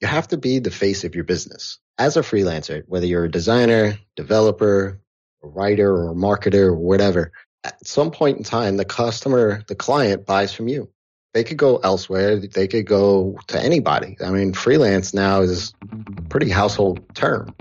you 0.00 0.06
have 0.06 0.28
to 0.28 0.36
be 0.36 0.58
the 0.58 0.70
face 0.70 1.04
of 1.04 1.14
your 1.14 1.24
business. 1.24 1.78
As 1.98 2.16
a 2.16 2.20
freelancer, 2.20 2.84
whether 2.86 3.06
you're 3.06 3.24
a 3.24 3.30
designer, 3.30 3.98
developer, 4.14 5.00
a 5.42 5.48
writer 5.48 5.92
or 5.92 6.14
marketer 6.14 6.66
or 6.66 6.76
whatever, 6.76 7.32
at 7.64 7.84
some 7.86 8.12
point 8.12 8.38
in 8.38 8.44
time, 8.44 8.76
the 8.76 8.84
customer, 8.84 9.64
the 9.66 9.74
client 9.74 10.24
buys 10.24 10.52
from 10.52 10.68
you. 10.68 10.88
They 11.34 11.42
could 11.42 11.56
go 11.56 11.78
elsewhere. 11.78 12.36
They 12.36 12.68
could 12.68 12.86
go 12.86 13.38
to 13.48 13.60
anybody. 13.60 14.16
I 14.24 14.30
mean, 14.30 14.54
freelance 14.54 15.12
now 15.12 15.40
is 15.42 15.74
a 16.16 16.22
pretty 16.22 16.48
household 16.48 17.00
term. 17.14 17.54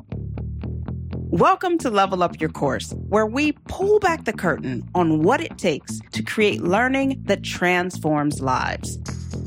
Welcome 1.14 1.78
to 1.80 1.90
Level 1.90 2.24
Up 2.24 2.40
Your 2.40 2.50
Course, 2.50 2.94
where 3.10 3.26
we 3.26 3.52
pull 3.52 4.00
back 4.00 4.26
the 4.26 4.34
curtain 4.34 4.88
on 4.96 5.24
what 5.24 5.42
it 5.42 5.58
takes 5.58 6.00
to 6.12 6.24
create 6.24 6.62
learning 6.62 7.24
that 7.26 7.44
transforms 7.44 8.40
lives. 8.42 8.98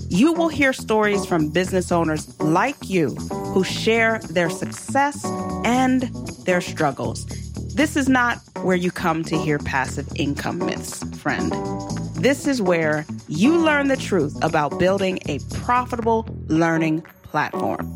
You 0.08 0.32
will 0.32 0.48
hear 0.48 0.72
stories 0.72 1.24
from 1.24 1.50
business 1.50 1.92
owners 1.92 2.38
like 2.40 2.88
you 2.88 3.14
who 3.54 3.64
share 3.64 4.18
their 4.30 4.50
success 4.50 5.24
and 5.64 6.02
their 6.44 6.60
struggles. 6.60 7.24
This 7.74 7.96
is 7.96 8.08
not 8.08 8.38
where 8.62 8.76
you 8.76 8.90
come 8.90 9.24
to 9.24 9.38
hear 9.38 9.58
passive 9.58 10.08
income 10.16 10.58
myths, 10.58 11.02
friend. 11.18 11.52
This 12.16 12.46
is 12.46 12.60
where 12.60 13.06
you 13.28 13.56
learn 13.56 13.88
the 13.88 13.96
truth 13.96 14.36
about 14.42 14.78
building 14.78 15.20
a 15.26 15.38
profitable 15.54 16.26
learning 16.48 17.02
platform. 17.22 17.90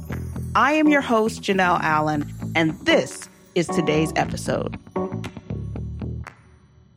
I 0.54 0.72
am 0.72 0.88
your 0.88 1.00
host, 1.00 1.42
Janelle 1.42 1.80
Allen, 1.80 2.32
and 2.54 2.78
this 2.86 3.28
is 3.54 3.66
today's 3.66 4.12
episode. 4.16 4.78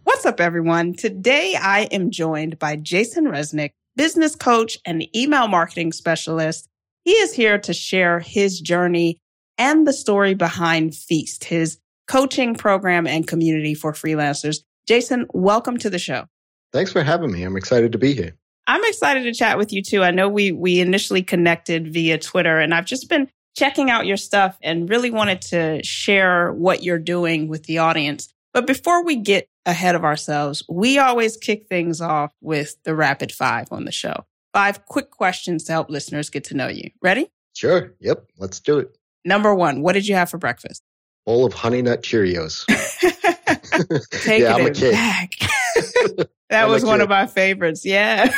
What's 0.04 0.26
up, 0.26 0.40
everyone? 0.40 0.94
Today 0.94 1.56
I 1.60 1.82
am 1.92 2.12
joined 2.12 2.60
by 2.60 2.76
Jason 2.76 3.26
Resnick, 3.26 3.72
business 3.98 4.36
coach 4.36 4.78
and 4.86 5.04
email 5.16 5.48
marketing 5.48 5.92
specialist. 5.92 6.70
He 7.04 7.12
is 7.12 7.34
here 7.34 7.58
to 7.58 7.74
share 7.74 8.20
his 8.20 8.62
journey 8.62 9.18
and 9.58 9.86
the 9.86 9.92
story 9.92 10.36
behind 10.36 10.96
Feast, 10.96 11.44
his 11.44 11.80
coaching 12.08 12.56
program 12.56 13.08
and 13.08 13.28
community 13.28 13.74
for 13.74 13.92
freelancers. 13.92 14.60
Jason, 14.88 15.26
welcome 15.34 15.78
to 15.80 15.90
the 15.90 16.00
show. 16.00 16.26
Thanks 16.72 16.92
for 16.92 17.04
having 17.04 17.32
me. 17.32 17.44
I'm 17.44 17.58
excited 17.58 17.92
to 17.92 17.98
be 17.98 18.14
here. 18.14 18.36
I'm 18.68 18.84
excited 18.84 19.24
to 19.24 19.34
chat 19.34 19.58
with 19.58 19.74
you 19.74 19.82
too. 19.82 20.04
I 20.04 20.12
know 20.12 20.30
we 20.30 20.52
we 20.52 20.80
initially 20.80 21.24
connected 21.24 21.92
via 21.94 22.18
Twitter 22.18 22.60
and 22.60 22.74
I've 22.74 22.86
just 22.86 23.10
been 23.10 23.30
checking 23.56 23.90
out 23.90 24.06
your 24.06 24.18
stuff 24.18 24.58
and 24.62 24.90
really 24.90 25.10
wanted 25.10 25.42
to 25.42 25.84
share 25.84 26.54
what 26.54 26.84
you're 26.84 27.00
doing 27.00 27.48
with 27.48 27.64
the 27.64 27.80
audience. 27.80 28.32
But 28.54 28.68
before 28.68 29.04
we 29.04 29.16
get 29.16 29.48
ahead 29.68 29.94
of 29.94 30.04
ourselves, 30.04 30.64
we 30.68 30.98
always 30.98 31.38
kick 31.38 31.68
things 31.68 32.02
off 32.02 32.32
with 32.42 32.78
the 32.84 32.96
rapid 32.96 33.32
five 33.32 33.68
on 33.72 33.86
the 33.86 33.92
show. 33.92 34.26
Five 34.54 34.86
quick 34.86 35.12
questions 35.12 35.66
to 35.66 35.74
help 35.74 35.90
listeners 35.90 36.32
get 36.32 36.46
to 36.46 36.56
know 36.56 36.68
you. 36.68 36.90
Ready? 37.04 37.30
Sure. 37.54 37.94
Yep. 38.00 38.26
Let's 38.40 38.60
do 38.60 38.80
it. 38.80 38.98
Number 39.26 39.54
one, 39.54 39.82
what 39.82 39.94
did 39.94 40.08
you 40.08 40.16
have 40.16 40.30
for 40.30 40.38
breakfast? 40.38 40.82
Bowl 41.26 41.46
of 41.46 41.54
honey 41.54 41.82
nut 41.82 42.02
Cheerios. 42.02 42.66
Take 44.24 44.42
yeah, 44.42 44.56
it 44.56 44.60
I'm 44.62 44.66
a 44.66 44.72
kid. 44.72 44.92
back. 44.94 45.32
that 46.50 46.64
I'm 46.64 46.70
was 46.70 46.86
one 46.86 47.02
of 47.02 47.10
my 47.10 47.28
favorites. 47.28 47.86
Yeah. 47.86 48.32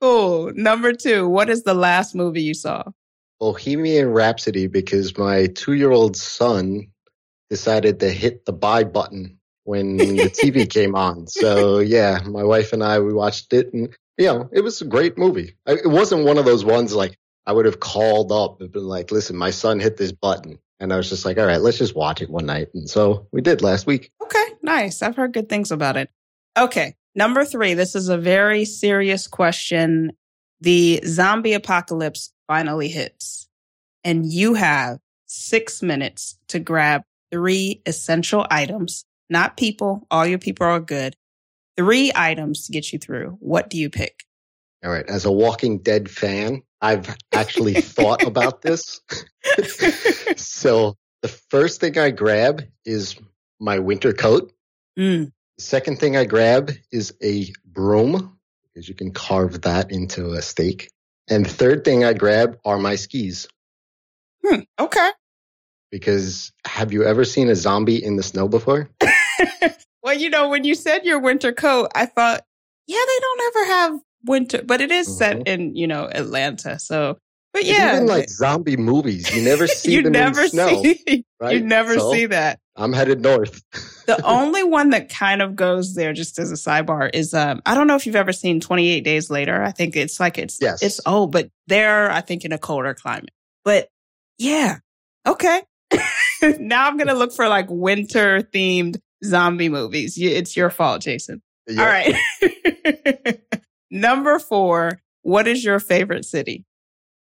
cool. 0.00 0.52
Number 0.54 0.92
two, 0.92 1.28
what 1.28 1.50
is 1.50 1.64
the 1.64 1.74
last 1.74 2.14
movie 2.14 2.42
you 2.42 2.54
saw? 2.54 2.84
Bohemian 3.40 4.10
Rhapsody 4.10 4.68
because 4.68 5.18
my 5.18 5.46
two 5.48 5.72
year 5.72 5.90
old 5.90 6.16
son 6.16 6.86
decided 7.50 8.00
to 8.00 8.10
hit 8.10 8.46
the 8.46 8.52
buy 8.52 8.84
button 8.84 9.38
when 9.64 9.96
the 9.96 10.30
TV 10.30 10.68
came 10.70 10.94
on. 10.94 11.26
So 11.26 11.80
yeah, 11.80 12.20
my 12.24 12.44
wife 12.44 12.72
and 12.72 12.82
I 12.82 13.00
we 13.00 13.12
watched 13.12 13.52
it, 13.52 13.72
and 13.72 13.94
you 14.16 14.26
know 14.26 14.48
it 14.52 14.60
was 14.60 14.80
a 14.80 14.86
great 14.86 15.18
movie. 15.18 15.56
It 15.66 15.90
wasn't 15.90 16.24
one 16.24 16.38
of 16.38 16.44
those 16.44 16.64
ones 16.64 16.94
like 16.94 17.18
I 17.46 17.52
would 17.52 17.66
have 17.66 17.80
called 17.80 18.32
up 18.32 18.60
and 18.60 18.70
been 18.70 18.86
like, 18.86 19.10
"Listen, 19.10 19.36
my 19.36 19.50
son 19.50 19.80
hit 19.80 19.96
this 19.96 20.12
button," 20.12 20.58
and 20.78 20.92
I 20.92 20.96
was 20.96 21.08
just 21.08 21.24
like, 21.24 21.38
"All 21.38 21.46
right, 21.46 21.60
let's 21.60 21.78
just 21.78 21.96
watch 21.96 22.22
it 22.22 22.30
one 22.30 22.46
night." 22.46 22.68
And 22.74 22.88
so 22.88 23.26
we 23.32 23.40
did 23.40 23.62
last 23.62 23.86
week. 23.86 24.12
Okay, 24.22 24.46
nice. 24.62 25.02
I've 25.02 25.16
heard 25.16 25.32
good 25.32 25.48
things 25.48 25.72
about 25.72 25.96
it. 25.96 26.10
Okay, 26.56 26.94
number 27.14 27.44
three. 27.44 27.74
This 27.74 27.94
is 27.94 28.08
a 28.08 28.18
very 28.18 28.64
serious 28.64 29.26
question. 29.26 30.12
The 30.60 31.02
zombie 31.04 31.52
apocalypse 31.52 32.32
finally 32.46 32.88
hits, 32.88 33.48
and 34.04 34.24
you 34.24 34.54
have 34.54 34.98
six 35.26 35.82
minutes 35.82 36.38
to 36.48 36.58
grab 36.58 37.02
three 37.30 37.82
essential 37.84 38.46
items, 38.50 39.04
not 39.28 39.56
people. 39.56 40.06
All 40.10 40.26
your 40.26 40.38
people 40.38 40.66
are 40.66 40.80
good. 40.80 41.16
Three 41.76 42.12
items 42.14 42.66
to 42.66 42.72
get 42.72 42.92
you 42.92 42.98
through. 42.98 43.36
What 43.40 43.70
do 43.70 43.78
you 43.78 43.90
pick? 43.90 44.24
All 44.84 44.90
right. 44.90 45.08
As 45.08 45.24
a 45.24 45.32
Walking 45.32 45.78
Dead 45.78 46.10
fan, 46.10 46.62
I've 46.80 47.16
actually 47.32 47.74
thought 47.74 48.22
about 48.22 48.62
this. 48.62 49.00
so 50.36 50.96
the 51.22 51.28
first 51.28 51.80
thing 51.80 51.98
I 51.98 52.10
grab 52.10 52.62
is 52.84 53.16
my 53.58 53.78
winter 53.78 54.12
coat. 54.12 54.52
Mm. 54.98 55.32
The 55.56 55.62
second 55.62 55.98
thing 55.98 56.16
I 56.16 56.24
grab 56.24 56.70
is 56.92 57.14
a 57.22 57.46
broom 57.64 58.38
because 58.74 58.88
you 58.88 58.94
can 58.94 59.12
carve 59.12 59.62
that 59.62 59.90
into 59.90 60.32
a 60.32 60.42
stake. 60.42 60.90
And 61.28 61.46
third 61.46 61.84
thing 61.84 62.04
I 62.04 62.12
grab 62.12 62.58
are 62.64 62.76
my 62.76 62.96
skis. 62.96 63.48
Hmm, 64.44 64.60
okay. 64.78 65.10
Because 65.90 66.52
have 66.66 66.92
you 66.92 67.04
ever 67.04 67.24
seen 67.24 67.48
a 67.48 67.54
zombie 67.54 68.02
in 68.04 68.16
the 68.16 68.22
snow 68.22 68.48
before? 68.48 68.90
well, 70.02 70.14
you 70.14 70.30
know, 70.30 70.48
when 70.48 70.64
you 70.64 70.74
said 70.74 71.04
your 71.04 71.20
winter 71.20 71.52
coat, 71.52 71.90
I 71.94 72.06
thought, 72.06 72.42
yeah, 72.86 73.00
they 73.06 73.20
don't 73.20 73.40
ever 73.56 73.66
have 73.66 74.00
winter, 74.24 74.62
but 74.62 74.80
it 74.80 74.90
is 74.90 75.16
set 75.16 75.38
mm-hmm. 75.38 75.46
in, 75.46 75.76
you 75.76 75.86
know, 75.86 76.08
Atlanta. 76.10 76.78
So, 76.78 77.18
but 77.52 77.64
yeah. 77.64 77.96
Even 77.96 78.08
like 78.08 78.28
zombie 78.28 78.76
movies, 78.76 79.34
you 79.34 79.42
never 79.42 79.66
see 79.68 79.94
you 79.94 80.02
them 80.02 80.12
never 80.12 80.42
in 80.42 80.48
snow. 80.48 80.82
See, 80.82 81.24
right? 81.40 81.56
You 81.56 81.64
never 81.64 81.94
so, 81.98 82.12
see 82.12 82.26
that. 82.26 82.58
I'm 82.76 82.92
headed 82.92 83.20
north. 83.20 83.62
the 84.06 84.20
only 84.24 84.64
one 84.64 84.90
that 84.90 85.08
kind 85.08 85.40
of 85.40 85.54
goes 85.54 85.94
there, 85.94 86.12
just 86.12 86.40
as 86.40 86.50
a 86.50 86.56
sidebar, 86.56 87.08
is 87.14 87.32
um, 87.32 87.62
I 87.64 87.74
don't 87.76 87.86
know 87.86 87.94
if 87.94 88.04
you've 88.04 88.16
ever 88.16 88.32
seen 88.32 88.58
28 88.58 89.00
Days 89.02 89.30
Later. 89.30 89.62
I 89.62 89.70
think 89.70 89.94
it's 89.94 90.18
like 90.18 90.38
it's 90.38 90.58
yes. 90.60 90.82
it's 90.82 91.00
old, 91.06 91.30
but 91.30 91.48
they're 91.68 92.10
I 92.10 92.20
think 92.20 92.44
in 92.44 92.52
a 92.52 92.58
colder 92.58 92.92
climate. 92.92 93.30
But 93.64 93.88
yeah, 94.38 94.78
okay. 95.24 95.62
now 96.58 96.88
I'm 96.88 96.96
gonna 96.96 97.14
look 97.14 97.32
for 97.32 97.48
like 97.48 97.66
winter 97.70 98.40
themed 98.40 98.96
zombie 99.24 99.68
movies. 99.68 100.16
It's 100.18 100.56
your 100.56 100.70
fault, 100.70 101.02
Jason. 101.02 101.42
Yep. 101.68 101.78
All 101.78 101.86
right. 101.86 103.40
Number 103.90 104.38
four. 104.38 105.00
What 105.22 105.48
is 105.48 105.64
your 105.64 105.80
favorite 105.80 106.26
city? 106.26 106.64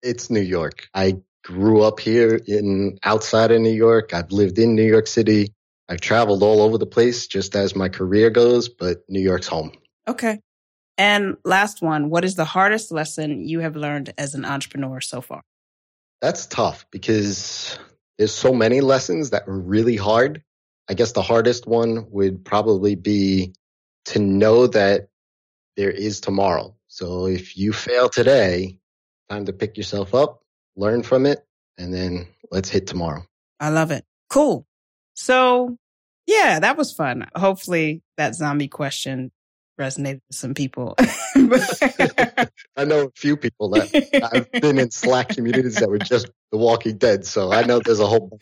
It's 0.04 0.30
New 0.30 0.42
York. 0.42 0.88
I 0.94 1.18
grew 1.44 1.82
up 1.82 2.00
here 2.00 2.40
in 2.46 3.00
outside 3.04 3.52
of 3.52 3.62
New 3.62 3.74
York. 3.74 4.14
I've 4.14 4.32
lived 4.32 4.60
in 4.60 4.76
New 4.76 4.86
York 4.86 5.08
City. 5.08 5.54
I've 5.90 6.02
traveled 6.02 6.44
all 6.44 6.62
over 6.62 6.78
the 6.78 6.86
place 6.86 7.26
just 7.26 7.56
as 7.56 7.76
my 7.76 7.90
career 7.90 8.30
goes, 8.30 8.70
but 8.70 9.00
New 9.10 9.22
York's 9.22 9.48
home. 9.48 9.72
Okay. 10.08 10.40
And 11.00 11.38
last 11.44 11.82
one, 11.82 12.10
what 12.10 12.26
is 12.26 12.36
the 12.36 12.46
hardest 12.46 12.92
lesson 12.92 13.48
you 13.48 13.62
have 13.62 13.76
learned 13.76 14.14
as 14.18 14.36
an 14.36 14.46
entrepreneur 14.46 15.02
so 15.02 15.22
far? 15.22 15.42
That's 16.22 16.46
tough 16.46 16.86
because 16.92 17.80
there's 18.18 18.34
so 18.34 18.54
many 18.54 18.82
lessons 18.82 19.30
that 19.32 19.48
were 19.48 19.60
really 19.60 19.96
hard. 19.96 20.44
I 20.90 20.96
guess 20.96 21.12
the 21.12 21.22
hardest 21.22 21.68
one 21.68 22.08
would 22.10 22.44
probably 22.44 22.96
be 22.96 23.54
to 24.06 24.20
know 24.20 24.66
that 24.68 25.10
there 25.78 25.92
is 25.92 26.20
tomorrow. 26.20 26.76
So 26.88 27.28
if 27.28 27.56
you 27.56 27.72
fail 27.72 28.10
today, 28.10 28.78
time 29.30 29.46
to 29.46 29.54
pick 29.54 29.78
yourself 29.78 30.16
up, 30.16 30.42
learn 30.76 31.04
from 31.04 31.28
it, 31.28 31.46
and 31.78 31.94
then 31.94 32.28
let's 32.52 32.70
hit 32.70 32.88
tomorrow. 32.88 33.24
I 33.60 33.70
love 33.70 33.92
it. 33.92 34.04
Cool. 34.30 34.66
So 35.14 35.78
yeah, 36.26 36.60
that 36.60 36.76
was 36.76 36.92
fun. 36.92 37.28
Hopefully 37.36 38.02
that 38.18 38.34
zombie 38.36 38.68
question 38.68 39.32
resonated 39.80 40.22
with 40.28 40.38
some 40.38 40.54
people. 40.54 40.96
I 42.76 42.86
know 42.86 43.06
a 43.06 43.12
few 43.16 43.38
people 43.38 43.70
that 43.70 44.30
I've 44.32 44.52
been 44.62 44.78
in 44.78 44.92
Slack 44.92 45.30
communities 45.30 45.76
that 45.76 45.90
were 45.90 46.00
just 46.00 46.30
The 46.52 46.58
Walking 46.58 46.98
Dead, 46.98 47.26
so 47.26 47.52
I 47.52 47.64
know 47.64 47.80
there's 47.80 48.00
a 48.00 48.08
whole 48.08 48.38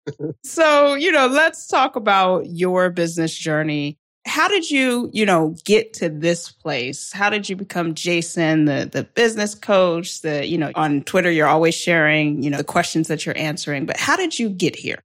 so, 0.42 0.94
you 0.94 1.12
know, 1.12 1.26
let's 1.26 1.66
talk 1.66 1.96
about 1.96 2.46
your 2.46 2.90
business 2.90 3.34
journey 3.34 3.98
how 4.28 4.46
did 4.46 4.70
you, 4.70 5.10
you 5.12 5.24
know, 5.24 5.56
get 5.64 5.94
to 5.94 6.08
this 6.08 6.50
place? 6.50 7.12
How 7.12 7.30
did 7.30 7.48
you 7.48 7.56
become 7.56 7.94
Jason, 7.94 8.66
the 8.66 8.88
the 8.90 9.04
business 9.04 9.54
coach? 9.54 10.20
The, 10.20 10.46
you 10.46 10.58
know, 10.58 10.70
on 10.74 11.02
Twitter 11.02 11.30
you're 11.30 11.48
always 11.48 11.74
sharing, 11.74 12.42
you 12.42 12.50
know, 12.50 12.58
the 12.58 12.64
questions 12.64 13.08
that 13.08 13.24
you're 13.24 13.36
answering, 13.36 13.86
but 13.86 13.96
how 13.96 14.16
did 14.16 14.38
you 14.38 14.50
get 14.50 14.76
here? 14.76 14.98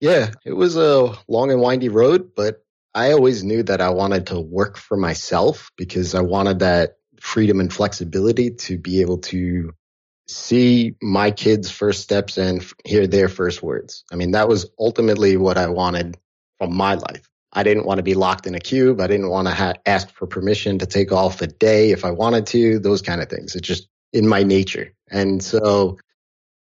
Yeah, 0.00 0.30
it 0.46 0.54
was 0.54 0.76
a 0.76 1.14
long 1.28 1.52
and 1.52 1.60
windy 1.60 1.90
road, 1.90 2.34
but 2.34 2.64
I 2.94 3.12
always 3.12 3.44
knew 3.44 3.62
that 3.64 3.80
I 3.80 3.90
wanted 3.90 4.28
to 4.28 4.40
work 4.40 4.76
for 4.76 4.96
myself 4.96 5.70
because 5.76 6.14
I 6.14 6.22
wanted 6.22 6.60
that 6.60 6.96
freedom 7.20 7.60
and 7.60 7.72
flexibility 7.72 8.50
to 8.50 8.78
be 8.78 9.00
able 9.02 9.18
to 9.18 9.72
see 10.26 10.94
my 11.02 11.30
kids' 11.30 11.70
first 11.70 12.02
steps 12.02 12.38
and 12.38 12.64
hear 12.84 13.06
their 13.06 13.28
first 13.28 13.62
words. 13.62 14.04
I 14.12 14.16
mean, 14.16 14.32
that 14.32 14.48
was 14.48 14.70
ultimately 14.78 15.36
what 15.36 15.58
I 15.58 15.68
wanted 15.68 16.16
from 16.58 16.74
my 16.74 16.94
life. 16.94 17.28
I 17.52 17.64
didn't 17.64 17.84
want 17.84 17.98
to 17.98 18.04
be 18.04 18.14
locked 18.14 18.46
in 18.46 18.54
a 18.54 18.60
cube. 18.60 19.00
I 19.00 19.08
didn't 19.08 19.28
want 19.28 19.48
to 19.48 19.54
ha- 19.54 19.74
ask 19.84 20.08
for 20.10 20.26
permission 20.26 20.78
to 20.78 20.86
take 20.86 21.10
off 21.10 21.42
a 21.42 21.48
day 21.48 21.90
if 21.90 22.04
I 22.04 22.12
wanted 22.12 22.46
to, 22.48 22.78
those 22.78 23.02
kind 23.02 23.20
of 23.20 23.28
things. 23.28 23.56
It's 23.56 23.66
just 23.66 23.88
in 24.12 24.28
my 24.28 24.44
nature. 24.44 24.92
And 25.10 25.42
so 25.42 25.98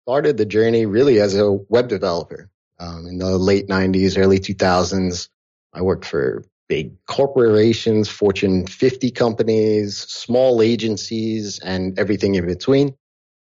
started 0.05 0.39
the 0.39 0.47
journey 0.47 0.87
really 0.87 1.21
as 1.21 1.37
a 1.37 1.51
web 1.53 1.89
developer. 1.89 2.51
Um, 2.81 3.07
in 3.07 3.19
the 3.19 3.37
late 3.37 3.69
90s, 3.69 4.17
early 4.17 4.39
2000s, 4.39 5.29
I 5.73 5.83
worked 5.83 6.05
for 6.05 6.45
big 6.69 6.93
corporations, 7.07 8.09
Fortune 8.09 8.67
50 8.67 9.11
companies, 9.11 9.97
small 9.97 10.63
agencies, 10.63 11.59
and 11.61 11.99
everything 11.99 12.35
in 12.35 12.47
between. 12.47 12.95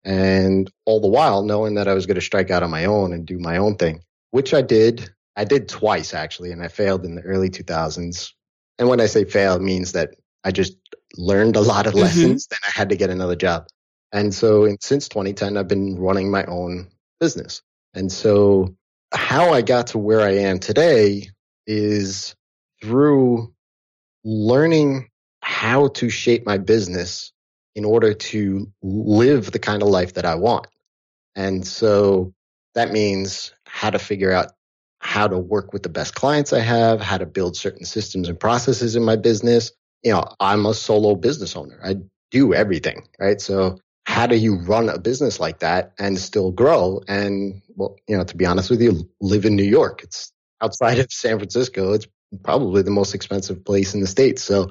And 0.05 0.71
all 0.87 1.01
the 1.01 1.09
while 1.09 1.43
knowing 1.43 1.75
that 1.75 1.87
I 1.87 1.95
was 1.95 2.07
going 2.07 2.15
to 2.15 2.23
strike 2.23 2.51
out 2.51 2.63
on 2.63 2.71
my 2.71 2.87
own 2.87 3.13
and 3.13 3.27
do 3.27 3.39
my 3.39 3.59
own 3.59 3.77
thing, 3.77 4.03
which 4.31 4.55
I 4.55 4.63
did. 4.63 5.11
I 5.37 5.45
did 5.45 5.69
twice 5.69 6.13
actually, 6.15 6.53
and 6.53 6.63
I 6.63 6.69
failed 6.69 7.05
in 7.05 7.15
the 7.15 7.23
early 7.23 7.51
2000s. 7.51 8.33
And 8.79 8.89
when 8.89 9.01
I 9.01 9.07
say 9.07 9.25
fail, 9.25 9.55
it 9.55 9.63
means 9.63 9.93
that 9.93 10.11
I 10.43 10.51
just 10.51 10.77
learned 11.17 11.57
a 11.57 11.61
lot 11.61 11.87
of 11.87 11.93
mm-hmm. 11.93 12.03
lessons, 12.03 12.47
then 12.47 12.59
I 12.67 12.71
had 12.73 12.89
to 12.89 12.97
get 12.97 13.11
another 13.11 13.37
job. 13.37 13.67
And 14.13 14.35
so 14.35 14.65
in, 14.65 14.79
since 14.81 15.09
2010, 15.09 15.57
I've 15.57 15.69
been 15.69 15.97
running 15.97 16.31
my 16.31 16.45
own 16.45 16.91
business. 17.21 17.63
And 17.95 18.11
so 18.11 18.75
how 19.13 19.53
I 19.53 19.63
got 19.63 19.89
to 19.89 19.99
where 19.99 20.21
I 20.21 20.31
am 20.31 20.59
today 20.59 21.29
is 21.71 22.35
through 22.83 23.55
learning 24.25 25.09
how 25.41 25.87
to 25.89 26.11
shape 26.11 26.45
my 26.45 26.59
business 26.59 27.33
in 27.77 27.85
order 27.85 28.13
to 28.13 28.71
live 28.83 29.53
the 29.53 29.61
kind 29.61 29.81
of 29.81 29.89
life 29.89 30.15
that 30.15 30.27
I 30.27 30.35
want. 30.35 30.67
And 31.37 31.65
so 31.65 32.35
that 32.75 32.91
means 32.91 33.55
how 33.65 33.91
to 33.91 34.01
figure 34.01 34.33
out 34.33 34.49
how 34.99 35.29
to 35.29 35.39
work 35.39 35.73
with 35.73 35.85
the 35.85 35.89
best 35.89 36.17
clients 36.17 36.53
I 36.53 36.59
have, 36.59 37.01
how 37.01 37.19
to 37.19 37.27
build 37.27 37.57
certain 37.57 37.85
systems 37.85 38.29
and 38.29 38.39
processes 38.39 38.97
in 38.97 39.05
my 39.05 39.15
business. 39.15 39.71
You 40.03 40.13
know, 40.13 40.25
I'm 40.41 40.67
a 40.67 40.75
solo 40.75 41.15
business 41.15 41.55
owner. 41.55 41.81
I 41.85 41.99
do 42.33 42.53
everything, 42.53 43.07
right? 43.21 43.41
So 43.41 43.79
how 44.07 44.27
do 44.27 44.37
you 44.37 44.57
run 44.57 44.89
a 44.89 44.99
business 44.99 45.39
like 45.39 45.61
that 45.61 45.93
and 46.01 46.19
still 46.19 46.51
grow? 46.51 47.01
And 47.07 47.63
well, 47.77 47.97
you 48.09 48.17
know, 48.17 48.25
to 48.25 48.37
be 48.37 48.45
honest 48.45 48.71
with 48.71 48.83
you, 48.83 49.09
live 49.21 49.45
in 49.45 49.55
New 49.55 49.63
York. 49.63 50.03
It's 50.03 50.33
outside 50.61 50.99
of 50.99 51.13
San 51.13 51.39
Francisco. 51.39 51.93
It's 51.93 52.07
probably 52.43 52.83
the 52.83 52.91
most 52.91 53.15
expensive 53.15 53.65
place 53.65 53.95
in 53.95 54.01
the 54.01 54.07
States. 54.07 54.43
So 54.43 54.71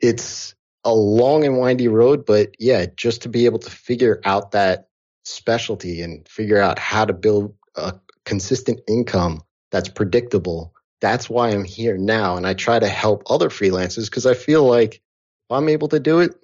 it's 0.00 0.54
a 0.84 0.94
long 0.94 1.44
and 1.44 1.58
windy 1.58 1.88
road, 1.88 2.24
but 2.26 2.54
yeah, 2.58 2.86
just 2.96 3.22
to 3.22 3.28
be 3.28 3.46
able 3.46 3.58
to 3.60 3.70
figure 3.70 4.20
out 4.24 4.52
that 4.52 4.88
specialty 5.24 6.02
and 6.02 6.26
figure 6.28 6.60
out 6.60 6.78
how 6.78 7.04
to 7.04 7.12
build 7.12 7.54
a 7.74 7.94
consistent 8.24 8.80
income 8.88 9.42
that's 9.70 9.88
predictable. 9.88 10.74
That's 11.00 11.28
why 11.28 11.50
I'm 11.50 11.64
here 11.64 11.96
now. 11.96 12.36
And 12.36 12.46
I 12.46 12.54
try 12.54 12.78
to 12.78 12.88
help 12.88 13.24
other 13.30 13.50
freelancers 13.50 14.06
because 14.06 14.26
I 14.26 14.34
feel 14.34 14.64
like 14.64 14.94
if 14.94 15.50
I'm 15.50 15.68
able 15.68 15.88
to 15.88 16.00
do 16.00 16.20
it, 16.20 16.34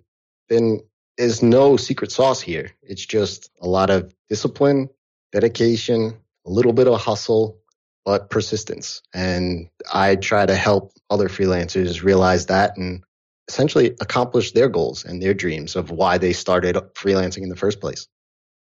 then 0.49 0.81
there's 1.17 1.43
no 1.43 1.77
secret 1.77 2.13
sauce 2.13 2.41
here. 2.41 2.71
It's 2.83 3.05
just 3.05 3.51
a 3.61 3.67
lot 3.67 3.91
of 3.91 4.13
discipline, 4.29 4.89
dedication, 5.33 6.15
a 6.47 6.51
little 6.51 6.73
bit 6.73 6.89
of 6.89 7.01
hustle, 7.01 7.59
but 8.05 8.31
persistence. 8.31 9.03
And 9.15 9.69
I 9.93 10.17
try 10.17 10.47
to 10.47 10.55
help 10.55 10.93
other 11.11 11.29
freelancers 11.29 12.03
realize 12.03 12.47
that 12.47 12.77
and 12.77 13.03
essentially 13.49 13.97
accomplish 14.01 14.53
their 14.53 14.69
goals 14.69 15.05
and 15.05 15.23
their 15.23 15.35
dreams 15.35 15.77
of 15.77 15.91
why 15.91 16.19
they 16.19 16.33
started 16.33 16.77
freelancing 16.95 17.43
in 17.43 17.49
the 17.49 17.57
first 17.57 17.81
place. 17.81 18.07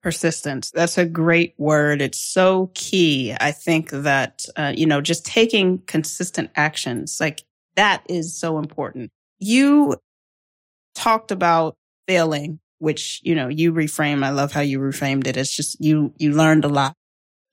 Persistence. 0.03 0.71
That's 0.71 0.99
a 0.99 1.07
great 1.07 1.55
word. 1.59 2.01
It's 2.01 2.21
so 2.21 2.71
key. 2.75 3.35
I 3.41 3.53
think 3.53 3.91
that, 3.91 4.45
uh, 4.57 4.73
you 4.77 4.87
know, 4.87 5.01
just 5.01 5.25
taking 5.27 5.79
consistent 5.79 6.51
actions, 6.55 7.19
like 7.21 7.43
that 7.75 8.03
is 8.09 8.39
so 8.39 8.59
important. 8.59 9.11
You 9.39 9.97
talked 10.95 11.31
about 11.31 11.75
failing, 12.07 12.61
which, 12.79 13.21
you 13.25 13.35
know, 13.35 13.49
you 13.49 13.73
reframe. 13.73 14.25
I 14.25 14.31
love 14.31 14.53
how 14.53 14.61
you 14.61 14.79
reframed 14.79 15.27
it. 15.27 15.37
It's 15.37 15.55
just 15.55 15.81
you, 15.81 16.13
you 16.19 16.33
learned 16.33 16.65
a 16.65 16.69
lot. 16.69 16.95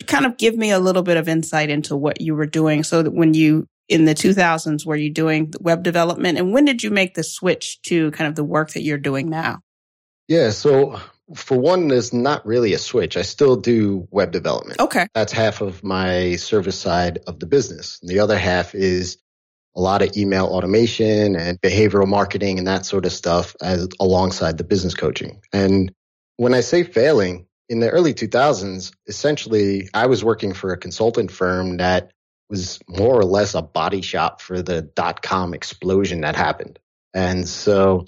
Kind 0.07 0.25
of 0.25 0.37
give 0.37 0.55
me 0.55 0.71
a 0.71 0.79
little 0.79 1.03
bit 1.03 1.17
of 1.17 1.27
insight 1.27 1.69
into 1.69 1.95
what 1.95 2.21
you 2.21 2.35
were 2.35 2.45
doing. 2.45 2.83
So 2.83 3.03
that 3.03 3.11
when 3.11 3.33
you 3.33 3.67
in 3.89 4.05
the 4.05 4.15
2000s 4.15 4.85
were 4.85 4.95
you 4.95 5.09
doing 5.09 5.53
web 5.59 5.83
development? 5.83 6.37
And 6.37 6.53
when 6.53 6.65
did 6.65 6.83
you 6.83 6.89
make 6.89 7.15
the 7.15 7.23
switch 7.23 7.81
to 7.83 8.11
kind 8.11 8.27
of 8.27 8.35
the 8.35 8.43
work 8.43 8.71
that 8.71 8.81
you're 8.81 8.97
doing 8.97 9.29
now? 9.29 9.59
Yeah 10.27 10.51
so 10.51 10.99
for 11.35 11.57
one 11.57 11.89
there's 11.89 12.13
not 12.13 12.45
really 12.45 12.73
a 12.73 12.79
switch. 12.79 13.17
I 13.17 13.23
still 13.23 13.55
do 13.55 14.07
web 14.11 14.31
development. 14.31 14.79
Okay. 14.79 15.07
That's 15.13 15.33
half 15.33 15.61
of 15.61 15.83
my 15.83 16.37
service 16.37 16.79
side 16.79 17.19
of 17.27 17.39
the 17.39 17.45
business. 17.45 17.99
And 18.01 18.09
the 18.09 18.19
other 18.19 18.37
half 18.37 18.73
is 18.73 19.17
a 19.75 19.81
lot 19.81 20.01
of 20.01 20.15
email 20.15 20.45
automation 20.45 21.35
and 21.35 21.59
behavioral 21.59 22.07
marketing 22.07 22.59
and 22.59 22.67
that 22.67 22.85
sort 22.85 23.05
of 23.05 23.11
stuff 23.11 23.55
as 23.61 23.87
alongside 23.99 24.57
the 24.57 24.63
business 24.63 24.93
coaching. 24.93 25.41
And 25.51 25.93
when 26.37 26.53
i 26.53 26.61
say 26.61 26.83
failing 26.83 27.45
in 27.69 27.79
the 27.79 27.89
early 27.89 28.13
2000s 28.13 28.93
essentially 29.07 29.89
i 29.93 30.07
was 30.07 30.23
working 30.23 30.53
for 30.53 30.73
a 30.73 30.77
consultant 30.77 31.31
firm 31.31 31.77
that 31.77 32.11
was 32.53 32.79
more 32.87 33.15
or 33.19 33.25
less 33.25 33.55
a 33.55 33.63
body 33.63 34.01
shop 34.01 34.39
for 34.39 34.61
the 34.61 34.83
dot 34.83 35.23
com 35.23 35.55
explosion 35.55 36.21
that 36.21 36.35
happened. 36.35 36.77
And 37.13 37.47
so 37.47 38.05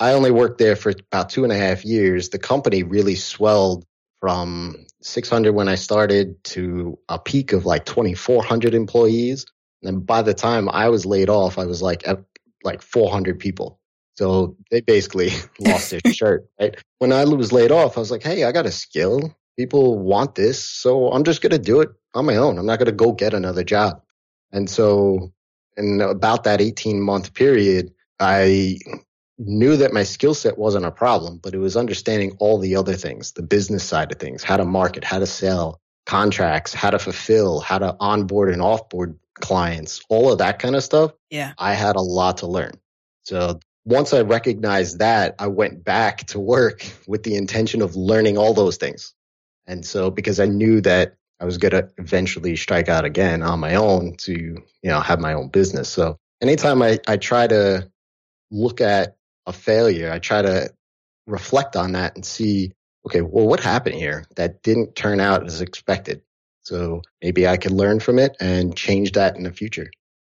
I 0.00 0.14
only 0.14 0.32
worked 0.32 0.58
there 0.58 0.74
for 0.74 0.90
about 0.90 1.30
two 1.30 1.44
and 1.44 1.52
a 1.52 1.56
half 1.56 1.84
years. 1.84 2.28
The 2.28 2.40
company 2.40 2.82
really 2.82 3.14
swelled 3.14 3.84
from 4.20 4.86
600 5.02 5.52
when 5.52 5.68
I 5.68 5.76
started 5.76 6.42
to 6.44 6.98
a 7.08 7.20
peak 7.20 7.52
of 7.52 7.66
like 7.66 7.84
2,400 7.84 8.74
employees. 8.74 9.46
And 9.82 10.04
by 10.04 10.22
the 10.22 10.34
time 10.34 10.68
I 10.68 10.88
was 10.88 11.06
laid 11.06 11.28
off, 11.28 11.56
I 11.58 11.66
was 11.66 11.80
like 11.80 12.08
uh, 12.08 12.16
like 12.64 12.82
400 12.82 13.38
people. 13.38 13.78
So 14.16 14.56
they 14.70 14.80
basically 14.80 15.30
lost 15.60 15.90
their 15.90 16.00
shirt. 16.12 16.46
Right? 16.60 16.76
When 16.98 17.12
I 17.12 17.24
was 17.24 17.52
laid 17.52 17.72
off, 17.72 17.96
I 17.96 18.00
was 18.00 18.10
like, 18.10 18.22
hey, 18.22 18.44
I 18.44 18.52
got 18.52 18.66
a 18.66 18.72
skill. 18.72 19.34
People 19.56 19.98
want 19.98 20.34
this. 20.34 20.62
So 20.62 21.12
I'm 21.12 21.24
just 21.24 21.42
going 21.42 21.52
to 21.52 21.58
do 21.58 21.80
it 21.80 21.90
on 22.14 22.26
my 22.26 22.36
own. 22.36 22.58
I'm 22.58 22.66
not 22.66 22.78
going 22.78 22.86
to 22.86 22.92
go 22.92 23.12
get 23.12 23.34
another 23.34 23.64
job. 23.64 24.00
And 24.52 24.70
so, 24.70 25.32
in 25.76 26.00
about 26.00 26.44
that 26.44 26.60
18 26.60 27.00
month 27.00 27.34
period, 27.34 27.92
I 28.20 28.78
knew 29.38 29.76
that 29.76 29.92
my 29.92 30.04
skill 30.04 30.34
set 30.34 30.58
wasn't 30.58 30.84
a 30.84 30.92
problem, 30.92 31.40
but 31.42 31.54
it 31.54 31.58
was 31.58 31.76
understanding 31.76 32.36
all 32.38 32.58
the 32.58 32.76
other 32.76 32.94
things, 32.94 33.32
the 33.32 33.42
business 33.42 33.82
side 33.82 34.12
of 34.12 34.18
things, 34.18 34.44
how 34.44 34.56
to 34.56 34.64
market, 34.64 35.02
how 35.02 35.18
to 35.18 35.26
sell 35.26 35.80
contracts, 36.06 36.72
how 36.72 36.90
to 36.90 36.98
fulfill, 36.98 37.60
how 37.60 37.78
to 37.78 37.96
onboard 37.98 38.50
and 38.50 38.62
offboard 38.62 39.16
clients, 39.40 40.00
all 40.08 40.30
of 40.30 40.38
that 40.38 40.58
kind 40.58 40.76
of 40.76 40.84
stuff. 40.84 41.12
Yeah. 41.30 41.54
I 41.58 41.74
had 41.74 41.96
a 41.96 42.00
lot 42.00 42.38
to 42.38 42.46
learn. 42.46 42.72
So 43.24 43.58
once 43.84 44.14
I 44.14 44.22
recognized 44.22 44.98
that, 45.00 45.34
I 45.38 45.48
went 45.48 45.84
back 45.84 46.26
to 46.28 46.40
work 46.40 46.86
with 47.06 47.22
the 47.22 47.36
intention 47.36 47.82
of 47.82 47.96
learning 47.96 48.38
all 48.38 48.54
those 48.54 48.76
things. 48.76 49.14
And 49.66 49.84
so 49.84 50.10
because 50.10 50.40
I 50.40 50.46
knew 50.46 50.80
that 50.82 51.16
I 51.40 51.44
was 51.44 51.58
going 51.58 51.72
to 51.72 51.90
eventually 51.98 52.56
strike 52.56 52.88
out 52.88 53.04
again 53.04 53.42
on 53.42 53.60
my 53.60 53.74
own 53.74 54.16
to, 54.18 54.32
you 54.32 54.64
know, 54.82 55.00
have 55.00 55.20
my 55.20 55.34
own 55.34 55.48
business. 55.48 55.88
So 55.88 56.18
anytime 56.40 56.80
I, 56.80 56.98
I 57.06 57.16
try 57.16 57.46
to 57.46 57.90
look 58.50 58.80
at 58.80 59.16
a 59.46 59.52
failure, 59.52 60.10
I 60.10 60.18
try 60.18 60.42
to 60.42 60.72
reflect 61.26 61.76
on 61.76 61.92
that 61.92 62.14
and 62.14 62.24
see, 62.24 62.72
okay, 63.06 63.20
well, 63.20 63.46
what 63.46 63.60
happened 63.60 63.96
here 63.96 64.24
that 64.36 64.62
didn't 64.62 64.94
turn 64.94 65.20
out 65.20 65.44
as 65.46 65.60
expected? 65.60 66.22
So 66.62 67.02
maybe 67.22 67.46
I 67.46 67.58
could 67.58 67.72
learn 67.72 68.00
from 68.00 68.18
it 68.18 68.36
and 68.40 68.74
change 68.74 69.12
that 69.12 69.36
in 69.36 69.42
the 69.42 69.52
future. 69.52 69.90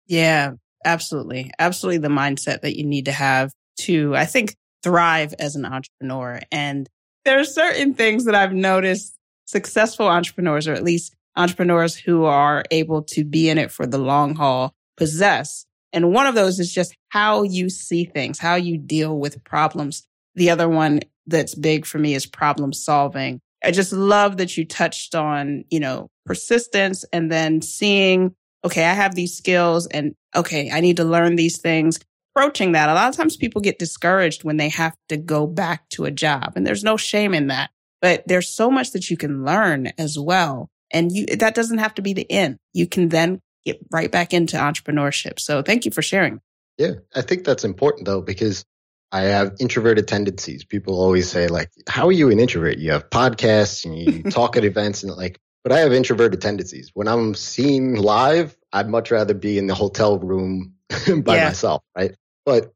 Yeah, 0.07 0.53
absolutely. 0.87 1.51
Absolutely 1.59 1.99
the 1.99 2.07
mindset 2.07 2.61
that 2.61 2.77
you 2.77 2.85
need 2.85 3.05
to 3.05 3.11
have 3.11 3.51
to, 3.81 4.15
I 4.15 4.25
think, 4.25 4.55
thrive 4.81 5.35
as 5.37 5.55
an 5.55 5.65
entrepreneur. 5.65 6.39
And 6.51 6.87
there 7.25 7.39
are 7.39 7.43
certain 7.43 7.93
things 7.93 8.25
that 8.25 8.35
I've 8.35 8.53
noticed 8.53 9.15
successful 9.45 10.07
entrepreneurs, 10.07 10.67
or 10.67 10.73
at 10.73 10.83
least 10.83 11.13
entrepreneurs 11.35 11.95
who 11.95 12.23
are 12.23 12.63
able 12.71 13.03
to 13.03 13.23
be 13.23 13.49
in 13.49 13.57
it 13.57 13.69
for 13.69 13.85
the 13.85 13.97
long 13.97 14.35
haul, 14.35 14.73
possess. 14.95 15.65
And 15.93 16.13
one 16.13 16.25
of 16.25 16.35
those 16.35 16.59
is 16.59 16.73
just 16.73 16.95
how 17.09 17.43
you 17.43 17.69
see 17.69 18.05
things, 18.05 18.39
how 18.39 18.55
you 18.55 18.77
deal 18.77 19.17
with 19.17 19.43
problems. 19.43 20.07
The 20.35 20.49
other 20.49 20.67
one 20.67 21.01
that's 21.25 21.55
big 21.55 21.85
for 21.85 21.99
me 21.99 22.15
is 22.15 22.25
problem 22.25 22.73
solving. 22.73 23.39
I 23.63 23.71
just 23.71 23.91
love 23.91 24.37
that 24.37 24.57
you 24.57 24.65
touched 24.65 25.15
on, 25.15 25.65
you 25.69 25.79
know, 25.79 26.07
persistence 26.25 27.03
and 27.11 27.31
then 27.31 27.61
seeing, 27.61 28.35
okay, 28.63 28.85
I 28.85 28.93
have 28.93 29.15
these 29.15 29.35
skills 29.35 29.87
and 29.87 30.15
okay, 30.37 30.71
I 30.71 30.79
need 30.79 30.97
to 30.97 31.03
learn 31.03 31.35
these 31.35 31.57
things. 31.57 31.99
Approaching 32.35 32.73
that, 32.73 32.89
a 32.89 32.93
lot 32.93 33.09
of 33.09 33.15
times 33.15 33.35
people 33.35 33.61
get 33.61 33.79
discouraged 33.79 34.43
when 34.43 34.57
they 34.57 34.69
have 34.69 34.95
to 35.09 35.17
go 35.17 35.47
back 35.47 35.89
to 35.89 36.05
a 36.05 36.11
job 36.11 36.53
and 36.55 36.65
there's 36.65 36.83
no 36.83 36.95
shame 36.95 37.33
in 37.33 37.47
that 37.47 37.71
but 38.01 38.23
there's 38.27 38.49
so 38.49 38.69
much 38.69 38.91
that 38.91 39.09
you 39.09 39.17
can 39.17 39.43
learn 39.43 39.87
as 39.97 40.17
well. 40.17 40.69
And 40.91 41.11
you, 41.11 41.25
that 41.27 41.55
doesn't 41.55 41.79
have 41.79 41.95
to 41.95 42.01
be 42.01 42.13
the 42.13 42.29
end. 42.31 42.57
You 42.73 42.87
can 42.87 43.09
then 43.09 43.41
get 43.65 43.79
right 43.91 44.11
back 44.11 44.33
into 44.33 44.57
entrepreneurship. 44.57 45.39
So 45.39 45.61
thank 45.61 45.85
you 45.85 45.91
for 45.91 46.01
sharing. 46.01 46.39
Yeah. 46.77 46.93
I 47.15 47.21
think 47.21 47.43
that's 47.43 47.65
important 47.65 48.05
though, 48.05 48.21
because 48.21 48.63
I 49.11 49.21
have 49.23 49.55
introverted 49.59 50.07
tendencies. 50.07 50.63
People 50.63 50.99
always 50.99 51.29
say 51.29 51.47
like, 51.47 51.69
how 51.87 52.07
are 52.07 52.13
you 52.13 52.29
an 52.29 52.39
introvert? 52.39 52.77
You 52.77 52.91
have 52.91 53.09
podcasts 53.09 53.85
and 53.85 53.97
you 53.97 54.23
talk 54.31 54.57
at 54.57 54.65
events 54.65 55.03
and 55.03 55.11
like, 55.13 55.39
but 55.63 55.71
I 55.71 55.79
have 55.79 55.91
introverted 55.91 56.41
tendencies. 56.41 56.91
When 56.93 57.07
I'm 57.07 57.33
seen 57.33 57.95
live, 57.95 58.56
I'd 58.73 58.89
much 58.89 59.11
rather 59.11 59.33
be 59.33 59.57
in 59.57 59.67
the 59.67 59.75
hotel 59.75 60.19
room 60.19 60.75
by 61.07 61.35
yeah. 61.35 61.45
myself. 61.47 61.83
Right. 61.95 62.15
But 62.45 62.73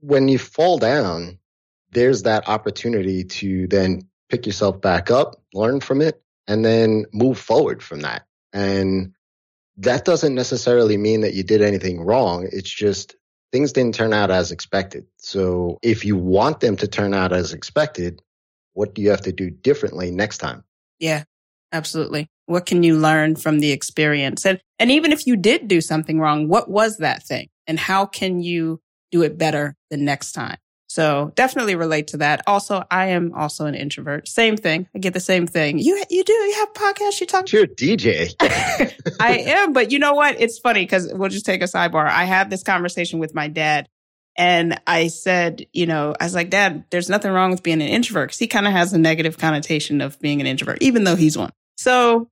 when 0.00 0.28
you 0.28 0.38
fall 0.38 0.78
down, 0.78 1.38
there's 1.92 2.22
that 2.22 2.48
opportunity 2.48 3.24
to 3.24 3.66
then 3.68 4.08
pick 4.28 4.46
yourself 4.46 4.80
back 4.80 5.10
up, 5.10 5.40
learn 5.52 5.80
from 5.80 6.00
it, 6.00 6.20
and 6.46 6.64
then 6.64 7.06
move 7.12 7.38
forward 7.38 7.82
from 7.82 8.00
that. 8.00 8.26
And 8.52 9.14
that 9.78 10.04
doesn't 10.04 10.34
necessarily 10.34 10.96
mean 10.96 11.22
that 11.22 11.34
you 11.34 11.42
did 11.42 11.62
anything 11.62 12.00
wrong. 12.00 12.48
It's 12.50 12.70
just 12.70 13.16
things 13.52 13.72
didn't 13.72 13.94
turn 13.94 14.12
out 14.12 14.30
as 14.30 14.52
expected. 14.52 15.06
So 15.18 15.78
if 15.82 16.04
you 16.04 16.16
want 16.16 16.60
them 16.60 16.76
to 16.76 16.88
turn 16.88 17.14
out 17.14 17.32
as 17.32 17.52
expected, 17.52 18.20
what 18.72 18.94
do 18.94 19.02
you 19.02 19.10
have 19.10 19.22
to 19.22 19.32
do 19.32 19.50
differently 19.50 20.10
next 20.10 20.38
time? 20.38 20.64
Yeah, 20.98 21.24
absolutely. 21.72 22.28
What 22.46 22.66
can 22.66 22.82
you 22.82 22.98
learn 22.98 23.36
from 23.36 23.60
the 23.60 23.72
experience? 23.72 24.44
And, 24.44 24.60
and 24.78 24.90
even 24.90 25.12
if 25.12 25.26
you 25.26 25.36
did 25.36 25.68
do 25.68 25.80
something 25.80 26.20
wrong, 26.20 26.48
what 26.48 26.68
was 26.68 26.98
that 26.98 27.22
thing? 27.22 27.48
And 27.66 27.78
how 27.78 28.06
can 28.06 28.40
you 28.40 28.80
do 29.10 29.22
it 29.22 29.38
better 29.38 29.76
the 29.90 29.96
next 29.96 30.32
time? 30.32 30.58
So 30.94 31.32
definitely 31.34 31.74
relate 31.74 32.06
to 32.08 32.18
that. 32.18 32.42
Also, 32.46 32.84
I 32.88 33.06
am 33.06 33.32
also 33.34 33.66
an 33.66 33.74
introvert. 33.74 34.28
Same 34.28 34.56
thing. 34.56 34.86
I 34.94 35.00
get 35.00 35.12
the 35.12 35.18
same 35.18 35.44
thing. 35.44 35.80
You 35.80 36.00
you 36.08 36.22
do 36.22 36.32
you 36.32 36.54
have 36.54 36.72
podcasts 36.72 37.20
you 37.20 37.26
talk? 37.26 37.50
You're 37.50 37.64
a 37.64 37.66
DJ. 37.66 38.32
I 39.20 39.38
am, 39.38 39.72
but 39.72 39.90
you 39.90 39.98
know 39.98 40.12
what? 40.12 40.40
It's 40.40 40.60
funny 40.60 40.84
because 40.84 41.12
we'll 41.12 41.30
just 41.30 41.46
take 41.46 41.62
a 41.62 41.64
sidebar. 41.64 42.08
I 42.08 42.26
had 42.26 42.48
this 42.48 42.62
conversation 42.62 43.18
with 43.18 43.34
my 43.34 43.48
dad, 43.48 43.88
and 44.36 44.80
I 44.86 45.08
said, 45.08 45.66
you 45.72 45.86
know, 45.86 46.14
I 46.20 46.24
was 46.24 46.34
like, 46.34 46.50
Dad, 46.50 46.84
there's 46.90 47.08
nothing 47.08 47.30
wrong 47.30 47.50
with 47.50 47.62
being 47.62 47.82
an 47.82 47.88
introvert 47.88 48.28
because 48.28 48.38
he 48.38 48.46
kind 48.46 48.66
of 48.66 48.72
has 48.72 48.92
a 48.92 48.98
negative 48.98 49.38
connotation 49.38 50.00
of 50.00 50.18
being 50.20 50.40
an 50.40 50.46
introvert, 50.46 50.78
even 50.80 51.04
though 51.04 51.16
he's 51.16 51.38
one. 51.38 51.50
So 51.76 52.28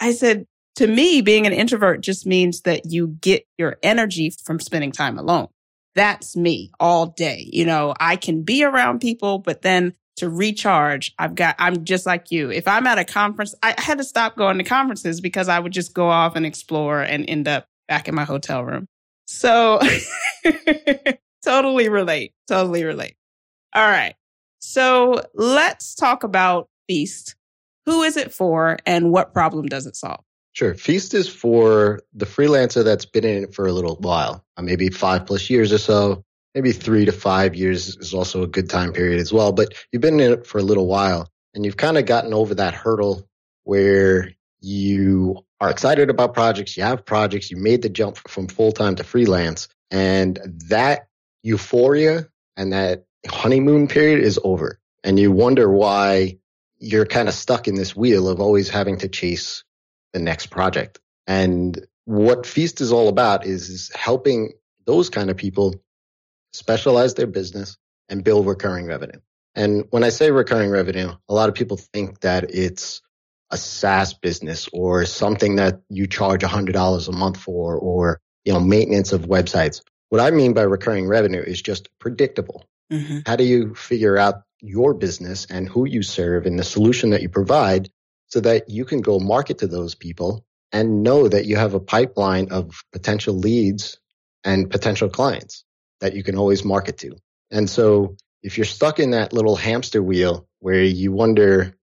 I 0.00 0.12
said, 0.12 0.46
to 0.76 0.86
me, 0.86 1.22
being 1.22 1.46
an 1.46 1.52
introvert 1.52 2.02
just 2.02 2.26
means 2.26 2.62
that 2.62 2.90
you 2.90 3.16
get 3.20 3.46
your 3.56 3.76
energy 3.82 4.30
from 4.44 4.60
spending 4.60 4.92
time 4.92 5.18
alone 5.18 5.48
that's 5.96 6.36
me 6.36 6.70
all 6.78 7.06
day. 7.06 7.48
You 7.52 7.64
know, 7.64 7.94
I 7.98 8.14
can 8.14 8.42
be 8.42 8.62
around 8.62 9.00
people, 9.00 9.38
but 9.38 9.62
then 9.62 9.94
to 10.16 10.28
recharge, 10.28 11.12
I've 11.18 11.34
got, 11.34 11.56
I'm 11.58 11.84
just 11.84 12.06
like 12.06 12.30
you. 12.30 12.50
If 12.50 12.68
I'm 12.68 12.86
at 12.86 12.98
a 12.98 13.04
conference, 13.04 13.54
I 13.62 13.74
had 13.78 13.98
to 13.98 14.04
stop 14.04 14.36
going 14.36 14.58
to 14.58 14.64
conferences 14.64 15.20
because 15.20 15.48
I 15.48 15.58
would 15.58 15.72
just 15.72 15.94
go 15.94 16.08
off 16.08 16.36
and 16.36 16.46
explore 16.46 17.00
and 17.00 17.28
end 17.28 17.48
up 17.48 17.66
back 17.88 18.08
in 18.08 18.14
my 18.14 18.24
hotel 18.24 18.62
room. 18.62 18.86
So 19.26 19.80
totally 21.46 21.88
relate. 21.88 22.32
Totally 22.48 22.84
relate. 22.84 23.16
All 23.74 23.88
right. 23.88 24.14
So 24.58 25.22
let's 25.34 25.94
talk 25.94 26.24
about 26.24 26.68
Feast. 26.88 27.36
Who 27.86 28.02
is 28.02 28.16
it 28.16 28.32
for 28.32 28.78
and 28.84 29.12
what 29.12 29.32
problem 29.32 29.66
does 29.66 29.86
it 29.86 29.96
solve? 29.96 30.24
Sure. 30.52 30.74
Feast 30.74 31.14
is 31.14 31.28
for 31.28 32.00
the 32.14 32.26
freelancer 32.26 32.82
that's 32.82 33.04
been 33.04 33.24
in 33.24 33.44
it 33.44 33.54
for 33.54 33.66
a 33.66 33.72
little 33.72 33.96
while, 33.96 34.44
uh, 34.56 34.62
maybe 34.62 34.88
five 34.88 35.26
plus 35.26 35.48
years 35.50 35.72
or 35.72 35.78
so. 35.78 36.24
Maybe 36.54 36.72
three 36.72 37.04
to 37.04 37.12
five 37.12 37.54
years 37.54 37.96
is 37.98 38.14
also 38.14 38.42
a 38.42 38.46
good 38.46 38.70
time 38.70 38.92
period 38.92 39.20
as 39.20 39.32
well. 39.32 39.52
But 39.52 39.74
you've 39.92 40.00
been 40.00 40.18
in 40.18 40.32
it 40.32 40.46
for 40.46 40.58
a 40.58 40.62
little 40.62 40.86
while 40.86 41.30
and 41.54 41.64
you've 41.64 41.76
kind 41.76 41.98
of 41.98 42.06
gotten 42.06 42.32
over 42.32 42.54
that 42.54 42.72
hurdle 42.72 43.28
where 43.64 44.32
you 44.60 45.44
are 45.60 45.70
excited 45.70 46.10
about 46.10 46.34
projects, 46.34 46.76
you 46.76 46.82
have 46.82 47.04
projects, 47.04 47.50
you 47.50 47.56
made 47.56 47.82
the 47.82 47.88
jump 47.88 48.16
from 48.28 48.48
full 48.48 48.72
time 48.72 48.96
to 48.96 49.04
freelance, 49.04 49.68
and 49.90 50.38
that 50.68 51.08
euphoria 51.46 52.26
and 52.56 52.72
that 52.72 53.04
honeymoon 53.28 53.86
period 53.86 54.20
is 54.20 54.38
over. 54.42 54.80
And 55.04 55.18
you 55.18 55.30
wonder 55.30 55.70
why 55.70 56.38
you're 56.78 57.06
kind 57.06 57.28
of 57.28 57.34
stuck 57.34 57.68
in 57.68 57.76
this 57.76 57.94
wheel 57.94 58.28
of 58.28 58.40
always 58.40 58.68
having 58.68 58.98
to 58.98 59.08
chase 59.08 59.62
the 60.12 60.18
next 60.18 60.46
project. 60.46 60.98
And 61.26 61.86
what 62.04 62.46
Feast 62.46 62.80
is 62.80 62.92
all 62.92 63.08
about 63.08 63.46
is, 63.46 63.90
helping 63.94 64.52
those 64.86 65.10
kind 65.10 65.30
of 65.30 65.36
people 65.36 65.74
specialize 66.52 67.14
their 67.14 67.26
business 67.26 67.76
and 68.08 68.24
build 68.24 68.46
recurring 68.46 68.86
revenue. 68.86 69.20
And 69.54 69.84
when 69.90 70.04
I 70.04 70.10
say 70.10 70.30
recurring 70.30 70.70
revenue, 70.70 71.12
a 71.28 71.34
lot 71.34 71.48
of 71.48 71.54
people 71.54 71.76
think 71.76 72.20
that 72.20 72.54
it's 72.54 73.02
a 73.50 73.56
SaaS 73.56 74.14
business 74.14 74.68
or 74.72 75.04
something 75.04 75.56
that 75.56 75.80
you 75.88 76.06
charge 76.06 76.42
$100 76.42 77.08
a 77.08 77.12
month 77.12 77.36
for 77.36 77.76
or, 77.76 78.20
you 78.44 78.52
know, 78.52 78.60
maintenance 78.60 79.12
of 79.12 79.22
websites. 79.22 79.82
What 80.16 80.32
I 80.32 80.34
mean 80.34 80.54
by 80.54 80.62
recurring 80.62 81.06
revenue 81.06 81.42
is 81.42 81.60
just 81.60 81.90
predictable. 81.98 82.64
Mm-hmm. 82.90 83.18
How 83.26 83.36
do 83.36 83.44
you 83.44 83.74
figure 83.74 84.16
out 84.16 84.44
your 84.62 84.94
business 84.94 85.46
and 85.50 85.68
who 85.68 85.86
you 85.86 86.02
serve 86.02 86.46
and 86.46 86.58
the 86.58 86.64
solution 86.64 87.10
that 87.10 87.20
you 87.20 87.28
provide 87.28 87.90
so 88.28 88.40
that 88.40 88.70
you 88.70 88.86
can 88.86 89.02
go 89.02 89.18
market 89.18 89.58
to 89.58 89.66
those 89.66 89.94
people 89.94 90.42
and 90.72 91.02
know 91.02 91.28
that 91.28 91.44
you 91.44 91.56
have 91.56 91.74
a 91.74 91.80
pipeline 91.80 92.48
of 92.50 92.82
potential 92.92 93.34
leads 93.34 93.98
and 94.42 94.70
potential 94.70 95.10
clients 95.10 95.66
that 96.00 96.14
you 96.14 96.22
can 96.22 96.38
always 96.38 96.64
market 96.64 96.96
to. 96.96 97.14
And 97.50 97.68
so 97.68 98.16
if 98.42 98.56
you're 98.56 98.64
stuck 98.64 98.98
in 98.98 99.10
that 99.10 99.34
little 99.34 99.54
hamster 99.54 100.02
wheel 100.02 100.48
where 100.60 100.82
you 100.82 101.12
wonder, 101.12 101.74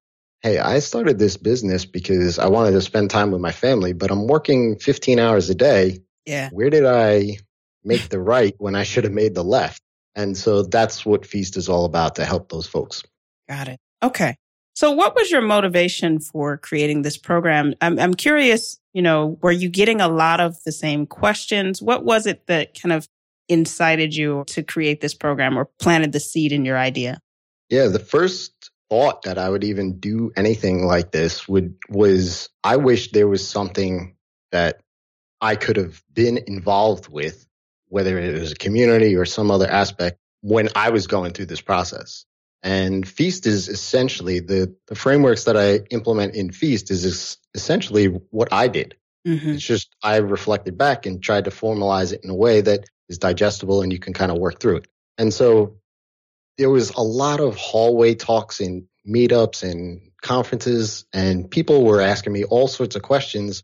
Hey, 0.42 0.58
I 0.58 0.80
started 0.80 1.20
this 1.20 1.38
business 1.38 1.86
because 1.86 2.40
I 2.40 2.48
wanted 2.48 2.72
to 2.72 2.82
spend 2.82 3.12
time 3.12 3.30
with 3.30 3.42
my 3.42 3.52
family, 3.52 3.94
but 3.94 4.10
I'm 4.10 4.26
working 4.26 4.80
15 4.80 5.20
hours 5.20 5.52
a 5.52 5.56
day. 5.56 6.00
Yeah. 6.26 6.50
Where 6.50 6.72
did 6.72 6.88
I 6.88 7.38
make 7.84 8.10
the 8.10 8.20
right 8.20 8.56
when 8.58 8.76
I 8.76 8.84
should 8.84 9.04
have 9.04 9.14
made 9.14 9.36
the 9.36 9.44
left? 9.44 9.82
And 10.16 10.38
so 10.38 10.64
that's 10.64 11.06
what 11.06 11.26
Feast 11.26 11.58
is 11.58 11.70
all 11.70 11.86
about 11.86 12.16
to 12.16 12.26
help 12.26 12.50
those 12.50 12.68
folks. 12.68 13.04
Got 13.50 13.68
it. 13.68 13.80
Okay. 14.02 14.36
So 14.76 14.92
what 14.92 15.16
was 15.16 15.30
your 15.30 15.42
motivation 15.42 16.20
for 16.20 16.58
creating 16.58 17.04
this 17.04 17.18
program? 17.18 17.76
I'm, 17.82 18.00
I'm 18.00 18.14
curious, 18.14 18.80
you 18.94 19.02
know, 19.02 19.38
were 19.42 19.52
you 19.52 19.70
getting 19.70 20.02
a 20.02 20.08
lot 20.08 20.40
of 20.40 20.62
the 20.64 20.72
same 20.72 21.06
questions? 21.06 21.82
What 21.82 22.04
was 22.04 22.26
it 22.26 22.48
that 22.48 22.80
kind 22.80 22.94
of 22.94 23.08
incited 23.50 24.16
you 24.16 24.44
to 24.48 24.64
create 24.64 25.02
this 25.02 25.14
program 25.14 25.58
or 25.58 25.70
planted 25.80 26.12
the 26.12 26.20
seed 26.20 26.52
in 26.52 26.66
your 26.66 26.78
idea? 26.78 27.20
Yeah, 27.70 27.88
the 27.88 28.00
first 28.00 28.72
thought 28.90 29.24
that 29.24 29.38
I 29.38 29.50
would 29.50 29.64
even 29.64 30.00
do 30.00 30.32
anything 30.36 30.86
like 30.86 31.12
this 31.12 31.48
would 31.48 31.76
was 31.90 32.50
I 32.64 32.78
wish 32.78 33.12
there 33.12 33.28
was 33.28 33.48
something 33.48 34.16
that 34.52 34.82
I 35.42 35.56
could 35.56 35.78
have 35.78 36.04
been 36.14 36.40
involved 36.48 37.10
with, 37.10 37.46
whether 37.94 38.18
it 38.18 38.40
was 38.40 38.54
a 38.54 38.56
community 38.56 39.16
or 39.16 39.24
some 39.24 39.52
other 39.52 39.70
aspect 39.70 40.18
when 40.42 40.68
I 40.76 40.90
was 40.90 41.06
going 41.06 41.34
through 41.34 41.46
this 41.46 41.62
process. 41.62 42.26
And 42.64 43.08
Feast 43.08 43.46
is 43.46 43.70
essentially 43.70 44.40
the, 44.40 44.76
the 44.88 44.96
frameworks 44.96 45.44
that 45.44 45.56
I 45.56 45.86
implement 45.92 46.34
in 46.34 46.52
Feast 46.52 46.90
is 46.90 47.38
essentially 47.54 48.08
what 48.08 48.52
I 48.52 48.68
did. 48.68 48.96
Mm-hmm. 49.28 49.52
It's 49.52 49.64
just 49.64 49.96
I 50.02 50.18
reflected 50.18 50.76
back 50.76 51.06
and 51.06 51.22
tried 51.22 51.46
to 51.46 51.52
formalize 51.52 52.14
it 52.14 52.22
in 52.24 52.32
a 52.32 52.36
way 52.36 52.62
that 52.62 52.90
is 53.10 53.20
digestible 53.20 53.84
and 53.84 53.94
you 53.94 54.00
can 54.00 54.14
kind 54.14 54.32
of 54.32 54.40
work 54.40 54.60
through 54.60 54.78
it. 54.78 54.88
And 55.20 55.32
so 55.32 55.78
there 56.58 56.72
was 56.72 56.90
a 56.92 57.02
lot 57.02 57.42
of 57.42 57.56
hallway 57.58 58.16
talks 58.16 58.60
and 58.60 58.86
meetups 59.08 59.70
and 59.70 60.02
conferences 60.24 61.06
and 61.14 61.52
people 61.52 61.84
were 61.84 62.02
asking 62.02 62.34
me 62.34 62.44
all 62.44 62.68
sorts 62.68 62.96
of 62.96 63.04
questions 63.04 63.62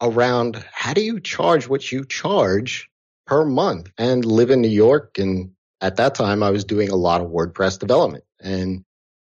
around 0.00 0.64
how 0.70 0.94
do 0.94 1.02
you 1.02 1.18
charge 1.18 1.66
what 1.66 1.90
you 1.90 2.04
charge 2.04 2.88
per 3.26 3.44
month 3.44 3.90
and 3.98 4.24
live 4.24 4.50
in 4.50 4.60
New 4.60 4.68
York 4.68 5.18
and 5.18 5.52
at 5.80 5.96
that 5.96 6.14
time 6.14 6.42
I 6.42 6.50
was 6.50 6.64
doing 6.64 6.90
a 6.90 6.96
lot 6.96 7.20
of 7.20 7.30
WordPress 7.30 7.78
development. 7.78 8.24
And 8.40 8.84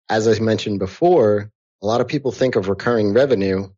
as 0.09 0.27
I 0.27 0.39
mentioned 0.39 0.79
before, 0.79 1.51
a 1.81 1.85
lot 1.85 1.99
of 1.99 2.07
people 2.07 2.31
think 2.31 2.55
of 2.55 2.69
recurring 2.69 3.13
revenue 3.13 3.69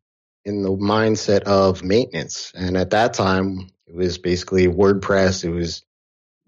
in 0.44 0.62
the 0.62 0.70
mindset 0.70 1.42
of 1.42 1.82
maintenance. 1.82 2.52
And 2.54 2.76
at 2.76 2.90
that 2.90 3.14
time, 3.14 3.70
it 3.86 3.94
was 3.94 4.18
basically 4.18 4.68
WordPress, 4.68 5.44
it 5.44 5.50
was 5.50 5.82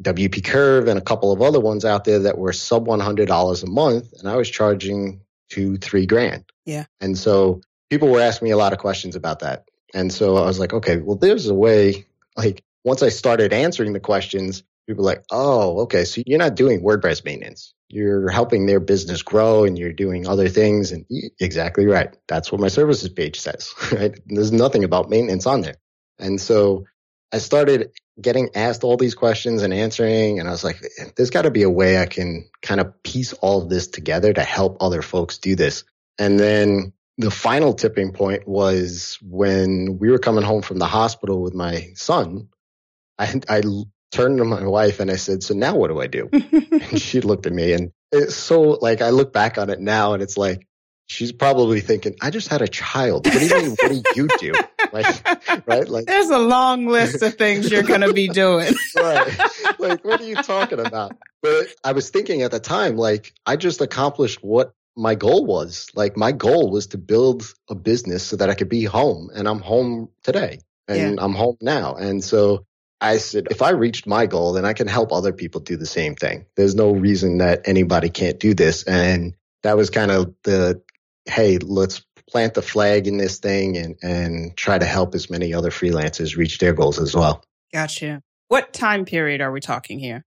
WP 0.02 0.44
Curve 0.44 0.86
and 0.86 0.98
a 0.98 1.02
couple 1.02 1.32
of 1.32 1.42
other 1.42 1.58
ones 1.58 1.84
out 1.84 2.04
there 2.04 2.20
that 2.20 2.38
were 2.38 2.52
sub 2.52 2.86
$100 2.86 3.62
a 3.62 3.66
month. 3.66 4.12
And 4.18 4.28
I 4.28 4.36
was 4.36 4.48
charging 4.48 5.22
two, 5.50 5.78
three 5.78 6.06
grand. 6.06 6.44
Yeah. 6.64 6.84
And 7.00 7.16
so 7.18 7.62
people 7.90 8.08
were 8.08 8.20
asking 8.20 8.46
me 8.46 8.52
a 8.52 8.56
lot 8.56 8.72
of 8.72 8.78
questions 8.78 9.16
about 9.16 9.40
that. 9.40 9.68
And 9.94 10.12
so 10.12 10.36
I 10.36 10.42
was 10.42 10.60
like, 10.60 10.74
okay, 10.74 10.98
well, 10.98 11.16
there's 11.16 11.48
a 11.48 11.54
way, 11.54 12.06
like, 12.36 12.62
once 12.88 13.02
I 13.02 13.10
started 13.10 13.52
answering 13.52 13.92
the 13.92 14.00
questions, 14.00 14.62
people 14.86 15.04
were 15.04 15.10
like, 15.10 15.24
oh, 15.30 15.80
okay, 15.82 16.04
so 16.04 16.22
you're 16.26 16.38
not 16.38 16.56
doing 16.56 16.80
WordPress 16.80 17.24
maintenance 17.24 17.74
you're 17.88 18.28
helping 18.28 18.66
their 18.66 18.80
business 18.80 19.22
grow 19.22 19.64
and 19.64 19.78
you're 19.78 19.92
doing 19.92 20.26
other 20.26 20.48
things. 20.48 20.92
And 20.92 21.06
exactly 21.40 21.86
right. 21.86 22.14
That's 22.26 22.52
what 22.52 22.60
my 22.60 22.68
services 22.68 23.08
page 23.08 23.40
says, 23.40 23.74
right? 23.92 24.18
There's 24.26 24.52
nothing 24.52 24.84
about 24.84 25.10
maintenance 25.10 25.46
on 25.46 25.62
there. 25.62 25.76
And 26.18 26.40
so 26.40 26.84
I 27.32 27.38
started 27.38 27.90
getting 28.20 28.50
asked 28.54 28.84
all 28.84 28.96
these 28.96 29.14
questions 29.14 29.62
and 29.62 29.72
answering. 29.72 30.38
And 30.38 30.48
I 30.48 30.50
was 30.50 30.64
like, 30.64 30.82
there's 31.16 31.30
got 31.30 31.42
to 31.42 31.50
be 31.50 31.62
a 31.62 31.70
way 31.70 31.98
I 31.98 32.06
can 32.06 32.48
kind 32.62 32.80
of 32.80 33.02
piece 33.02 33.32
all 33.34 33.62
of 33.62 33.70
this 33.70 33.86
together 33.86 34.32
to 34.32 34.42
help 34.42 34.76
other 34.80 35.02
folks 35.02 35.38
do 35.38 35.54
this. 35.54 35.84
And 36.18 36.38
then 36.38 36.92
the 37.16 37.30
final 37.30 37.72
tipping 37.72 38.12
point 38.12 38.46
was 38.46 39.18
when 39.22 39.98
we 39.98 40.10
were 40.10 40.18
coming 40.18 40.44
home 40.44 40.62
from 40.62 40.78
the 40.78 40.86
hospital 40.86 41.40
with 41.40 41.54
my 41.54 41.92
son. 41.94 42.48
I, 43.18 43.40
I 43.48 43.62
turned 44.10 44.38
to 44.38 44.44
my 44.44 44.66
wife 44.66 45.00
and 45.00 45.10
I 45.10 45.16
said, 45.16 45.42
So 45.42 45.54
now 45.54 45.76
what 45.76 45.88
do 45.88 46.00
I 46.00 46.06
do? 46.06 46.28
and 46.32 47.00
she 47.00 47.20
looked 47.20 47.46
at 47.46 47.52
me 47.52 47.72
and 47.72 47.92
it's 48.12 48.34
so 48.34 48.60
like 48.60 49.02
I 49.02 49.10
look 49.10 49.32
back 49.32 49.58
on 49.58 49.70
it 49.70 49.80
now 49.80 50.14
and 50.14 50.22
it's 50.22 50.36
like, 50.36 50.66
she's 51.06 51.32
probably 51.32 51.80
thinking, 51.80 52.16
I 52.20 52.30
just 52.30 52.48
had 52.48 52.62
a 52.62 52.68
child. 52.68 53.26
What 53.26 53.38
do 53.38 53.46
you 53.46 53.62
mean? 53.62 53.70
what 53.70 53.88
do 53.88 54.02
you 54.14 54.28
do? 54.38 54.52
Like, 54.90 55.66
right? 55.66 55.86
Like, 55.86 56.06
there's 56.06 56.30
a 56.30 56.38
long 56.38 56.86
list 56.86 57.20
of 57.20 57.34
things 57.34 57.70
you're 57.70 57.82
going 57.82 58.00
to 58.00 58.14
be 58.14 58.26
doing. 58.26 58.72
right. 58.96 59.38
Like, 59.78 60.02
what 60.02 60.18
are 60.22 60.24
you 60.24 60.36
talking 60.36 60.80
about? 60.80 61.14
But 61.42 61.66
I 61.84 61.92
was 61.92 62.08
thinking 62.08 62.40
at 62.40 62.52
the 62.52 62.58
time, 62.58 62.96
like, 62.96 63.34
I 63.44 63.56
just 63.56 63.82
accomplished 63.82 64.42
what 64.42 64.72
my 64.98 65.14
goal 65.14 65.46
was. 65.46 65.88
Like 65.94 66.16
my 66.16 66.32
goal 66.32 66.70
was 66.70 66.88
to 66.88 66.98
build 66.98 67.44
a 67.70 67.74
business 67.74 68.26
so 68.26 68.36
that 68.36 68.50
I 68.50 68.54
could 68.54 68.68
be 68.68 68.84
home 68.84 69.30
and 69.32 69.48
I'm 69.48 69.60
home 69.60 70.08
today 70.24 70.58
and 70.88 71.16
yeah. 71.16 71.24
I'm 71.24 71.34
home 71.34 71.56
now. 71.60 71.94
And 71.94 72.22
so 72.22 72.66
I 73.00 73.18
said, 73.18 73.48
if 73.50 73.62
I 73.62 73.70
reached 73.70 74.06
my 74.06 74.26
goal, 74.26 74.52
then 74.52 74.64
I 74.64 74.72
can 74.72 74.88
help 74.88 75.12
other 75.12 75.32
people 75.32 75.60
do 75.60 75.76
the 75.76 75.86
same 75.86 76.16
thing. 76.16 76.46
There's 76.56 76.74
no 76.74 76.90
reason 76.90 77.38
that 77.38 77.62
anybody 77.66 78.10
can't 78.10 78.40
do 78.40 78.54
this. 78.54 78.82
And 78.82 79.34
that 79.62 79.76
was 79.76 79.90
kind 79.90 80.10
of 80.10 80.34
the, 80.42 80.82
hey, 81.24 81.58
let's 81.58 82.04
plant 82.28 82.54
the 82.54 82.62
flag 82.62 83.06
in 83.06 83.16
this 83.16 83.38
thing 83.38 83.76
and, 83.76 83.96
and 84.02 84.56
try 84.56 84.78
to 84.78 84.84
help 84.84 85.14
as 85.14 85.30
many 85.30 85.54
other 85.54 85.70
freelancers 85.70 86.36
reach 86.36 86.58
their 86.58 86.72
goals 86.72 86.98
as 86.98 87.14
well. 87.14 87.42
Gotcha. 87.72 88.22
What 88.48 88.72
time 88.72 89.04
period 89.04 89.40
are 89.40 89.52
we 89.52 89.60
talking 89.60 89.98
here? 89.98 90.24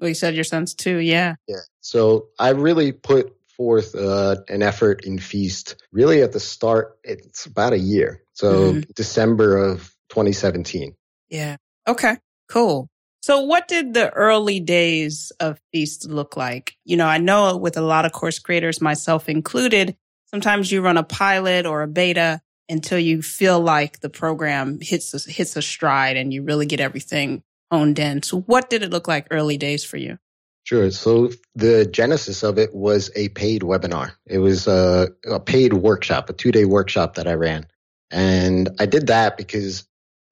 Well, 0.00 0.08
you 0.08 0.14
said 0.14 0.34
your 0.34 0.44
son's 0.44 0.74
two. 0.74 0.98
Yeah. 0.98 1.34
Yeah. 1.46 1.56
So 1.80 2.28
I 2.38 2.50
really 2.50 2.92
put 2.92 3.34
forth 3.56 3.94
uh, 3.94 4.36
an 4.48 4.62
effort 4.62 5.04
in 5.04 5.18
Feast 5.18 5.82
really 5.90 6.22
at 6.22 6.32
the 6.32 6.40
start. 6.40 6.98
It's 7.02 7.46
about 7.46 7.72
a 7.72 7.78
year. 7.78 8.22
So 8.32 8.72
mm-hmm. 8.72 8.90
December 8.94 9.58
of 9.58 9.94
2017. 10.10 10.94
Yeah. 11.28 11.56
Okay. 11.88 12.16
Cool. 12.48 12.88
So 13.22 13.40
what 13.40 13.66
did 13.66 13.94
the 13.94 14.10
early 14.10 14.60
days 14.60 15.32
of 15.40 15.60
Feast 15.72 16.08
look 16.08 16.36
like? 16.36 16.76
You 16.84 16.96
know, 16.96 17.06
I 17.06 17.18
know 17.18 17.56
with 17.56 17.76
a 17.76 17.82
lot 17.82 18.04
of 18.04 18.12
course 18.12 18.38
creators, 18.38 18.80
myself 18.80 19.28
included, 19.28 19.96
sometimes 20.26 20.70
you 20.70 20.82
run 20.82 20.96
a 20.96 21.02
pilot 21.02 21.66
or 21.66 21.82
a 21.82 21.88
beta 21.88 22.40
until 22.68 22.98
you 22.98 23.22
feel 23.22 23.58
like 23.58 24.00
the 24.00 24.10
program 24.10 24.78
hits 24.80 25.14
a, 25.14 25.30
hits 25.30 25.56
a 25.56 25.62
stride 25.62 26.16
and 26.16 26.32
you 26.32 26.42
really 26.42 26.66
get 26.66 26.80
everything 26.80 27.42
honed 27.72 27.98
in. 27.98 28.22
So 28.22 28.40
what 28.40 28.70
did 28.70 28.82
it 28.82 28.90
look 28.90 29.08
like 29.08 29.26
early 29.30 29.56
days 29.56 29.84
for 29.84 29.96
you? 29.96 30.18
Sure. 30.64 30.90
So 30.90 31.30
the 31.54 31.86
genesis 31.86 32.42
of 32.42 32.58
it 32.58 32.74
was 32.74 33.10
a 33.16 33.30
paid 33.30 33.62
webinar. 33.62 34.12
It 34.26 34.38
was 34.38 34.68
a, 34.68 35.08
a 35.26 35.40
paid 35.40 35.72
workshop, 35.72 36.28
a 36.28 36.34
two 36.34 36.52
day 36.52 36.66
workshop 36.66 37.14
that 37.14 37.26
I 37.26 37.34
ran. 37.34 37.66
And 38.10 38.70
I 38.78 38.86
did 38.86 39.06
that 39.08 39.36
because 39.38 39.87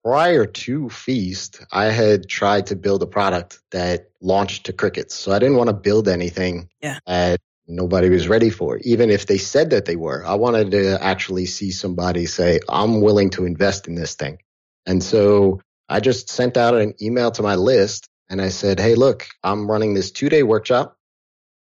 prior 0.07 0.47
to 0.47 0.89
Feast, 0.89 1.65
I 1.73 1.87
had 1.87 2.29
tried 2.29 2.67
to 2.67 2.77
build 2.77 3.03
a 3.03 3.09
product 3.09 3.59
that 3.73 4.09
launched 4.21 4.67
to 4.67 4.73
crickets. 4.73 5.17
So 5.17 5.33
I 5.33 5.41
didn't 5.41 5.57
want 5.57 5.67
to 5.67 5.75
build 5.75 6.07
anything 6.07 6.69
yeah. 6.81 7.01
that 7.09 7.41
nobody 7.67 8.09
was 8.09 8.29
ready 8.29 8.51
for, 8.51 8.79
even 8.85 9.11
if 9.11 9.27
they 9.27 9.37
said 9.37 9.71
that 9.71 9.87
they 9.87 9.97
were. 9.97 10.25
I 10.25 10.35
wanted 10.35 10.71
to 10.71 11.03
actually 11.03 11.47
see 11.47 11.73
somebody 11.73 12.27
say, 12.27 12.61
I'm 12.69 13.01
willing 13.01 13.31
to 13.31 13.47
invest 13.47 13.89
in 13.89 13.97
this 13.97 14.15
thing. 14.15 14.39
And 14.87 15.03
so 15.03 15.61
I 15.89 15.99
just 15.99 16.31
sent 16.31 16.57
out 16.57 16.77
an 16.77 16.95
email 17.03 17.33
to 17.33 17.43
my 17.43 17.57
list 17.57 18.09
and 18.31 18.41
I 18.41 18.51
said, 18.51 18.79
Hey, 18.79 18.95
look, 18.95 19.27
I'm 19.43 19.69
running 19.69 19.95
this 19.95 20.13
two 20.13 20.29
day 20.29 20.45
workshop 20.45 20.97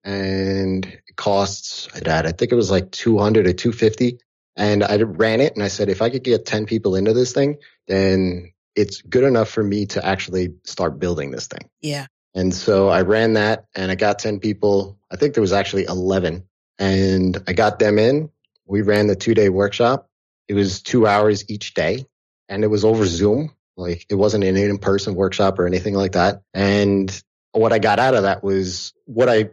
and 0.05 0.87
it 0.87 1.17
costs, 1.17 1.89
I 1.93 2.31
think 2.31 2.53
it 2.53 2.55
was 2.55 2.71
like 2.71 2.93
200 2.93 3.49
or 3.49 3.53
250. 3.53 4.21
And 4.59 4.83
I 4.83 4.97
ran 4.97 5.41
it 5.41 5.55
and 5.55 5.63
I 5.63 5.69
said, 5.69 5.89
if 5.89 6.03
I 6.03 6.11
could 6.11 6.25
get 6.25 6.45
10 6.45 6.67
people 6.67 6.97
into 6.97 7.13
this 7.13 7.33
thing, 7.33 7.59
then 7.87 8.53
it's 8.75 9.01
good 9.03 9.23
enough 9.23 9.49
for 9.49 9.63
me 9.63 9.87
to 9.87 10.05
actually 10.05 10.55
start 10.65 10.99
building 10.99 11.31
this 11.31 11.47
thing. 11.47 11.71
Yeah. 11.81 12.07
And 12.35 12.53
so 12.53 12.89
I 12.89 13.03
ran 13.03 13.35
that 13.35 13.67
and 13.75 13.91
I 13.91 13.95
got 13.95 14.19
10 14.19 14.41
people. 14.41 14.99
I 15.11 15.17
think 15.17 15.35
there 15.35 15.41
was 15.41 15.53
actually 15.53 15.85
11 15.85 16.47
and 16.79 17.43
I 17.47 17.53
got 17.53 17.79
them 17.79 17.99
in. 17.99 18.31
We 18.67 18.83
ran 18.83 19.07
the 19.07 19.17
two 19.17 19.35
day 19.35 19.49
workshop. 19.49 20.09
It 20.49 20.55
was 20.55 20.83
two 20.83 21.07
hours 21.07 21.49
each 21.49 21.75
day 21.75 22.07
and 22.49 22.65
it 22.65 22.69
was 22.69 22.85
over 22.85 23.07
Zoom. 23.07 23.53
Like 23.77 24.07
it 24.11 24.17
wasn't 24.17 24.43
an 24.43 24.57
in 24.57 24.79
person 24.79 25.15
workshop 25.15 25.61
or 25.61 25.67
anything 25.67 25.95
like 25.95 26.13
that. 26.13 26.43
And 26.53 27.23
what 27.53 27.73
I 27.73 27.79
got 27.79 28.01
out 28.01 28.15
of 28.15 28.25
that 28.25 28.43
was 28.43 28.93
what 29.05 29.29
I 29.29 29.51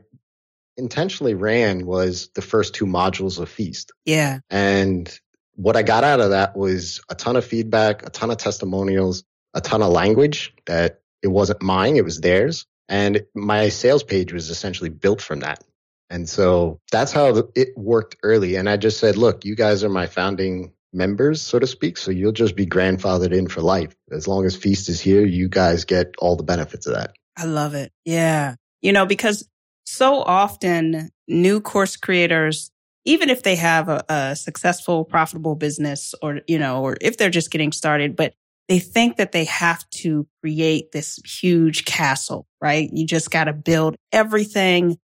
intentionally 0.77 1.33
ran 1.33 1.85
was 1.85 2.29
the 2.35 2.41
first 2.41 2.73
two 2.73 2.85
modules 2.85 3.39
of 3.39 3.49
Feast. 3.49 3.91
Yeah. 4.05 4.39
And 4.49 5.11
what 5.55 5.77
I 5.77 5.83
got 5.83 6.03
out 6.03 6.19
of 6.19 6.31
that 6.31 6.55
was 6.55 7.01
a 7.09 7.15
ton 7.15 7.35
of 7.35 7.45
feedback, 7.45 8.05
a 8.05 8.09
ton 8.09 8.31
of 8.31 8.37
testimonials, 8.37 9.23
a 9.53 9.61
ton 9.61 9.81
of 9.81 9.91
language 9.91 10.53
that 10.65 11.01
it 11.21 11.29
wasn't 11.29 11.61
mine, 11.61 11.95
it 11.95 12.03
was 12.03 12.19
theirs. 12.19 12.65
And 12.87 13.25
my 13.33 13.69
sales 13.69 14.03
page 14.03 14.33
was 14.33 14.49
essentially 14.49 14.89
built 14.89 15.21
from 15.21 15.39
that. 15.39 15.63
And 16.09 16.29
so 16.29 16.81
that's 16.91 17.11
how 17.11 17.49
it 17.55 17.69
worked 17.75 18.17
early. 18.21 18.55
And 18.55 18.69
I 18.69 18.77
just 18.77 18.99
said, 18.99 19.17
look, 19.17 19.43
you 19.43 19.55
guys 19.55 19.83
are 19.83 19.89
my 19.89 20.05
founding 20.05 20.73
members, 20.93 21.41
so 21.41 21.57
to 21.57 21.65
speak. 21.65 21.97
So 21.97 22.11
you'll 22.11 22.31
just 22.31 22.55
be 22.55 22.67
grandfathered 22.67 23.35
in 23.35 23.47
for 23.47 23.61
life. 23.61 23.95
As 24.11 24.27
long 24.27 24.45
as 24.45 24.55
Feast 24.55 24.87
is 24.87 25.01
here, 25.01 25.25
you 25.25 25.49
guys 25.49 25.85
get 25.85 26.13
all 26.19 26.35
the 26.35 26.43
benefits 26.43 26.85
of 26.85 26.93
that. 26.93 27.15
I 27.35 27.45
love 27.45 27.73
it. 27.73 27.91
Yeah. 28.05 28.55
You 28.81 28.93
know, 28.93 29.05
because 29.05 29.47
so 29.85 30.21
often 30.21 31.09
new 31.27 31.61
course 31.61 31.95
creators, 31.95 32.71
even 33.05 33.29
if 33.29 33.43
they 33.43 33.55
have 33.55 33.87
a, 33.89 34.03
a 34.09 34.35
successful, 34.35 35.05
profitable 35.05 35.55
business 35.55 36.13
or, 36.21 36.41
you 36.47 36.59
know, 36.59 36.81
or 36.81 36.97
if 37.01 37.17
they're 37.17 37.29
just 37.29 37.51
getting 37.51 37.71
started, 37.71 38.15
but 38.15 38.33
they 38.67 38.79
think 38.79 39.17
that 39.17 39.31
they 39.31 39.45
have 39.45 39.87
to 39.91 40.27
create 40.41 40.91
this 40.91 41.19
huge 41.23 41.85
castle, 41.85 42.47
right? 42.61 42.89
You 42.91 43.05
just 43.05 43.29
got 43.29 43.43
to 43.43 43.53
build 43.53 43.95
everything. 44.11 44.97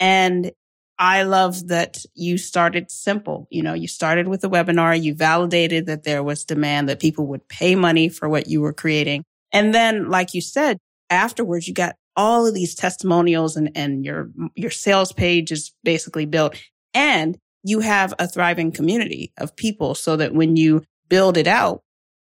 And 0.00 0.52
I 0.98 1.24
love 1.24 1.68
that 1.68 2.04
you 2.14 2.38
started 2.38 2.90
simple. 2.90 3.48
You 3.50 3.62
know, 3.62 3.74
you 3.74 3.88
started 3.88 4.28
with 4.28 4.44
a 4.44 4.48
webinar, 4.48 5.00
you 5.00 5.14
validated 5.14 5.86
that 5.86 6.04
there 6.04 6.22
was 6.22 6.44
demand, 6.44 6.88
that 6.88 7.00
people 7.00 7.26
would 7.26 7.48
pay 7.48 7.74
money 7.74 8.08
for 8.08 8.28
what 8.28 8.48
you 8.48 8.60
were 8.60 8.72
creating. 8.72 9.24
And 9.52 9.74
then, 9.74 10.08
like 10.08 10.32
you 10.32 10.40
said, 10.40 10.78
afterwards, 11.10 11.68
you 11.68 11.74
got 11.74 11.96
all 12.16 12.46
of 12.46 12.54
these 12.54 12.74
testimonials 12.74 13.56
and, 13.56 13.70
and 13.74 14.04
your, 14.04 14.30
your 14.54 14.70
sales 14.70 15.12
page 15.12 15.50
is 15.50 15.72
basically 15.82 16.26
built 16.26 16.56
and 16.94 17.38
you 17.62 17.80
have 17.80 18.12
a 18.18 18.26
thriving 18.26 18.72
community 18.72 19.32
of 19.38 19.56
people 19.56 19.94
so 19.94 20.16
that 20.16 20.34
when 20.34 20.56
you 20.56 20.82
build 21.08 21.36
it 21.36 21.46
out 21.46 21.82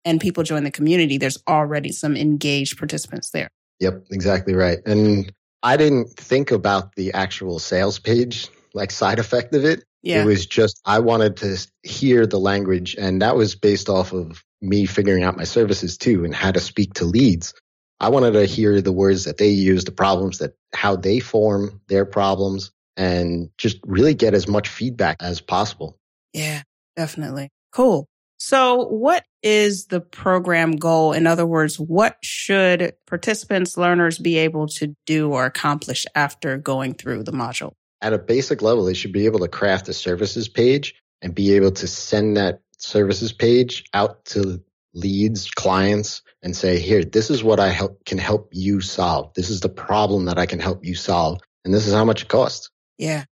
and 0.05 0.21
people 0.21 0.43
join 0.43 0.65
the 0.65 0.71
community, 0.71 1.19
there's 1.19 1.39
already 1.49 1.93
some 1.93 2.17
engaged 2.17 2.79
participants 2.79 3.31
there. 3.31 3.49
Yep, 3.81 4.07
exactly 4.11 4.55
right. 4.55 4.79
And 4.87 5.33
I 5.63 5.77
didn't 5.77 6.11
think 6.11 6.51
about 6.51 6.95
the 6.97 7.13
actual 7.15 7.59
sales 7.59 7.99
page 7.99 8.49
like 8.75 8.91
side 8.91 9.19
effect 9.19 9.55
of 9.55 9.65
it. 9.65 9.85
Yeah. 10.03 10.23
It 10.23 10.27
was 10.27 10.47
just 10.47 10.81
I 10.85 10.99
wanted 10.99 11.37
to 11.39 11.67
hear 11.83 12.27
the 12.27 12.39
language, 12.39 12.97
and 12.99 13.23
that 13.23 13.37
was 13.37 13.55
based 13.55 13.89
off 13.89 14.13
of 14.13 14.43
me 14.61 14.87
figuring 14.87 15.23
out 15.23 15.37
my 15.37 15.45
services 15.45 15.97
too 15.97 16.25
and 16.25 16.35
how 16.35 16.51
to 16.51 16.61
speak 16.61 16.95
to 16.95 17.05
leads. 17.05 17.55
I 18.03 18.09
wanted 18.09 18.33
to 18.33 18.45
hear 18.45 18.81
the 18.81 18.93
words 18.93 19.25
that 19.25 19.39
they 19.39 19.49
use, 19.49 19.85
the 19.85 19.93
problems 19.93 20.39
that 20.39 20.55
how 20.75 20.97
they 20.97 21.21
form 21.21 21.81
their 21.89 22.05
problems, 22.05 22.71
and 22.97 23.49
just 23.57 23.79
really 23.85 24.15
get 24.15 24.35
as 24.35 24.47
much 24.47 24.69
feedback 24.69 25.17
as 25.21 25.41
possible. 25.41 25.97
Yeah, 26.35 26.63
definitely. 26.97 27.49
Cool. 27.73 28.07
So 28.39 28.87
what 28.89 29.25
is 29.43 29.87
the 29.87 30.01
program 30.01 30.73
goal? 30.73 31.13
In 31.13 31.27
other 31.27 31.47
words, 31.47 31.79
what 31.79 32.17
should 32.23 32.93
participants, 33.07 33.77
learners 33.77 34.19
be 34.19 34.37
able 34.39 34.67
to 34.69 34.95
do 35.07 35.33
or 35.33 35.47
accomplish 35.47 36.05
after 36.15 36.59
going 36.59 36.95
through 36.95 37.23
the 37.23 37.33
module? 37.33 37.73
at 38.03 38.13
a 38.13 38.19
basic 38.19 38.61
level, 38.61 38.85
they 38.85 38.95
should 38.95 39.13
be 39.13 39.27
able 39.27 39.39
to 39.39 39.49
craft 39.49 39.89
a 39.89 39.93
services 39.93 40.49
page 40.49 40.97
and 41.23 41.35
be 41.35 41.55
able 41.55 41.71
to 41.71 41.87
send 41.87 42.37
that 42.37 42.61
services 42.79 43.33
page 43.33 43.85
out 43.95 44.25
to 44.25 44.61
leads, 44.95 45.51
clients, 45.51 46.23
and 46.43 46.57
say, 46.57 46.79
here, 46.79 47.05
this 47.05 47.31
is 47.31 47.43
what 47.43 47.61
I 47.61 47.69
help, 47.69 48.05
can 48.05 48.19
help 48.19 48.49
you 48.53 48.81
solve. 48.81 49.33
This 49.35 49.51
is 49.51 49.61
the 49.61 49.69
problem 49.69 50.27
that 50.27 50.39
I 50.39 50.47
can 50.47 50.59
help 50.59 50.85
you 50.85 50.95
solve. 50.95 51.41
And 51.65 51.73
this 51.73 51.87
is 51.87 51.95
how 51.95 52.05
much 52.05 52.23
it 52.23 52.29
costs. 52.29 52.71
Yeah. 52.99 53.25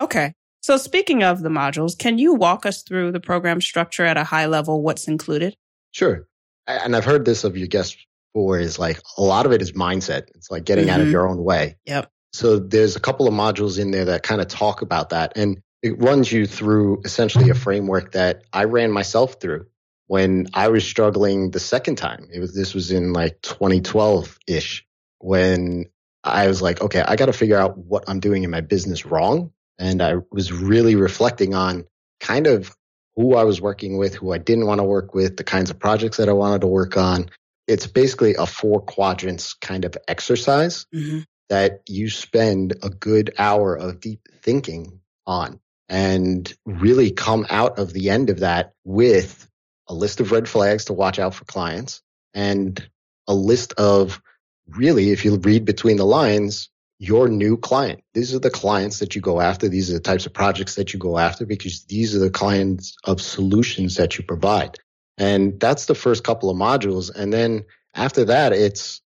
Okay. 0.00 0.34
So 0.62 0.76
speaking 0.76 1.22
of 1.22 1.42
the 1.42 1.48
modules, 1.48 1.96
can 1.96 2.18
you 2.18 2.34
walk 2.34 2.66
us 2.66 2.82
through 2.82 3.12
the 3.12 3.20
program 3.20 3.60
structure 3.60 4.04
at 4.04 4.16
a 4.16 4.24
high 4.24 4.46
level? 4.46 4.82
What's 4.82 5.08
included? 5.08 5.56
Sure. 5.92 6.26
And 6.66 6.94
I've 6.94 7.04
heard 7.04 7.24
this 7.24 7.44
of 7.44 7.56
your 7.56 7.68
guests 7.68 7.96
before 8.32 8.58
is 8.58 8.78
like 8.78 9.00
a 9.16 9.22
lot 9.22 9.46
of 9.46 9.52
it 9.52 9.62
is 9.62 9.72
mindset. 9.72 10.28
It's 10.34 10.50
like 10.50 10.64
getting 10.64 10.84
mm-hmm. 10.84 10.94
out 10.94 11.00
of 11.00 11.06
mm-hmm. 11.06 11.12
your 11.12 11.28
own 11.28 11.42
way. 11.42 11.76
Yep. 11.86 12.10
So 12.32 12.58
there's 12.58 12.94
a 12.94 13.00
couple 13.00 13.26
of 13.26 13.34
modules 13.34 13.78
in 13.78 13.90
there 13.90 14.04
that 14.06 14.22
kind 14.22 14.40
of 14.40 14.48
talk 14.48 14.82
about 14.82 15.10
that. 15.10 15.32
And 15.36 15.60
it 15.82 16.00
runs 16.00 16.30
you 16.30 16.46
through 16.46 17.00
essentially 17.04 17.50
a 17.50 17.54
framework 17.54 18.12
that 18.12 18.42
I 18.52 18.64
ran 18.64 18.92
myself 18.92 19.40
through 19.40 19.66
when 20.10 20.48
I 20.54 20.66
was 20.70 20.84
struggling 20.84 21.52
the 21.52 21.60
second 21.60 21.94
time. 21.94 22.26
It 22.32 22.40
was, 22.40 22.52
this 22.52 22.74
was 22.74 22.90
in 22.90 23.12
like 23.12 23.40
2012 23.42 24.40
ish 24.48 24.84
when 25.20 25.84
I 26.24 26.48
was 26.48 26.60
like, 26.60 26.80
okay, 26.80 27.00
I 27.00 27.14
got 27.14 27.26
to 27.26 27.32
figure 27.32 27.56
out 27.56 27.78
what 27.78 28.02
I'm 28.08 28.18
doing 28.18 28.42
in 28.42 28.50
my 28.50 28.60
business 28.60 29.06
wrong. 29.06 29.52
And 29.78 30.02
I 30.02 30.16
was 30.32 30.50
really 30.50 30.96
reflecting 30.96 31.54
on 31.54 31.86
kind 32.18 32.48
of 32.48 32.74
who 33.14 33.36
I 33.36 33.44
was 33.44 33.60
working 33.60 33.98
with, 33.98 34.16
who 34.16 34.32
I 34.32 34.38
didn't 34.38 34.66
want 34.66 34.80
to 34.80 34.84
work 34.84 35.14
with, 35.14 35.36
the 35.36 35.44
kinds 35.44 35.70
of 35.70 35.78
projects 35.78 36.16
that 36.16 36.28
I 36.28 36.32
wanted 36.32 36.62
to 36.62 36.66
work 36.66 36.96
on. 36.96 37.30
It's 37.68 37.86
basically 37.86 38.34
a 38.34 38.46
four 38.46 38.80
quadrants 38.80 39.54
kind 39.54 39.84
of 39.84 39.96
exercise. 40.08 40.86
Mm-hmm 40.92 41.20
that 41.50 41.80
you 41.88 42.08
spend 42.08 42.76
a 42.80 42.88
good 42.88 43.34
hour 43.36 43.74
of 43.74 43.98
deep 43.98 44.28
thinking 44.40 45.00
on 45.26 45.58
and 45.88 46.54
really 46.64 47.10
come 47.10 47.44
out 47.50 47.80
of 47.80 47.92
the 47.92 48.08
end 48.08 48.30
of 48.30 48.38
that 48.38 48.72
with 48.84 49.49
a 49.90 49.94
list 49.94 50.20
of 50.20 50.30
red 50.30 50.48
flags 50.48 50.84
to 50.86 50.92
watch 50.92 51.18
out 51.18 51.34
for 51.34 51.44
clients 51.44 52.00
and 52.32 52.88
a 53.26 53.34
list 53.34 53.72
of 53.74 54.22
really, 54.68 55.10
if 55.10 55.24
you 55.24 55.36
read 55.36 55.64
between 55.64 55.96
the 55.96 56.06
lines, 56.06 56.70
your 57.00 57.28
new 57.28 57.56
client. 57.56 58.00
These 58.14 58.32
are 58.34 58.38
the 58.38 58.50
clients 58.50 59.00
that 59.00 59.16
you 59.16 59.20
go 59.20 59.40
after. 59.40 59.68
These 59.68 59.90
are 59.90 59.94
the 59.94 60.00
types 60.00 60.26
of 60.26 60.32
projects 60.32 60.76
that 60.76 60.92
you 60.92 61.00
go 61.00 61.18
after 61.18 61.44
because 61.44 61.84
these 61.84 62.14
are 62.14 62.20
the 62.20 62.30
kinds 62.30 62.94
of 63.04 63.20
solutions 63.20 63.96
that 63.96 64.16
you 64.16 64.22
provide. 64.22 64.78
And 65.18 65.58
that's 65.58 65.86
the 65.86 65.94
first 65.96 66.22
couple 66.22 66.50
of 66.50 66.56
modules. 66.56 67.12
And 67.12 67.32
then 67.32 67.64
after 67.92 68.26
that, 68.26 68.52
it's 68.52 69.00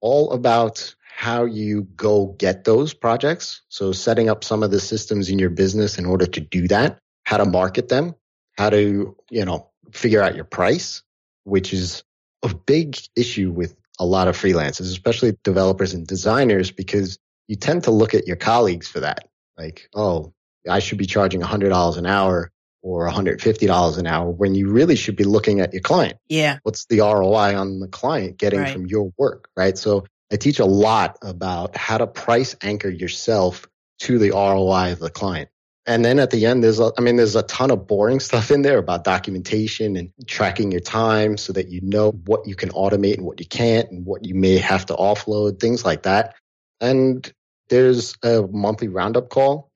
all 0.00 0.32
about 0.32 0.94
how 1.14 1.44
you 1.44 1.82
go 1.82 2.26
get 2.26 2.64
those 2.64 2.94
projects. 2.94 3.62
So 3.68 3.92
setting 3.92 4.28
up 4.28 4.42
some 4.42 4.64
of 4.64 4.72
the 4.72 4.80
systems 4.80 5.30
in 5.30 5.38
your 5.38 5.50
business 5.50 5.98
in 5.98 6.04
order 6.04 6.26
to 6.26 6.40
do 6.40 6.66
that, 6.68 6.98
how 7.22 7.36
to 7.36 7.44
market 7.44 7.88
them, 7.88 8.16
how 8.58 8.70
to, 8.70 9.16
you 9.30 9.44
know, 9.44 9.70
figure 9.96 10.22
out 10.22 10.34
your 10.34 10.44
price, 10.44 11.02
which 11.44 11.72
is 11.72 12.04
a 12.42 12.54
big 12.54 12.96
issue 13.16 13.50
with 13.50 13.76
a 13.98 14.04
lot 14.04 14.28
of 14.28 14.36
freelancers, 14.36 14.82
especially 14.82 15.36
developers 15.42 15.94
and 15.94 16.06
designers, 16.06 16.70
because 16.70 17.18
you 17.48 17.56
tend 17.56 17.84
to 17.84 17.90
look 17.90 18.14
at 18.14 18.26
your 18.26 18.36
colleagues 18.36 18.88
for 18.88 19.00
that. 19.00 19.28
Like, 19.56 19.88
oh, 19.94 20.32
I 20.68 20.80
should 20.80 20.98
be 20.98 21.06
charging 21.06 21.40
$100 21.40 21.96
an 21.96 22.06
hour 22.06 22.50
or 22.82 23.08
$150 23.08 23.98
an 23.98 24.06
hour 24.06 24.30
when 24.30 24.54
you 24.54 24.68
really 24.70 24.96
should 24.96 25.16
be 25.16 25.24
looking 25.24 25.60
at 25.60 25.72
your 25.72 25.82
client. 25.82 26.18
Yeah. 26.28 26.58
What's 26.62 26.86
the 26.86 27.00
ROI 27.00 27.56
on 27.56 27.80
the 27.80 27.88
client 27.88 28.36
getting 28.36 28.60
right. 28.60 28.72
from 28.72 28.86
your 28.86 29.12
work, 29.16 29.48
right? 29.56 29.76
So 29.76 30.04
I 30.30 30.36
teach 30.36 30.58
a 30.58 30.66
lot 30.66 31.18
about 31.22 31.76
how 31.76 31.98
to 31.98 32.06
price 32.06 32.54
anchor 32.62 32.90
yourself 32.90 33.66
to 34.00 34.18
the 34.18 34.30
ROI 34.30 34.92
of 34.92 34.98
the 34.98 35.10
client. 35.10 35.48
And 35.86 36.04
then 36.04 36.18
at 36.18 36.30
the 36.30 36.46
end, 36.46 36.64
there's, 36.64 36.80
a, 36.80 36.90
I 36.98 37.00
mean, 37.00 37.14
there's 37.14 37.36
a 37.36 37.44
ton 37.44 37.70
of 37.70 37.86
boring 37.86 38.20
stuff 38.28 38.50
in 38.50 38.62
there 38.62 38.78
about 38.78 39.04
documentation 39.04 39.96
and 39.96 40.12
tracking 40.26 40.72
your 40.72 40.80
time 40.80 41.36
so 41.36 41.52
that 41.52 41.68
you 41.68 41.80
know 41.82 42.10
what 42.10 42.46
you 42.46 42.54
can 42.54 42.70
automate 42.70 43.14
and 43.14 43.24
what 43.24 43.40
you 43.40 43.46
can't 43.46 43.90
and 43.90 44.04
what 44.04 44.24
you 44.24 44.34
may 44.34 44.58
have 44.58 44.86
to 44.86 44.94
offload, 44.94 45.60
things 45.60 45.84
like 45.84 46.02
that. 46.02 46.34
And 46.80 47.32
there's 47.68 48.16
a 48.22 48.42
monthly 48.42 48.88
roundup 48.88 49.28
call 49.28 49.70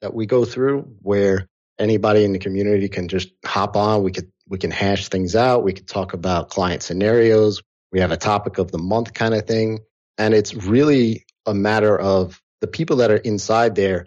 that 0.00 0.14
we 0.14 0.26
go 0.26 0.44
through 0.44 0.82
where 1.02 1.46
anybody 1.78 2.24
in 2.24 2.32
the 2.32 2.38
community 2.38 2.88
can 2.88 3.08
just 3.08 3.30
hop 3.44 3.76
on. 3.76 4.02
We 4.02 4.12
could, 4.12 4.30
we 4.48 4.58
can 4.58 4.70
hash 4.70 5.08
things 5.08 5.34
out. 5.34 5.64
We 5.64 5.72
could 5.72 5.88
talk 5.88 6.12
about 6.12 6.50
client 6.50 6.82
scenarios. 6.82 7.62
We 7.92 8.00
have 8.00 8.12
a 8.12 8.16
topic 8.16 8.58
of 8.58 8.70
the 8.70 8.78
month 8.78 9.14
kind 9.14 9.34
of 9.34 9.46
thing. 9.46 9.80
And 10.18 10.34
it's 10.34 10.54
really 10.54 11.24
a 11.46 11.54
matter 11.54 11.98
of 11.98 12.40
the 12.60 12.66
people 12.66 12.96
that 12.96 13.10
are 13.10 13.16
inside 13.16 13.74
there 13.74 14.06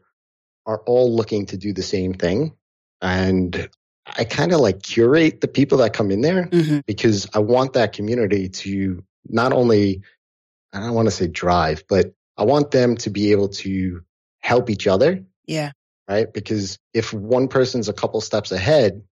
are 0.65 0.81
all 0.85 1.13
looking 1.15 1.45
to 1.47 1.57
do 1.57 1.73
the 1.73 1.83
same 1.83 2.13
thing. 2.13 2.53
And 3.01 3.69
I 4.05 4.23
kind 4.23 4.53
of 4.53 4.59
like 4.59 4.83
curate 4.83 5.41
the 5.41 5.47
people 5.47 5.79
that 5.79 5.93
come 5.93 6.11
in 6.11 6.21
there 6.21 6.45
mm-hmm. 6.45 6.79
because 6.85 7.27
I 7.33 7.39
want 7.39 7.73
that 7.73 7.93
community 7.93 8.49
to 8.49 9.03
not 9.27 9.53
only, 9.53 10.01
I 10.71 10.79
don't 10.79 10.93
want 10.93 11.07
to 11.07 11.11
say 11.11 11.27
drive, 11.27 11.83
but 11.87 12.13
I 12.37 12.43
want 12.43 12.71
them 12.71 12.97
to 12.97 13.09
be 13.09 13.31
able 13.31 13.49
to 13.49 14.01
help 14.41 14.69
each 14.69 14.87
other. 14.87 15.23
Yeah. 15.45 15.71
Right. 16.07 16.31
Because 16.31 16.79
if 16.93 17.13
one 17.13 17.47
person's 17.47 17.87
a 17.87 17.93
couple 17.93 18.19
steps 18.21 18.51
ahead, 18.51 19.03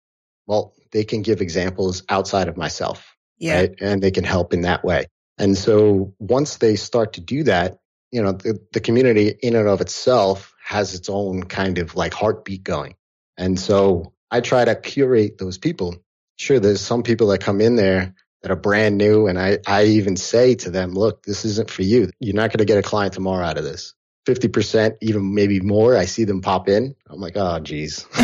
well, 0.46 0.74
they 0.90 1.04
can 1.04 1.22
give 1.22 1.40
examples 1.40 2.02
outside 2.08 2.48
of 2.48 2.56
myself. 2.56 3.16
Yeah. 3.38 3.60
Right? 3.60 3.74
And 3.80 4.02
they 4.02 4.10
can 4.10 4.24
help 4.24 4.52
in 4.52 4.62
that 4.62 4.84
way. 4.84 5.06
And 5.38 5.56
so 5.56 6.14
once 6.18 6.56
they 6.56 6.76
start 6.76 7.14
to 7.14 7.20
do 7.20 7.44
that, 7.44 7.78
you 8.10 8.22
know, 8.22 8.32
the, 8.32 8.58
the 8.72 8.80
community 8.80 9.28
in 9.28 9.54
and 9.54 9.68
of 9.68 9.80
itself 9.80 10.49
has 10.70 10.94
its 10.94 11.08
own 11.08 11.42
kind 11.42 11.78
of 11.78 11.96
like 11.96 12.14
heartbeat 12.14 12.62
going. 12.62 12.94
And 13.36 13.58
so 13.58 14.12
I 14.30 14.40
try 14.40 14.64
to 14.64 14.76
curate 14.76 15.36
those 15.36 15.58
people. 15.58 15.96
Sure, 16.36 16.60
there's 16.60 16.80
some 16.80 17.02
people 17.02 17.26
that 17.28 17.42
come 17.42 17.60
in 17.60 17.74
there 17.74 18.14
that 18.42 18.52
are 18.52 18.56
brand 18.56 18.96
new. 18.96 19.26
And 19.26 19.36
I, 19.36 19.58
I 19.66 19.86
even 19.86 20.16
say 20.16 20.54
to 20.54 20.70
them, 20.70 20.92
look, 20.92 21.24
this 21.24 21.44
isn't 21.44 21.70
for 21.70 21.82
you. 21.82 22.10
You're 22.20 22.36
not 22.36 22.50
going 22.50 22.58
to 22.58 22.64
get 22.64 22.78
a 22.78 22.82
client 22.82 23.14
tomorrow 23.14 23.44
out 23.44 23.58
of 23.58 23.64
this. 23.64 23.94
50%, 24.28 24.96
even 25.00 25.34
maybe 25.34 25.58
more. 25.58 25.96
I 25.96 26.04
see 26.04 26.22
them 26.22 26.40
pop 26.40 26.68
in. 26.68 26.94
I'm 27.08 27.20
like, 27.20 27.36
oh, 27.36 27.58
geez. 27.58 28.06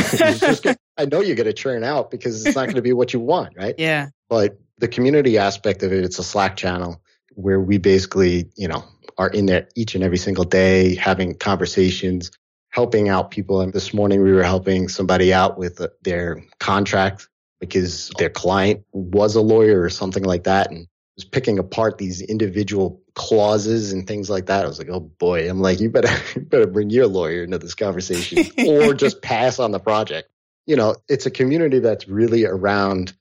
I 0.97 1.05
know 1.11 1.23
you're 1.23 1.35
going 1.35 1.47
to 1.47 1.53
churn 1.53 1.83
out 1.83 2.13
because 2.13 2.47
it's 2.47 2.55
not 2.55 2.67
going 2.67 2.77
to 2.77 2.83
be 2.83 2.93
what 2.93 3.13
you 3.13 3.19
want, 3.19 3.57
right? 3.57 3.75
Yeah. 3.77 4.11
But 4.29 4.57
the 4.79 4.87
community 4.87 5.37
aspect 5.37 5.83
of 5.83 5.93
it, 5.93 6.05
it's 6.05 6.21
a 6.21 6.25
Slack 6.25 6.55
channel 6.55 7.03
where 7.35 7.61
we 7.61 7.79
basically, 7.79 8.51
you 8.55 8.69
know, 8.69 8.85
are 9.19 9.29
in 9.29 9.47
there 9.47 9.69
each 9.75 9.95
and 9.95 10.05
every 10.05 10.19
single 10.19 10.45
day 10.45 10.95
having 10.95 11.35
conversations, 11.35 12.31
helping 12.71 13.09
out 13.09 13.31
people. 13.31 13.61
And 13.61 13.73
this 13.73 13.95
morning 13.95 14.23
we 14.23 14.33
were 14.33 14.43
helping 14.43 14.89
somebody 14.89 15.33
out 15.33 15.59
with 15.59 15.81
uh, 15.81 15.89
their 16.03 16.43
contract 16.61 17.29
because 17.61 18.11
their 18.19 18.31
client 18.31 18.85
was 18.93 19.35
a 19.35 19.41
lawyer 19.41 19.81
or 19.81 19.91
something 19.91 20.25
like 20.25 20.45
that 20.45 20.71
and 20.71 20.87
was 21.17 21.25
picking 21.25 21.59
apart 21.59 21.99
these 21.99 22.21
individual 22.21 23.03
clauses 23.15 23.93
and 23.93 24.07
things 24.07 24.29
like 24.29 24.47
that. 24.47 24.65
I 24.65 24.69
was 24.69 24.79
like, 24.79 24.91
oh 24.91 25.01
boy, 25.01 25.49
I'm 25.49 25.61
like, 25.61 25.81
you 25.81 25.91
better, 25.91 26.15
you 26.35 26.43
better 26.43 26.67
bring 26.67 26.91
your 26.91 27.07
lawyer 27.07 27.45
into 27.45 27.59
this 27.59 27.75
conversation 27.75 28.45
or 28.67 28.95
just 28.95 29.23
pass 29.23 29.59
on 29.59 29.71
the 29.71 29.81
project. 29.81 30.31
You 30.67 30.77
know, 30.77 30.97
it's 31.09 31.27
a 31.27 31.31
community 31.31 31.79
that's 31.79 32.09
really 32.09 32.45
around, 32.45 33.15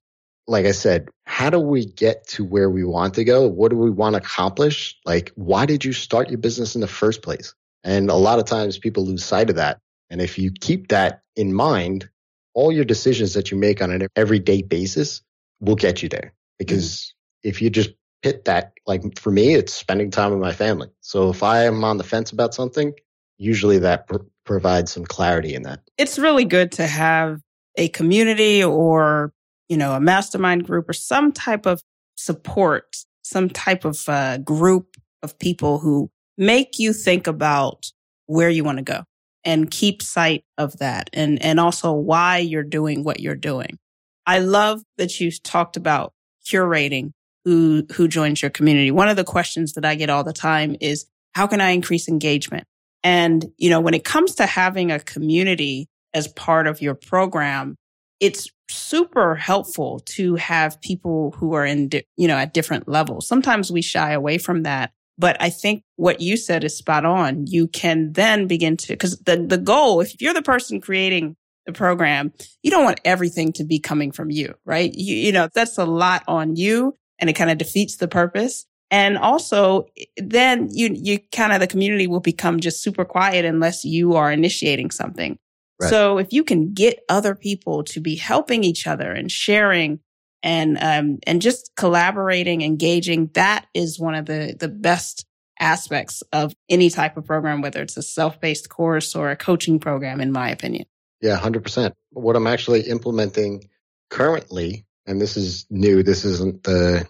like 0.47 0.65
I 0.65 0.71
said, 0.71 1.09
how 1.25 1.49
do 1.49 1.59
we 1.59 1.85
get 1.85 2.27
to 2.29 2.45
where 2.45 2.69
we 2.69 2.83
want 2.83 3.15
to 3.15 3.23
go? 3.23 3.47
What 3.47 3.71
do 3.71 3.77
we 3.77 3.89
want 3.89 4.13
to 4.13 4.21
accomplish? 4.21 4.97
Like, 5.05 5.31
why 5.35 5.65
did 5.65 5.83
you 5.83 5.93
start 5.93 6.29
your 6.29 6.37
business 6.37 6.75
in 6.75 6.81
the 6.81 6.87
first 6.87 7.21
place? 7.21 7.53
And 7.83 8.09
a 8.09 8.15
lot 8.15 8.39
of 8.39 8.45
times 8.45 8.77
people 8.77 9.05
lose 9.05 9.23
sight 9.23 9.49
of 9.49 9.55
that. 9.55 9.79
And 10.09 10.21
if 10.21 10.37
you 10.37 10.51
keep 10.51 10.89
that 10.89 11.21
in 11.35 11.53
mind, 11.53 12.09
all 12.53 12.71
your 12.71 12.85
decisions 12.85 13.33
that 13.33 13.51
you 13.51 13.57
make 13.57 13.81
on 13.81 13.91
an 13.91 14.07
everyday 14.15 14.61
basis 14.61 15.21
will 15.59 15.75
get 15.75 16.03
you 16.03 16.09
there. 16.09 16.33
Because 16.57 16.85
mm-hmm. 16.85 17.49
if 17.49 17.61
you 17.61 17.69
just 17.69 17.89
hit 18.21 18.45
that, 18.45 18.73
like 18.85 19.19
for 19.19 19.31
me, 19.31 19.55
it's 19.55 19.73
spending 19.73 20.11
time 20.11 20.31
with 20.31 20.39
my 20.39 20.53
family. 20.53 20.89
So 21.01 21.29
if 21.29 21.43
I 21.43 21.65
am 21.65 21.83
on 21.83 21.97
the 21.97 22.03
fence 22.03 22.31
about 22.31 22.53
something, 22.53 22.93
usually 23.37 23.79
that 23.79 24.07
pr- 24.07 24.17
provides 24.45 24.91
some 24.91 25.05
clarity 25.05 25.53
in 25.53 25.63
that. 25.63 25.81
It's 25.97 26.17
really 26.17 26.45
good 26.45 26.71
to 26.73 26.87
have 26.87 27.41
a 27.75 27.89
community 27.89 28.63
or, 28.63 29.33
you 29.69 29.77
know, 29.77 29.93
a 29.93 29.99
mastermind 29.99 30.65
group 30.65 30.89
or 30.89 30.93
some 30.93 31.31
type 31.31 31.65
of 31.65 31.81
support, 32.15 32.97
some 33.23 33.49
type 33.49 33.85
of 33.85 34.07
uh, 34.07 34.37
group 34.37 34.95
of 35.23 35.37
people 35.39 35.79
who 35.79 36.09
make 36.37 36.79
you 36.79 36.93
think 36.93 37.27
about 37.27 37.91
where 38.27 38.49
you 38.49 38.63
want 38.63 38.77
to 38.77 38.83
go 38.83 39.03
and 39.43 39.69
keep 39.69 40.01
sight 40.01 40.43
of 40.57 40.77
that 40.79 41.09
and, 41.13 41.41
and 41.41 41.59
also 41.59 41.93
why 41.93 42.37
you're 42.37 42.63
doing 42.63 43.03
what 43.03 43.19
you're 43.19 43.35
doing. 43.35 43.77
I 44.25 44.39
love 44.39 44.81
that 44.97 45.19
you 45.19 45.31
talked 45.31 45.77
about 45.77 46.13
curating 46.47 47.11
who, 47.43 47.85
who 47.93 48.07
joins 48.07 48.41
your 48.41 48.49
community. 48.49 48.89
One 48.89 49.07
of 49.07 49.17
the 49.17 49.23
questions 49.23 49.73
that 49.73 49.85
I 49.85 49.95
get 49.95 50.09
all 50.09 50.23
the 50.23 50.33
time 50.33 50.75
is, 50.81 51.05
how 51.35 51.47
can 51.47 51.61
I 51.61 51.71
increase 51.71 52.07
engagement? 52.07 52.65
And, 53.03 53.45
you 53.57 53.69
know, 53.69 53.79
when 53.79 53.93
it 53.93 54.03
comes 54.03 54.35
to 54.35 54.47
having 54.47 54.91
a 54.91 54.99
community 54.99 55.87
as 56.13 56.27
part 56.27 56.65
of 56.65 56.81
your 56.81 56.95
program, 56.95 57.75
it's 58.19 58.49
super 58.69 59.35
helpful 59.35 59.99
to 60.05 60.35
have 60.35 60.81
people 60.81 61.35
who 61.37 61.53
are 61.53 61.65
in, 61.65 61.89
di- 61.89 62.05
you 62.17 62.27
know, 62.27 62.37
at 62.37 62.53
different 62.53 62.87
levels. 62.87 63.27
Sometimes 63.27 63.71
we 63.71 63.81
shy 63.81 64.11
away 64.11 64.37
from 64.37 64.63
that 64.63 64.91
but 65.17 65.37
I 65.41 65.49
think 65.49 65.83
what 65.95 66.21
you 66.21 66.37
said 66.37 66.63
is 66.63 66.77
spot 66.77 67.05
on. 67.05 67.47
You 67.47 67.67
can 67.67 68.13
then 68.13 68.47
begin 68.47 68.77
to, 68.77 68.95
cause 68.95 69.17
the, 69.19 69.37
the 69.37 69.57
goal, 69.57 70.01
if 70.01 70.19
you're 70.21 70.33
the 70.33 70.41
person 70.41 70.81
creating 70.81 71.35
the 71.65 71.73
program, 71.73 72.33
you 72.63 72.71
don't 72.71 72.83
want 72.83 72.99
everything 73.05 73.53
to 73.53 73.63
be 73.63 73.79
coming 73.79 74.11
from 74.11 74.29
you, 74.29 74.53
right? 74.65 74.93
You, 74.93 75.15
you 75.15 75.31
know, 75.31 75.47
that's 75.53 75.77
a 75.77 75.85
lot 75.85 76.23
on 76.27 76.55
you 76.55 76.95
and 77.19 77.29
it 77.29 77.33
kind 77.33 77.49
of 77.49 77.57
defeats 77.57 77.97
the 77.97 78.07
purpose. 78.07 78.65
And 78.91 79.17
also 79.17 79.87
then 80.17 80.69
you, 80.71 80.91
you 80.93 81.19
kind 81.33 81.53
of, 81.53 81.59
the 81.59 81.67
community 81.67 82.07
will 82.07 82.19
become 82.19 82.59
just 82.59 82.83
super 82.83 83.05
quiet 83.05 83.45
unless 83.45 83.83
you 83.83 84.13
are 84.13 84.31
initiating 84.31 84.91
something. 84.91 85.39
Right. 85.79 85.89
So 85.89 86.17
if 86.17 86.31
you 86.31 86.43
can 86.43 86.73
get 86.73 87.03
other 87.09 87.35
people 87.35 87.83
to 87.85 87.99
be 87.99 88.15
helping 88.15 88.63
each 88.63 88.87
other 88.87 89.11
and 89.11 89.31
sharing 89.31 89.99
and 90.45 90.77
um, 90.79 91.17
and 91.25 91.41
just 91.41 91.71
collaborating, 91.75 92.61
engaging. 92.61 93.31
That 93.33 93.65
is 93.73 93.99
one 93.99 94.15
of 94.15 94.27
the 94.27 94.55
the 94.57 94.69
best 94.69 95.25
aspects 95.59 96.21
of 96.31 96.53
any 96.69 96.89
type 96.89 97.17
of 97.17 97.25
program, 97.25 97.61
whether 97.61 97.81
it's 97.81 97.97
a 97.97 98.03
self 98.03 98.39
based 98.39 98.69
course 98.69 99.15
or 99.15 99.31
a 99.31 99.35
coaching 99.35 99.79
program, 99.79 100.21
in 100.21 100.31
my 100.31 100.51
opinion. 100.51 100.85
Yeah, 101.19 101.35
hundred 101.35 101.63
percent. 101.63 101.95
What 102.11 102.35
I'm 102.35 102.47
actually 102.47 102.81
implementing 102.81 103.69
currently, 104.09 104.85
and 105.07 105.19
this 105.19 105.35
is 105.35 105.65
new. 105.71 106.03
This 106.03 106.23
isn't 106.23 106.63
the 106.63 107.07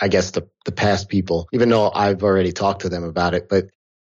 I 0.00 0.08
guess 0.08 0.30
the 0.30 0.48
the 0.64 0.72
past 0.72 1.10
people, 1.10 1.48
even 1.52 1.68
though 1.68 1.90
I've 1.90 2.22
already 2.24 2.52
talked 2.52 2.82
to 2.82 2.88
them 2.88 3.04
about 3.04 3.34
it, 3.34 3.48
but 3.50 3.66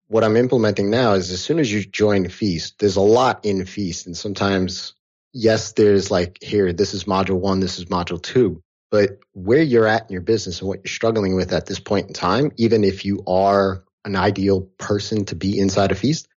what 0.10 0.24
I'm 0.24 0.36
implementing 0.36 0.90
now 0.90 1.14
is 1.14 1.32
as 1.32 1.42
soon 1.42 1.60
as 1.60 1.72
you 1.72 1.86
join 1.86 2.28
Feast, 2.30 2.80
there's 2.80 2.98
a 2.98 3.02
lot 3.02 3.46
in 3.46 3.66
Feast. 3.66 4.08
And 4.08 4.18
sometimes 4.18 4.94
yes, 5.34 5.74
there's 5.74 6.10
like 6.10 6.40
here, 6.42 6.74
this 6.74 6.94
is 6.94 7.04
module 7.06 7.40
one, 7.40 7.60
this 7.60 7.78
is 7.78 7.86
module 7.86 8.22
two, 8.22 8.62
but 8.90 9.20
where 9.34 9.62
you're 9.62 9.86
at 9.86 10.10
in 10.10 10.14
your 10.14 10.24
business 10.24 10.60
and 10.60 10.68
what 10.68 10.80
you're 10.80 10.92
struggling 10.92 11.36
with 11.36 11.54
at 11.54 11.68
this 11.68 11.80
point 11.80 12.08
in 12.08 12.14
time, 12.14 12.52
even 12.58 12.84
if 12.84 13.06
you 13.06 13.24
are 13.28 13.84
an 14.04 14.16
ideal 14.16 14.62
person 14.80 15.26
to 15.26 15.36
be 15.36 15.60
inside 15.60 15.92
a 15.92 15.96
feast, 15.96 16.28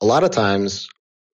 a 0.00 0.06
lot 0.06 0.24
of 0.24 0.30
times 0.30 0.88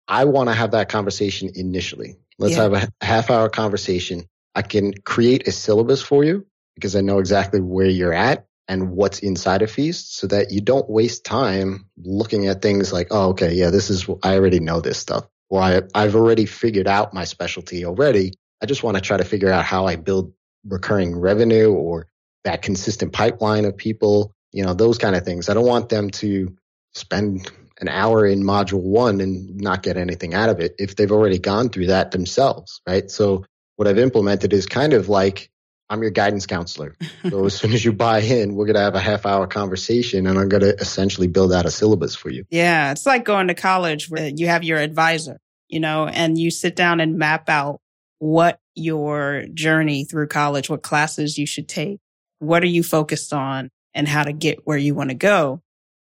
I 0.07 0.25
want 0.25 0.49
to 0.49 0.55
have 0.55 0.71
that 0.71 0.89
conversation 0.89 1.51
initially. 1.53 2.17
Let's 2.39 2.55
yeah. 2.55 2.63
have 2.63 2.73
a 2.73 3.05
half 3.05 3.29
hour 3.29 3.49
conversation. 3.49 4.25
I 4.55 4.63
can 4.63 4.93
create 4.93 5.47
a 5.47 5.51
syllabus 5.51 6.01
for 6.01 6.23
you 6.23 6.47
because 6.73 6.95
I 6.95 7.01
know 7.01 7.19
exactly 7.19 7.61
where 7.61 7.87
you're 7.87 8.13
at 8.13 8.47
and 8.67 8.91
what's 8.91 9.19
inside 9.19 9.61
of 9.61 9.71
Feast 9.71 10.17
so 10.17 10.27
that 10.27 10.51
you 10.51 10.61
don't 10.61 10.89
waste 10.89 11.25
time 11.25 11.85
looking 11.97 12.47
at 12.47 12.61
things 12.61 12.93
like, 12.93 13.07
oh, 13.11 13.29
okay, 13.29 13.53
yeah, 13.53 13.69
this 13.69 13.89
is, 13.89 14.07
I 14.23 14.35
already 14.35 14.59
know 14.59 14.79
this 14.79 14.97
stuff, 14.97 15.27
or 15.49 15.61
I, 15.61 15.81
I've 15.93 16.15
already 16.15 16.45
figured 16.45 16.87
out 16.87 17.13
my 17.13 17.25
specialty 17.25 17.85
already. 17.85 18.33
I 18.61 18.65
just 18.65 18.83
want 18.83 18.95
to 18.95 19.01
try 19.01 19.17
to 19.17 19.25
figure 19.25 19.51
out 19.51 19.65
how 19.65 19.85
I 19.85 19.97
build 19.97 20.33
recurring 20.65 21.17
revenue 21.17 21.71
or 21.71 22.07
that 22.45 22.61
consistent 22.61 23.11
pipeline 23.11 23.65
of 23.65 23.75
people, 23.75 24.33
you 24.51 24.63
know, 24.63 24.73
those 24.73 24.97
kind 24.97 25.15
of 25.15 25.25
things. 25.25 25.49
I 25.49 25.53
don't 25.53 25.65
want 25.65 25.89
them 25.89 26.09
to 26.11 26.55
spend 26.93 27.49
an 27.79 27.89
hour 27.89 28.25
in 28.25 28.43
module 28.43 28.81
one 28.81 29.19
and 29.19 29.59
not 29.59 29.83
get 29.83 29.97
anything 29.97 30.33
out 30.33 30.49
of 30.49 30.59
it 30.59 30.75
if 30.77 30.95
they've 30.95 31.11
already 31.11 31.39
gone 31.39 31.69
through 31.69 31.87
that 31.87 32.11
themselves, 32.11 32.81
right? 32.87 33.09
So 33.09 33.43
what 33.75 33.87
I've 33.87 33.97
implemented 33.97 34.53
is 34.53 34.65
kind 34.65 34.93
of 34.93 35.09
like 35.09 35.49
I'm 35.93 36.01
your 36.01 36.11
guidance 36.11 36.45
counselor. 36.47 36.95
So 37.29 37.45
as 37.45 37.53
soon 37.53 37.71
as 37.73 37.85
you 37.85 37.93
buy 37.93 38.19
in, 38.19 38.55
we're 38.55 38.65
going 38.65 38.75
to 38.75 38.81
have 38.81 38.95
a 38.95 38.99
half 38.99 39.25
hour 39.25 39.45
conversation 39.45 40.25
and 40.25 40.39
I'm 40.39 40.49
going 40.49 40.63
to 40.63 40.75
essentially 40.75 41.27
build 41.27 41.53
out 41.53 41.65
a 41.65 41.71
syllabus 41.71 42.15
for 42.15 42.29
you. 42.29 42.45
Yeah. 42.49 42.91
It's 42.91 43.05
like 43.05 43.23
going 43.23 43.47
to 43.47 43.53
college 43.53 44.09
where 44.09 44.27
you 44.27 44.47
have 44.47 44.63
your 44.63 44.79
advisor, 44.79 45.39
you 45.69 45.79
know, 45.79 46.07
and 46.07 46.37
you 46.37 46.49
sit 46.49 46.75
down 46.75 46.99
and 46.99 47.17
map 47.17 47.47
out 47.47 47.79
what 48.17 48.57
your 48.73 49.45
journey 49.53 50.03
through 50.03 50.27
college, 50.27 50.69
what 50.69 50.81
classes 50.81 51.37
you 51.37 51.45
should 51.45 51.69
take, 51.69 51.99
what 52.39 52.63
are 52.63 52.67
you 52.67 52.81
focused 52.81 53.31
on 53.31 53.69
and 53.93 54.07
how 54.07 54.23
to 54.23 54.33
get 54.33 54.65
where 54.65 54.77
you 54.77 54.95
want 54.95 55.11
to 55.11 55.15
go. 55.15 55.61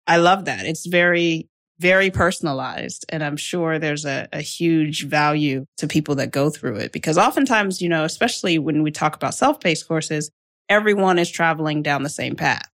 I 0.05 0.17
love 0.17 0.45
that. 0.45 0.65
It's 0.65 0.85
very 0.85 1.49
very 1.79 2.11
personalized. 2.11 3.05
And 3.09 3.23
I'm 3.23 3.37
sure 3.37 3.79
there's 3.79 4.05
a, 4.05 4.27
a, 4.31 4.41
huge 4.41 5.05
value 5.07 5.65
to 5.77 5.87
people 5.87 6.15
that 6.15 6.31
go 6.31 6.49
through 6.49 6.77
it 6.77 6.91
because 6.91 7.17
oftentimes, 7.17 7.81
you 7.81 7.89
know, 7.89 8.03
especially 8.03 8.59
when 8.59 8.83
we 8.83 8.91
talk 8.91 9.15
about 9.15 9.33
self 9.33 9.59
paced 9.59 9.87
courses, 9.87 10.29
everyone 10.69 11.17
is 11.17 11.31
traveling 11.31 11.81
down 11.81 12.03
the 12.03 12.09
same 12.09 12.35
path. 12.35 12.69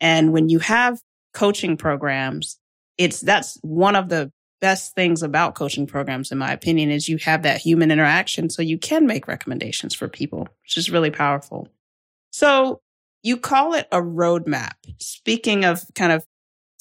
And 0.00 0.32
when 0.32 0.48
you 0.48 0.58
have 0.58 1.00
coaching 1.32 1.76
programs, 1.76 2.58
it's 2.98 3.20
that's 3.20 3.58
one 3.62 3.96
of 3.96 4.08
the 4.08 4.30
best 4.60 4.94
things 4.94 5.22
about 5.22 5.54
coaching 5.54 5.86
programs, 5.86 6.30
in 6.30 6.38
my 6.38 6.52
opinion, 6.52 6.90
is 6.90 7.08
you 7.08 7.18
have 7.18 7.42
that 7.42 7.60
human 7.60 7.90
interaction. 7.90 8.48
So 8.48 8.62
you 8.62 8.78
can 8.78 9.06
make 9.06 9.26
recommendations 9.26 9.94
for 9.94 10.08
people, 10.08 10.48
which 10.62 10.76
is 10.76 10.90
really 10.90 11.10
powerful. 11.10 11.68
So 12.30 12.80
you 13.22 13.36
call 13.36 13.74
it 13.74 13.88
a 13.90 14.00
roadmap. 14.00 14.72
Speaking 14.98 15.64
of 15.64 15.82
kind 15.94 16.12
of 16.12 16.24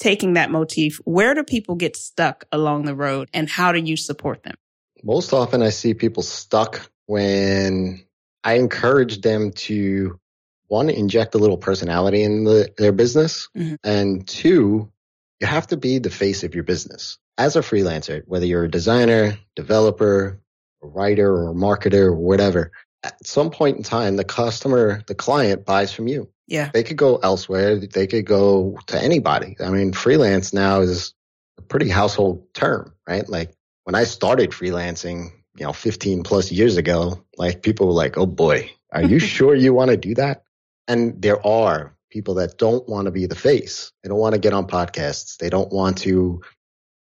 taking 0.03 0.33
that 0.33 0.51
motif, 0.51 0.99
where 1.05 1.33
do 1.33 1.43
people 1.43 1.75
get 1.75 1.95
stuck 1.95 2.43
along 2.51 2.83
the 2.83 2.93
road 2.93 3.29
and 3.33 3.49
how 3.49 3.71
do 3.71 3.79
you 3.79 3.95
support 3.95 4.43
them? 4.43 4.55
Most 5.01 5.31
often 5.31 5.61
I 5.61 5.69
see 5.69 5.93
people 5.93 6.23
stuck 6.23 6.91
when 7.05 8.03
I 8.43 8.55
encourage 8.55 9.21
them 9.21 9.51
to 9.51 10.19
one, 10.67 10.89
inject 10.89 11.35
a 11.35 11.37
little 11.37 11.57
personality 11.57 12.21
in 12.21 12.43
the, 12.43 12.73
their 12.77 12.91
business. 12.91 13.47
Mm-hmm. 13.55 13.75
And 13.85 14.27
two, 14.27 14.91
you 15.39 15.47
have 15.47 15.67
to 15.67 15.77
be 15.77 15.99
the 15.99 16.09
face 16.09 16.43
of 16.43 16.53
your 16.53 16.65
business. 16.65 17.17
As 17.37 17.55
a 17.55 17.61
freelancer, 17.61 18.23
whether 18.27 18.45
you're 18.45 18.65
a 18.65 18.71
designer, 18.71 19.37
developer, 19.55 20.41
a 20.81 20.87
writer 20.87 21.33
or 21.33 21.51
a 21.51 21.53
marketer 21.53 22.07
or 22.07 22.15
whatever, 22.15 22.71
at 23.03 23.25
some 23.27 23.51
point 23.51 23.77
in 23.77 23.83
time, 23.83 24.15
the 24.15 24.23
customer, 24.23 25.03
the 25.07 25.15
client 25.15 25.65
buys 25.65 25.91
from 25.91 26.07
you. 26.07 26.29
Yeah. 26.47 26.71
They 26.73 26.83
could 26.83 26.97
go 26.97 27.17
elsewhere. 27.17 27.77
They 27.77 28.07
could 28.07 28.25
go 28.25 28.77
to 28.87 29.01
anybody. 29.01 29.57
I 29.59 29.69
mean, 29.69 29.93
freelance 29.93 30.53
now 30.53 30.81
is 30.81 31.13
a 31.57 31.61
pretty 31.61 31.89
household 31.89 32.53
term, 32.53 32.93
right? 33.07 33.27
Like 33.27 33.53
when 33.83 33.95
I 33.95 34.03
started 34.05 34.51
freelancing, 34.51 35.31
you 35.55 35.65
know, 35.65 35.73
15 35.73 36.23
plus 36.23 36.51
years 36.51 36.77
ago, 36.77 37.23
like 37.37 37.61
people 37.61 37.87
were 37.87 37.93
like, 37.93 38.17
oh 38.17 38.25
boy, 38.25 38.71
are 38.91 39.03
you 39.03 39.19
sure 39.33 39.55
you 39.55 39.73
want 39.73 39.91
to 39.91 39.97
do 39.97 40.15
that? 40.15 40.43
And 40.87 41.21
there 41.21 41.45
are 41.45 41.95
people 42.09 42.35
that 42.35 42.57
don't 42.57 42.87
want 42.87 43.05
to 43.05 43.11
be 43.11 43.25
the 43.25 43.35
face. 43.35 43.91
They 44.03 44.09
don't 44.09 44.19
want 44.19 44.35
to 44.35 44.39
get 44.39 44.53
on 44.53 44.67
podcasts. 44.67 45.37
They 45.37 45.49
don't 45.49 45.71
want 45.71 45.99
to 45.99 46.41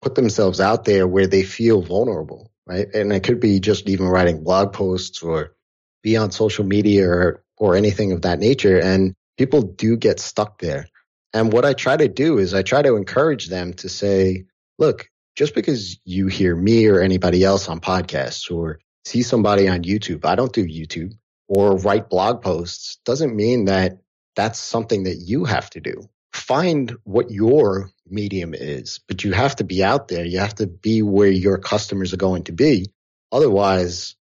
put 0.01 0.15
themselves 0.15 0.61
out 0.61 0.85
there 0.85 1.07
where 1.07 1.27
they 1.27 1.43
feel 1.43 1.83
vulnerable, 1.83 2.51
right? 2.67 2.89
And 2.95 3.13
it 3.13 3.23
could 3.23 3.41
be 3.41 3.61
just 3.61 3.89
even 3.89 4.07
writing 4.07 4.43
blog 4.43 4.73
posts 4.73 5.23
or 5.23 5.55
be 6.03 6.17
on 6.17 6.31
social 6.31 6.65
media 6.65 7.09
or, 7.09 7.45
or 7.57 7.77
anything 7.77 8.13
of 8.13 8.23
that 8.23 8.39
nature. 8.39 8.79
And 8.79 9.15
people 9.39 9.63
do 9.63 9.97
get 9.97 10.21
stuck 10.21 10.59
there. 10.59 10.87
And 11.33 11.53
what 11.53 11.65
I 11.65 11.73
try 11.73 11.97
to 11.97 12.09
do 12.09 12.39
is 12.39 12.55
I 12.55 12.63
try 12.63 12.83
to 12.83 12.97
encourage 12.97 13.49
them 13.49 13.73
to 13.75 13.89
say, 13.89 14.45
look, 14.79 15.09
just 15.35 15.55
because 15.55 15.99
you 16.05 16.27
hear 16.27 16.55
me 16.55 16.87
or 16.87 17.01
anybody 17.01 17.43
else 17.43 17.69
on 17.69 17.81
podcasts 17.81 18.51
or 18.51 18.81
see 19.05 19.23
somebody 19.23 19.69
on 19.69 19.83
YouTube, 19.83 20.25
I 20.25 20.35
don't 20.35 20.53
do 20.53 20.67
YouTube 20.67 21.13
or 21.49 21.77
write 21.77 22.09
blog 22.09 22.43
posts 22.43 22.99
doesn't 23.05 23.35
mean 23.35 23.67
that 23.67 23.99
that's 24.35 24.59
something 24.59 25.05
that 25.05 25.17
you 25.17 25.45
have 25.45 25.69
to 25.71 25.81
do. 25.81 26.09
Find 26.33 26.97
what 27.05 27.31
your 27.31 27.91
medium 28.07 28.55
is, 28.55 29.01
but 29.07 29.23
you 29.23 29.33
have 29.33 29.57
to 29.57 29.65
be 29.65 29.85
out 29.85 30.09
there. 30.09 30.25
You 30.25 30.39
have 30.39 30.55
to 30.57 30.67
be 30.67 31.03
where 31.03 31.31
your 31.31 31.59
customers 31.59 32.15
are 32.15 32.19
going 32.19 32.45
to 32.45 32.53
be. 32.53 32.87
Otherwise, 33.31 34.17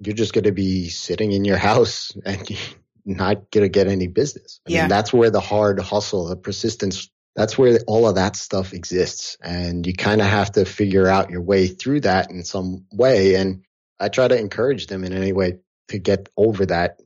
you're 0.00 0.14
just 0.14 0.32
going 0.32 0.44
to 0.44 0.52
be 0.52 0.88
sitting 0.88 1.32
in 1.32 1.44
your 1.44 1.56
house 1.70 2.12
and 2.24 2.48
not 3.04 3.50
going 3.50 3.64
to 3.64 3.68
get 3.68 3.88
any 3.88 4.06
business. 4.06 4.60
I 4.66 4.72
yeah. 4.72 4.80
Mean, 4.82 4.88
that's 4.88 5.12
where 5.12 5.30
the 5.30 5.40
hard 5.40 5.78
hustle, 5.80 6.26
the 6.28 6.36
persistence, 6.36 7.10
that's 7.36 7.58
where 7.58 7.78
all 7.86 8.08
of 8.08 8.14
that 8.14 8.36
stuff 8.36 8.72
exists. 8.72 9.36
And 9.42 9.86
you 9.86 9.92
kind 9.92 10.20
of 10.20 10.26
have 10.26 10.52
to 10.52 10.64
figure 10.64 11.06
out 11.06 11.30
your 11.30 11.42
way 11.42 11.66
through 11.66 12.00
that 12.00 12.30
in 12.30 12.44
some 12.44 12.86
way. 12.92 13.34
And 13.34 13.64
I 13.98 14.08
try 14.08 14.28
to 14.28 14.38
encourage 14.38 14.86
them 14.86 15.04
in 15.04 15.12
any 15.12 15.32
way 15.32 15.58
to 15.88 15.98
get 15.98 16.28
over 16.36 16.66
that 16.66 17.00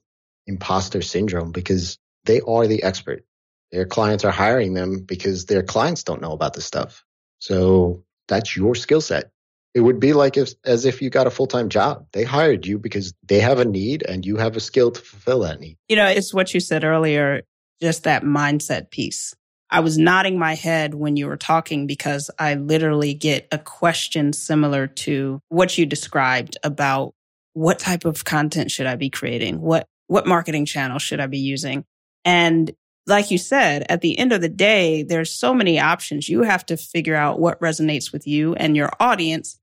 imposter 0.47 1.03
syndrome 1.03 1.53
because 1.53 1.99
they 2.25 2.41
are 2.41 2.67
the 2.67 2.83
expert. 2.83 3.25
Their 3.73 3.87
clients 3.87 4.25
are 4.25 4.31
hiring 4.31 4.73
them 4.73 5.05
because 5.05 5.45
their 5.45 5.63
clients 5.63 6.05
don't 6.05 6.23
know 6.23 6.33
about 6.33 6.55
this 6.55 6.65
stuff. 6.65 7.05
So 7.39 8.05
that's 8.29 8.57
your 8.57 8.75
skill 8.75 9.01
set. 9.01 9.31
It 9.75 9.81
would 9.81 10.01
be 10.01 10.13
like 10.13 10.37
if, 10.37 10.55
as 10.65 10.85
if 10.85 11.03
you 11.03 11.11
got 11.11 11.27
a 11.27 11.31
full 11.31 11.47
time 11.47 11.69
job. 11.69 12.07
They 12.13 12.25
hired 12.25 12.67
you 12.67 12.79
because 12.79 13.13
they 13.27 13.41
have 13.41 13.61
a 13.61 13.65
need 13.65 14.05
and 14.09 14.25
you 14.25 14.37
have 14.37 14.57
a 14.57 14.61
skill 14.61 14.91
to 14.91 15.01
fulfill 15.01 15.41
that 15.41 15.61
need. 15.61 15.77
You 15.89 15.97
know, 15.97 16.07
it's 16.07 16.33
what 16.33 16.55
you 16.55 16.61
said 16.61 16.85
earlier, 16.85 17.43
just 17.81 18.05
that 18.05 18.23
mindset 18.23 18.91
piece. 18.91 19.35
I 19.71 19.81
was 19.81 19.99
nodding 19.99 20.39
my 20.39 20.55
head 20.55 20.95
when 20.95 21.17
you 21.17 21.27
were 21.27 21.37
talking 21.37 21.87
because 21.87 22.31
I 22.39 22.55
literally 22.55 23.13
get 23.13 23.47
a 23.53 23.59
question 23.59 24.33
similar 24.33 24.87
to 24.87 25.41
what 25.49 25.77
you 25.77 25.85
described 25.85 26.57
about 26.65 27.13
what 27.53 27.79
type 27.79 28.05
of 28.05 28.25
content 28.25 28.71
should 28.71 28.87
I 28.87 28.97
be 28.97 29.11
creating? 29.11 29.61
What, 29.61 29.87
what 30.07 30.27
marketing 30.27 30.65
channel 30.65 30.99
should 30.99 31.21
I 31.21 31.27
be 31.27 31.39
using? 31.39 31.85
And 32.25 32.73
like 33.09 33.31
you 33.31 33.39
said, 33.39 33.87
at 33.89 34.03
the 34.03 34.19
end 34.19 34.33
of 34.33 34.41
the 34.41 34.49
day, 34.49 35.03
there's 35.03 35.33
so 35.33 35.53
many 35.55 35.81
options. 35.81 36.29
You 36.29 36.43
have 36.43 36.65
to 36.67 36.77
figure 36.77 37.17
out 37.17 37.41
what 37.41 37.61
resonates 37.61 38.13
with 38.13 38.27
you 38.27 38.55
and 38.55 38.77
your 38.77 38.91
audience 39.01 39.59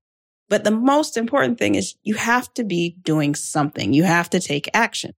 but 0.48 0.64
the 0.64 0.70
most 0.70 1.16
important 1.16 1.58
thing 1.58 1.74
is 1.74 1.96
you 2.02 2.14
have 2.14 2.52
to 2.54 2.64
be 2.64 2.96
doing 3.02 3.34
something. 3.34 3.92
You 3.92 4.04
have 4.04 4.30
to 4.30 4.40
take 4.40 4.68
action. 4.74 5.12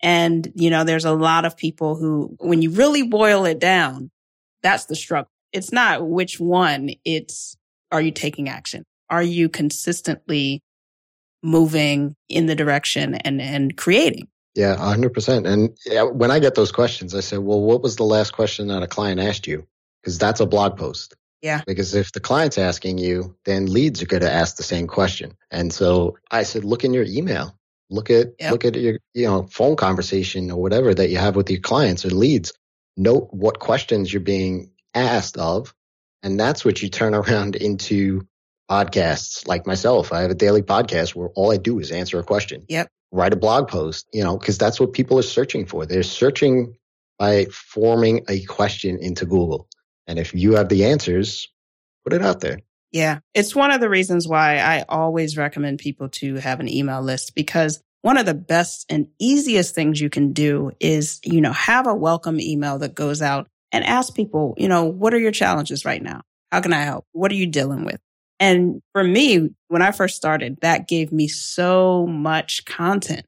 And, 0.00 0.52
you 0.54 0.70
know, 0.70 0.84
there's 0.84 1.04
a 1.04 1.12
lot 1.12 1.44
of 1.44 1.56
people 1.56 1.96
who, 1.96 2.36
when 2.38 2.62
you 2.62 2.70
really 2.70 3.02
boil 3.02 3.44
it 3.44 3.58
down, 3.58 4.10
that's 4.62 4.84
the 4.84 4.94
struggle. 4.94 5.30
It's 5.52 5.72
not 5.72 6.06
which 6.06 6.38
one. 6.38 6.90
It's, 7.04 7.56
are 7.90 8.00
you 8.00 8.12
taking 8.12 8.48
action? 8.48 8.84
Are 9.10 9.22
you 9.22 9.48
consistently 9.48 10.60
moving 11.42 12.14
in 12.28 12.46
the 12.46 12.54
direction 12.54 13.14
and, 13.14 13.40
and 13.40 13.76
creating? 13.76 14.28
Yeah, 14.54 14.76
100%. 14.76 15.46
And 15.46 16.18
when 16.18 16.30
I 16.30 16.38
get 16.38 16.54
those 16.54 16.72
questions, 16.72 17.14
I 17.14 17.20
say, 17.20 17.38
well, 17.38 17.60
what 17.60 17.82
was 17.82 17.96
the 17.96 18.04
last 18.04 18.32
question 18.32 18.68
that 18.68 18.82
a 18.82 18.86
client 18.86 19.20
asked 19.20 19.46
you? 19.46 19.66
Because 20.02 20.18
that's 20.18 20.40
a 20.40 20.46
blog 20.46 20.76
post. 20.76 21.14
Yeah. 21.42 21.62
Because 21.66 21.94
if 21.94 22.12
the 22.12 22.20
client's 22.20 22.58
asking 22.58 22.98
you, 22.98 23.36
then 23.44 23.66
leads 23.66 24.02
are 24.02 24.06
going 24.06 24.22
to 24.22 24.32
ask 24.32 24.56
the 24.56 24.62
same 24.62 24.86
question. 24.88 25.36
And 25.50 25.72
so 25.72 26.16
I 26.30 26.42
said, 26.42 26.64
look 26.64 26.84
in 26.84 26.92
your 26.92 27.04
email, 27.04 27.56
look 27.90 28.10
at, 28.10 28.28
yep. 28.40 28.50
look 28.50 28.64
at 28.64 28.74
your, 28.74 28.98
you 29.14 29.26
know, 29.26 29.46
phone 29.46 29.76
conversation 29.76 30.50
or 30.50 30.60
whatever 30.60 30.92
that 30.92 31.10
you 31.10 31.18
have 31.18 31.36
with 31.36 31.50
your 31.50 31.60
clients 31.60 32.04
or 32.04 32.10
leads. 32.10 32.52
Note 32.96 33.28
what 33.30 33.60
questions 33.60 34.12
you're 34.12 34.20
being 34.20 34.72
asked 34.94 35.36
of. 35.36 35.72
And 36.24 36.38
that's 36.38 36.64
what 36.64 36.82
you 36.82 36.88
turn 36.88 37.14
around 37.14 37.54
into 37.54 38.26
podcasts 38.68 39.46
like 39.46 39.66
myself. 39.66 40.12
I 40.12 40.22
have 40.22 40.30
a 40.30 40.34
daily 40.34 40.62
podcast 40.62 41.14
where 41.14 41.28
all 41.28 41.52
I 41.52 41.56
do 41.56 41.78
is 41.78 41.92
answer 41.92 42.18
a 42.18 42.24
question. 42.24 42.64
Yep. 42.68 42.88
Write 43.10 43.32
a 43.32 43.36
blog 43.36 43.68
post, 43.68 44.06
you 44.12 44.22
know, 44.22 44.36
because 44.36 44.58
that's 44.58 44.78
what 44.78 44.92
people 44.92 45.18
are 45.18 45.22
searching 45.22 45.64
for. 45.64 45.86
They're 45.86 46.02
searching 46.02 46.74
by 47.18 47.46
forming 47.46 48.24
a 48.28 48.44
question 48.44 48.98
into 48.98 49.24
Google. 49.24 49.68
And 50.06 50.18
if 50.18 50.34
you 50.34 50.54
have 50.54 50.68
the 50.68 50.84
answers, 50.84 51.48
put 52.04 52.12
it 52.12 52.22
out 52.22 52.40
there. 52.40 52.60
Yeah. 52.92 53.20
It's 53.34 53.54
one 53.54 53.70
of 53.70 53.80
the 53.80 53.90
reasons 53.90 54.26
why 54.26 54.58
I 54.58 54.84
always 54.88 55.36
recommend 55.36 55.78
people 55.78 56.08
to 56.10 56.36
have 56.36 56.60
an 56.60 56.68
email 56.68 57.02
list 57.02 57.34
because 57.34 57.82
one 58.02 58.16
of 58.16 58.26
the 58.26 58.34
best 58.34 58.86
and 58.88 59.08
easiest 59.18 59.74
things 59.74 60.00
you 60.00 60.08
can 60.08 60.32
do 60.32 60.70
is, 60.80 61.20
you 61.24 61.40
know, 61.40 61.52
have 61.52 61.86
a 61.86 61.94
welcome 61.94 62.40
email 62.40 62.78
that 62.78 62.94
goes 62.94 63.20
out 63.20 63.48
and 63.72 63.84
ask 63.84 64.14
people, 64.14 64.54
you 64.56 64.68
know, 64.68 64.84
what 64.84 65.12
are 65.12 65.18
your 65.18 65.32
challenges 65.32 65.84
right 65.84 66.02
now? 66.02 66.22
How 66.50 66.60
can 66.60 66.72
I 66.72 66.82
help? 66.82 67.04
What 67.12 67.30
are 67.30 67.36
you 67.36 67.46
dealing 67.46 67.84
with? 67.84 68.00
And 68.40 68.82
for 68.92 69.02
me, 69.02 69.50
when 69.68 69.82
I 69.82 69.90
first 69.90 70.16
started, 70.16 70.58
that 70.60 70.88
gave 70.88 71.12
me 71.12 71.28
so 71.28 72.06
much 72.06 72.64
content. 72.64 73.26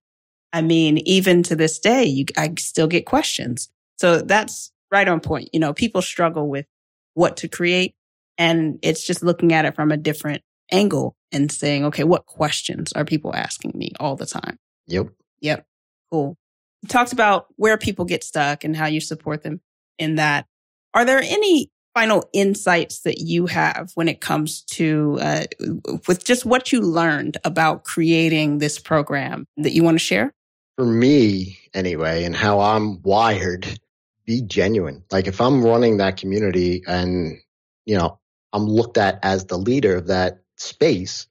I 0.52 0.62
mean, 0.62 0.98
even 0.98 1.42
to 1.44 1.56
this 1.56 1.78
day, 1.78 2.04
you, 2.04 2.24
I 2.36 2.52
still 2.58 2.86
get 2.86 3.06
questions. 3.06 3.68
So 3.98 4.20
that's 4.20 4.72
right 4.90 5.08
on 5.08 5.20
point. 5.20 5.50
You 5.52 5.60
know, 5.60 5.72
people 5.72 6.02
struggle 6.02 6.48
with 6.48 6.66
what 7.14 7.36
to 7.38 7.48
create 7.48 7.94
and 8.38 8.78
it's 8.82 9.06
just 9.06 9.22
looking 9.22 9.52
at 9.52 9.66
it 9.66 9.74
from 9.74 9.90
a 9.90 9.96
different 9.96 10.42
angle 10.72 11.14
and 11.30 11.52
saying, 11.52 11.84
okay, 11.84 12.04
what 12.04 12.26
questions 12.26 12.92
are 12.94 13.04
people 13.04 13.34
asking 13.34 13.72
me 13.74 13.92
all 14.00 14.16
the 14.16 14.26
time? 14.26 14.58
Yep. 14.86 15.08
Yep. 15.40 15.66
Cool. 16.10 16.36
You 16.82 16.88
talked 16.88 17.12
about 17.12 17.46
where 17.56 17.76
people 17.76 18.06
get 18.06 18.24
stuck 18.24 18.64
and 18.64 18.74
how 18.74 18.86
you 18.86 19.00
support 19.00 19.42
them 19.42 19.60
in 19.98 20.14
that. 20.14 20.46
Are 20.94 21.04
there 21.04 21.20
any 21.22 21.70
final 21.94 22.28
insights 22.32 23.00
that 23.00 23.18
you 23.18 23.46
have 23.46 23.90
when 23.94 24.08
it 24.08 24.20
comes 24.20 24.62
to 24.62 25.18
uh, 25.20 25.44
with 26.06 26.24
just 26.24 26.44
what 26.44 26.72
you 26.72 26.80
learned 26.80 27.36
about 27.44 27.84
creating 27.84 28.58
this 28.58 28.78
program 28.78 29.46
that 29.56 29.72
you 29.72 29.82
want 29.82 29.96
to 29.96 30.04
share? 30.04 30.32
For 30.76 30.86
me, 30.86 31.58
anyway, 31.74 32.24
and 32.24 32.34
how 32.34 32.60
I'm 32.60 33.02
wired, 33.02 33.66
be 34.24 34.40
genuine. 34.42 35.04
Like 35.10 35.26
if 35.26 35.40
I'm 35.40 35.62
running 35.62 35.98
that 35.98 36.16
community 36.16 36.82
and, 36.86 37.38
you 37.84 37.98
know, 37.98 38.18
I'm 38.52 38.64
looked 38.64 38.96
at 38.96 39.18
as 39.22 39.46
the 39.46 39.58
leader 39.58 39.96
of 39.96 40.06
that 40.08 40.40
space, 40.56 41.26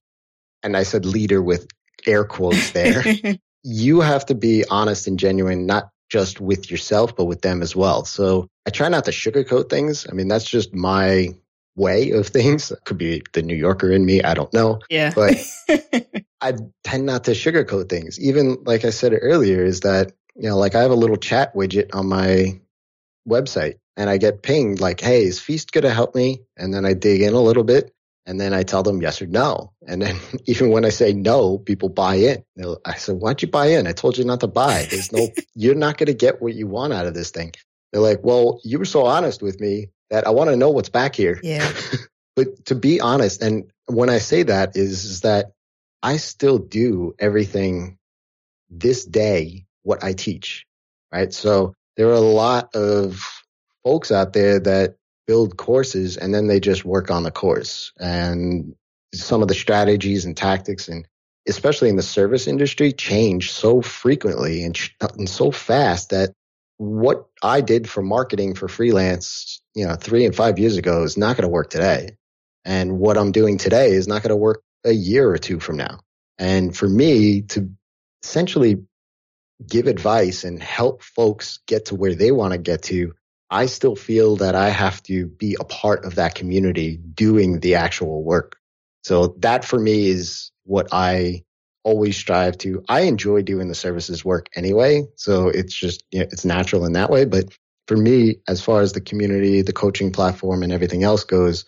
and 0.61 0.75
I 0.75 0.83
said 0.83 1.05
leader 1.05 1.41
with 1.41 1.67
air 2.05 2.25
quotes 2.25 2.71
there, 2.71 3.03
you 3.63 4.01
have 4.01 4.25
to 4.27 4.35
be 4.35 4.65
honest 4.69 5.07
and 5.07 5.17
genuine, 5.17 5.65
not 5.65 5.89
just 6.09 6.41
with 6.41 6.69
yourself, 6.69 7.15
but 7.15 7.25
with 7.25 7.41
them 7.41 7.61
as 7.61 7.75
well. 7.75 8.05
So 8.05 8.47
I 8.65 8.71
try 8.71 8.89
not 8.89 9.05
to 9.05 9.11
sugarcoat 9.11 9.69
things. 9.69 10.07
I 10.09 10.13
mean, 10.13 10.27
that's 10.27 10.49
just 10.49 10.73
my 10.73 11.29
way 11.75 12.11
of 12.11 12.27
things. 12.37 12.71
It 12.71 12.83
could 12.85 12.97
be 12.97 13.23
the 13.33 13.41
New 13.41 13.55
Yorker 13.55 13.91
in 13.91 14.05
me. 14.05 14.21
I 14.21 14.33
don't 14.33 14.53
know. 14.53 14.79
Yeah. 14.89 15.13
But 15.15 15.37
I 16.41 16.53
tend 16.83 17.05
not 17.05 17.25
to 17.25 17.31
sugarcoat 17.31 17.89
things. 17.89 18.19
Even 18.19 18.57
like 18.65 18.85
I 18.85 18.89
said 18.89 19.13
earlier, 19.19 19.63
is 19.63 19.81
that, 19.81 20.11
you 20.35 20.49
know, 20.49 20.57
like 20.57 20.75
I 20.75 20.81
have 20.81 20.91
a 20.91 20.95
little 20.95 21.17
chat 21.17 21.55
widget 21.55 21.93
on 21.93 22.07
my 22.07 22.59
website 23.27 23.75
and 23.95 24.09
I 24.09 24.17
get 24.17 24.41
pinged 24.41 24.79
like, 24.79 25.01
hey, 25.01 25.23
is 25.23 25.39
Feast 25.39 25.71
going 25.71 25.83
to 25.83 25.93
help 25.93 26.15
me? 26.15 26.41
And 26.57 26.73
then 26.73 26.85
I 26.85 26.93
dig 26.93 27.21
in 27.21 27.33
a 27.33 27.41
little 27.41 27.63
bit 27.63 27.93
and 28.29 28.39
then 28.39 28.53
I 28.53 28.61
tell 28.61 28.83
them 28.83 29.01
yes 29.01 29.23
or 29.23 29.25
no. 29.25 29.73
And 29.87 30.03
then 30.03 30.15
even 30.45 30.69
when 30.69 30.85
I 30.85 30.89
say 30.89 31.13
no, 31.13 31.57
people 31.57 31.89
buy 31.89 32.15
in. 32.15 32.43
I 32.85 32.93
said, 32.93 33.15
why'd 33.15 33.41
you 33.41 33.47
buy 33.47 33.69
in? 33.69 33.87
I 33.87 33.91
told 33.91 34.19
you 34.19 34.23
not 34.23 34.41
to 34.41 34.47
buy. 34.47 34.85
There's 34.87 35.11
no, 35.11 35.29
you're 35.55 35.73
not 35.73 35.97
going 35.97 36.07
to 36.07 36.13
get 36.13 36.39
what 36.39 36.53
you 36.53 36.67
want 36.67 36.93
out 36.93 37.07
of 37.07 37.15
this 37.15 37.31
thing. 37.31 37.53
They're 37.91 38.03
like, 38.03 38.19
well, 38.21 38.61
you 38.63 38.77
were 38.77 38.85
so 38.85 39.07
honest 39.07 39.41
with 39.41 39.59
me 39.59 39.89
that 40.11 40.27
I 40.27 40.29
want 40.29 40.51
to 40.51 40.55
know 40.55 40.69
what's 40.69 40.89
back 40.89 41.15
here. 41.15 41.39
Yeah. 41.41 41.73
but 42.35 42.65
to 42.65 42.75
be 42.75 43.01
honest, 43.01 43.41
and 43.41 43.71
when 43.87 44.11
I 44.11 44.19
say 44.19 44.43
that 44.43 44.77
is, 44.77 45.05
is 45.05 45.21
that 45.21 45.53
I 46.03 46.17
still 46.17 46.59
do 46.59 47.15
everything 47.17 47.97
this 48.69 49.05
day, 49.05 49.65
what 49.81 50.03
I 50.03 50.13
teach, 50.13 50.67
right? 51.11 51.33
So 51.33 51.73
there 51.97 52.09
are 52.09 52.13
a 52.13 52.19
lot 52.19 52.75
of 52.75 53.19
folks 53.83 54.11
out 54.11 54.33
there 54.33 54.59
that 54.59 54.97
build 55.29 55.57
courses 55.57 56.17
and 56.17 56.33
then 56.33 56.47
they 56.47 56.59
just 56.59 56.83
work 56.83 57.11
on 57.11 57.21
the 57.21 57.29
course 57.29 57.93
and 57.99 58.73
some 59.13 59.43
of 59.43 59.47
the 59.47 59.53
strategies 59.53 60.25
and 60.25 60.35
tactics 60.35 60.87
and 60.87 61.07
especially 61.47 61.87
in 61.87 61.95
the 61.95 62.01
service 62.01 62.47
industry 62.47 62.91
change 62.91 63.51
so 63.51 63.79
frequently 63.79 64.63
and, 64.63 64.75
and 65.19 65.29
so 65.29 65.51
fast 65.51 66.09
that 66.09 66.33
what 66.77 67.27
I 67.43 67.61
did 67.61 67.87
for 67.87 68.01
marketing 68.01 68.55
for 68.55 68.67
freelance, 68.67 69.61
you 69.75 69.85
know, 69.85 69.93
three 69.93 70.25
and 70.25 70.35
five 70.35 70.57
years 70.57 70.77
ago 70.77 71.03
is 71.03 71.15
not 71.15 71.37
going 71.37 71.43
to 71.43 71.53
work 71.53 71.69
today. 71.69 72.17
And 72.65 72.97
what 72.97 73.15
I'm 73.15 73.31
doing 73.31 73.59
today 73.59 73.91
is 73.91 74.07
not 74.07 74.23
going 74.23 74.29
to 74.29 74.35
work 74.35 74.63
a 74.83 74.91
year 74.91 75.29
or 75.29 75.37
two 75.37 75.59
from 75.59 75.77
now. 75.77 75.99
And 76.39 76.75
for 76.75 76.89
me 76.89 77.43
to 77.53 77.69
essentially 78.23 78.77
give 79.67 79.85
advice 79.85 80.43
and 80.43 80.63
help 80.63 81.03
folks 81.03 81.59
get 81.67 81.85
to 81.85 81.95
where 81.95 82.15
they 82.15 82.31
want 82.31 82.53
to 82.53 82.57
get 82.57 82.81
to 82.83 83.13
I 83.49 83.65
still 83.65 83.95
feel 83.95 84.35
that 84.37 84.55
I 84.55 84.69
have 84.69 85.01
to 85.03 85.27
be 85.27 85.57
a 85.59 85.63
part 85.63 86.05
of 86.05 86.15
that 86.15 86.35
community 86.35 86.97
doing 86.97 87.59
the 87.59 87.75
actual 87.75 88.23
work. 88.23 88.57
So 89.03 89.35
that 89.39 89.65
for 89.65 89.79
me 89.79 90.09
is 90.09 90.51
what 90.65 90.89
I 90.91 91.43
always 91.83 92.17
strive 92.17 92.57
to. 92.59 92.83
I 92.87 93.01
enjoy 93.01 93.41
doing 93.41 93.67
the 93.67 93.75
services 93.75 94.23
work 94.23 94.49
anyway. 94.55 95.03
So 95.15 95.47
it's 95.47 95.73
just, 95.73 96.03
you 96.11 96.19
know, 96.19 96.27
it's 96.31 96.45
natural 96.45 96.85
in 96.85 96.93
that 96.93 97.09
way. 97.09 97.25
But 97.25 97.45
for 97.87 97.97
me, 97.97 98.35
as 98.47 98.61
far 98.61 98.81
as 98.81 98.93
the 98.93 99.01
community, 99.01 99.61
the 99.61 99.73
coaching 99.73 100.11
platform 100.11 100.61
and 100.61 100.71
everything 100.71 101.03
else 101.03 101.23
goes, 101.23 101.65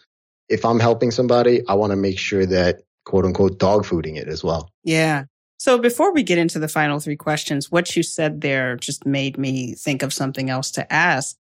if 0.50 0.66
I'm 0.66 0.80
helping 0.80 1.12
somebody, 1.12 1.66
I 1.68 1.74
want 1.74 1.92
to 1.92 1.98
make 1.98 2.20
sure 2.20 2.46
that 2.46 2.82
quote 3.06 3.26
unquote 3.26 3.58
dog 3.58 3.86
fooding 3.86 4.18
it 4.18 4.28
as 4.28 4.44
well. 4.44 4.70
Yeah. 4.84 5.26
So 5.58 5.78
before 5.78 6.14
we 6.14 6.24
get 6.24 6.38
into 6.38 6.60
the 6.60 6.68
final 6.68 7.00
three 7.00 7.16
questions, 7.16 7.72
what 7.72 7.96
you 7.96 8.04
said 8.04 8.42
there 8.42 8.76
just 8.76 9.06
made 9.06 9.38
me 9.38 9.76
think 9.76 10.04
of 10.04 10.14
something 10.14 10.50
else 10.50 10.72
to 10.72 10.92
ask. 10.92 11.38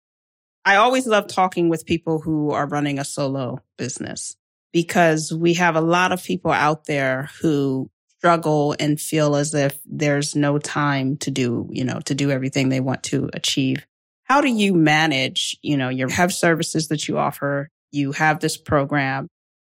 I 0.67 0.77
always 0.77 1.07
love 1.07 1.29
talking 1.29 1.69
with 1.69 1.87
people 1.87 2.21
who 2.21 2.51
are 2.51 2.67
running 2.67 2.99
a 2.99 3.05
solo 3.05 3.61
business 3.79 4.35
because 4.73 5.33
we 5.33 5.55
have 5.55 5.77
a 5.77 5.81
lot 5.81 6.11
of 6.11 6.25
people 6.25 6.51
out 6.51 6.87
there 6.87 7.31
who 7.41 7.89
struggle 8.19 8.75
and 8.81 9.01
feel 9.01 9.37
as 9.37 9.55
if 9.55 9.79
there's 9.87 10.35
no 10.35 10.59
time 10.59 11.19
to 11.19 11.31
do, 11.31 11.69
you 11.71 11.85
know, 11.85 12.01
to 12.01 12.17
do 12.17 12.33
everything 12.33 12.69
they 12.69 12.81
want 12.81 13.05
to 13.05 13.31
achieve. 13.33 13.87
How 14.25 14.41
do 14.41 14.49
you 14.49 14.75
manage, 14.75 15.57
you 15.63 15.77
know, 15.77 15.89
you 15.89 16.09
have 16.09 16.35
services 16.35 16.89
that 16.89 17.07
you 17.07 17.17
offer, 17.17 17.69
you 17.93 18.11
have 18.11 18.41
this 18.41 18.57
program 18.57 19.29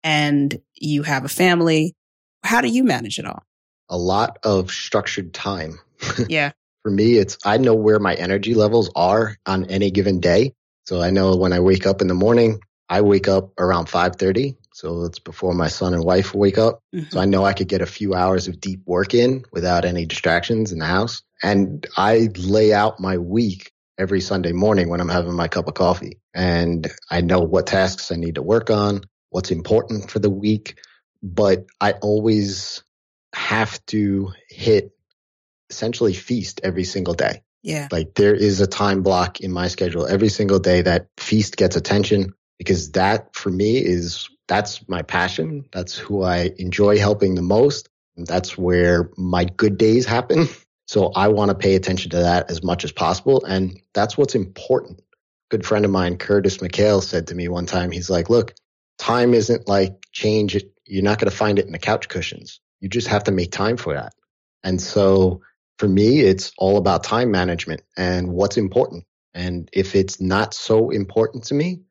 and 0.05 0.57
you 0.77 1.03
have 1.03 1.25
a 1.25 1.29
family. 1.29 1.97
How 2.45 2.61
do 2.61 2.69
you 2.69 2.85
manage 2.85 3.19
it 3.19 3.27
all? 3.27 3.43
A 3.89 3.99
lot 3.99 4.39
of 4.45 4.71
structured 4.71 5.35
time. 5.35 5.81
Yeah. 6.29 6.53
For 6.85 6.91
me, 6.93 7.17
it's 7.17 7.37
I 7.45 7.57
know 7.57 7.75
where 7.75 7.99
my 7.99 8.15
energy 8.15 8.55
levels 8.55 8.93
are 8.95 9.37
on 9.45 9.65
any 9.65 9.91
given 9.91 10.21
day. 10.21 10.53
So 10.87 11.03
I 11.03 11.11
know 11.11 11.37
when 11.37 11.53
I 11.53 11.61
wake 11.61 11.87
up 11.87 12.01
in 12.01 12.09
the 12.09 12.15
morning, 12.15 12.61
I 12.89 13.01
wake 13.01 13.29
up 13.29 13.53
around 13.59 13.87
5:30. 13.87 14.57
So 14.73 15.05
it's 15.05 15.19
before 15.19 15.55
my 15.55 15.69
son 15.69 15.95
and 15.95 16.05
wife 16.05 16.35
wake 16.35 16.59
up. 16.59 16.83
Mm-hmm. 16.95 17.11
So 17.11 17.21
I 17.21 17.25
know 17.25 17.45
I 17.45 17.55
could 17.55 17.69
get 17.69 17.83
a 17.83 17.87
few 17.87 18.15
hours 18.15 18.47
of 18.47 18.61
deep 18.61 18.83
work 18.87 19.15
in 19.15 19.45
without 19.51 19.85
any 19.85 20.07
distractions 20.07 20.71
in 20.71 20.79
the 20.79 20.87
house. 20.87 21.23
And 21.43 21.87
I 21.97 22.29
lay 22.37 22.73
out 22.73 23.01
my 23.01 23.19
week 23.19 23.73
every 23.99 24.21
Sunday 24.21 24.53
morning 24.53 24.89
when 24.89 25.01
I'm 25.01 25.09
having 25.09 25.35
my 25.35 25.49
cup 25.49 25.67
of 25.67 25.75
coffee. 25.75 26.21
And 26.35 26.91
I 27.11 27.23
know 27.23 27.41
what 27.41 27.67
tasks 27.67 28.13
I 28.13 28.17
need 28.17 28.35
to 28.35 28.43
work 28.43 28.71
on, 28.71 29.01
what's 29.31 29.51
important 29.51 30.11
for 30.11 30.19
the 30.19 30.31
week. 30.31 30.79
But 31.23 31.67
I 31.81 31.93
always 31.93 32.85
have 33.35 33.85
to 33.87 34.33
hit 34.51 34.93
essentially 35.71 36.13
feast 36.13 36.61
every 36.63 36.85
single 36.85 37.15
day. 37.15 37.43
Yeah. 37.67 37.89
Like 37.91 38.15
there 38.15 38.35
is 38.35 38.61
a 38.61 38.67
time 38.69 39.03
block 39.03 39.41
in 39.41 39.51
my 39.51 39.67
schedule 39.67 40.07
every 40.07 40.29
single 40.29 40.61
day 40.61 40.83
that 40.83 41.09
feast 41.17 41.57
gets 41.57 41.75
attention 41.75 42.33
because 42.59 42.93
that 42.93 43.35
for 43.35 43.51
me 43.51 43.79
is 43.79 44.31
that's 44.47 44.89
my 44.89 45.03
passion. 45.03 45.65
That's 45.73 45.99
who 45.99 46.23
I 46.23 46.53
enjoy 46.59 47.01
helping 47.01 47.35
the 47.35 47.43
most. 47.43 47.89
That's 48.17 48.57
where 48.57 49.11
my 49.17 49.45
good 49.45 49.77
days 49.77 50.07
happen. 50.07 50.49
So 50.89 51.11
I 51.17 51.27
want 51.27 51.49
to 51.49 51.57
pay 51.57 51.75
attention 51.75 52.13
to 52.13 52.19
that 52.19 52.49
as 52.49 52.63
much 52.63 52.85
as 52.85 52.93
possible. 52.93 53.45
And 53.45 53.81
that's 53.93 54.17
what's 54.17 54.37
important. 54.37 55.03
Good 55.51 55.67
friend 55.67 55.85
of 55.85 55.91
mine, 55.91 56.17
Curtis 56.17 56.59
McHale, 56.59 57.03
said 57.03 57.27
to 57.27 57.35
me 57.35 57.49
one 57.49 57.67
time, 57.67 57.91
he's 57.91 58.09
like, 58.09 58.31
look, 58.31 58.55
time 58.97 59.35
isn't 59.35 59.67
like 59.67 59.97
change. 60.13 60.57
You're 60.85 61.03
not 61.03 61.19
going 61.19 61.29
to 61.29 61.37
find 61.37 61.59
it 61.59 61.67
in 61.67 61.73
the 61.73 61.81
couch 61.81 62.09
cushions. 62.09 62.61
You 62.79 62.89
just 62.89 63.09
have 63.09 63.25
to 63.25 63.33
make 63.33 63.51
time 63.51 63.77
for 63.77 63.95
that. 63.95 64.13
And 64.63 64.81
so 64.81 65.43
for 65.79 65.89
me, 65.89 66.21
it's 66.21 66.53
all 66.59 66.79
about 66.79 67.05
time 67.05 67.31
management 67.31 67.83
and 67.97 68.29
what's 68.33 68.57
important. 68.57 69.05
And 69.35 69.69
if 69.73 69.95
it's 69.95 70.21
not 70.21 70.55
so 70.55 70.91
important 70.91 71.45
to 71.45 71.55
me, 71.55 71.83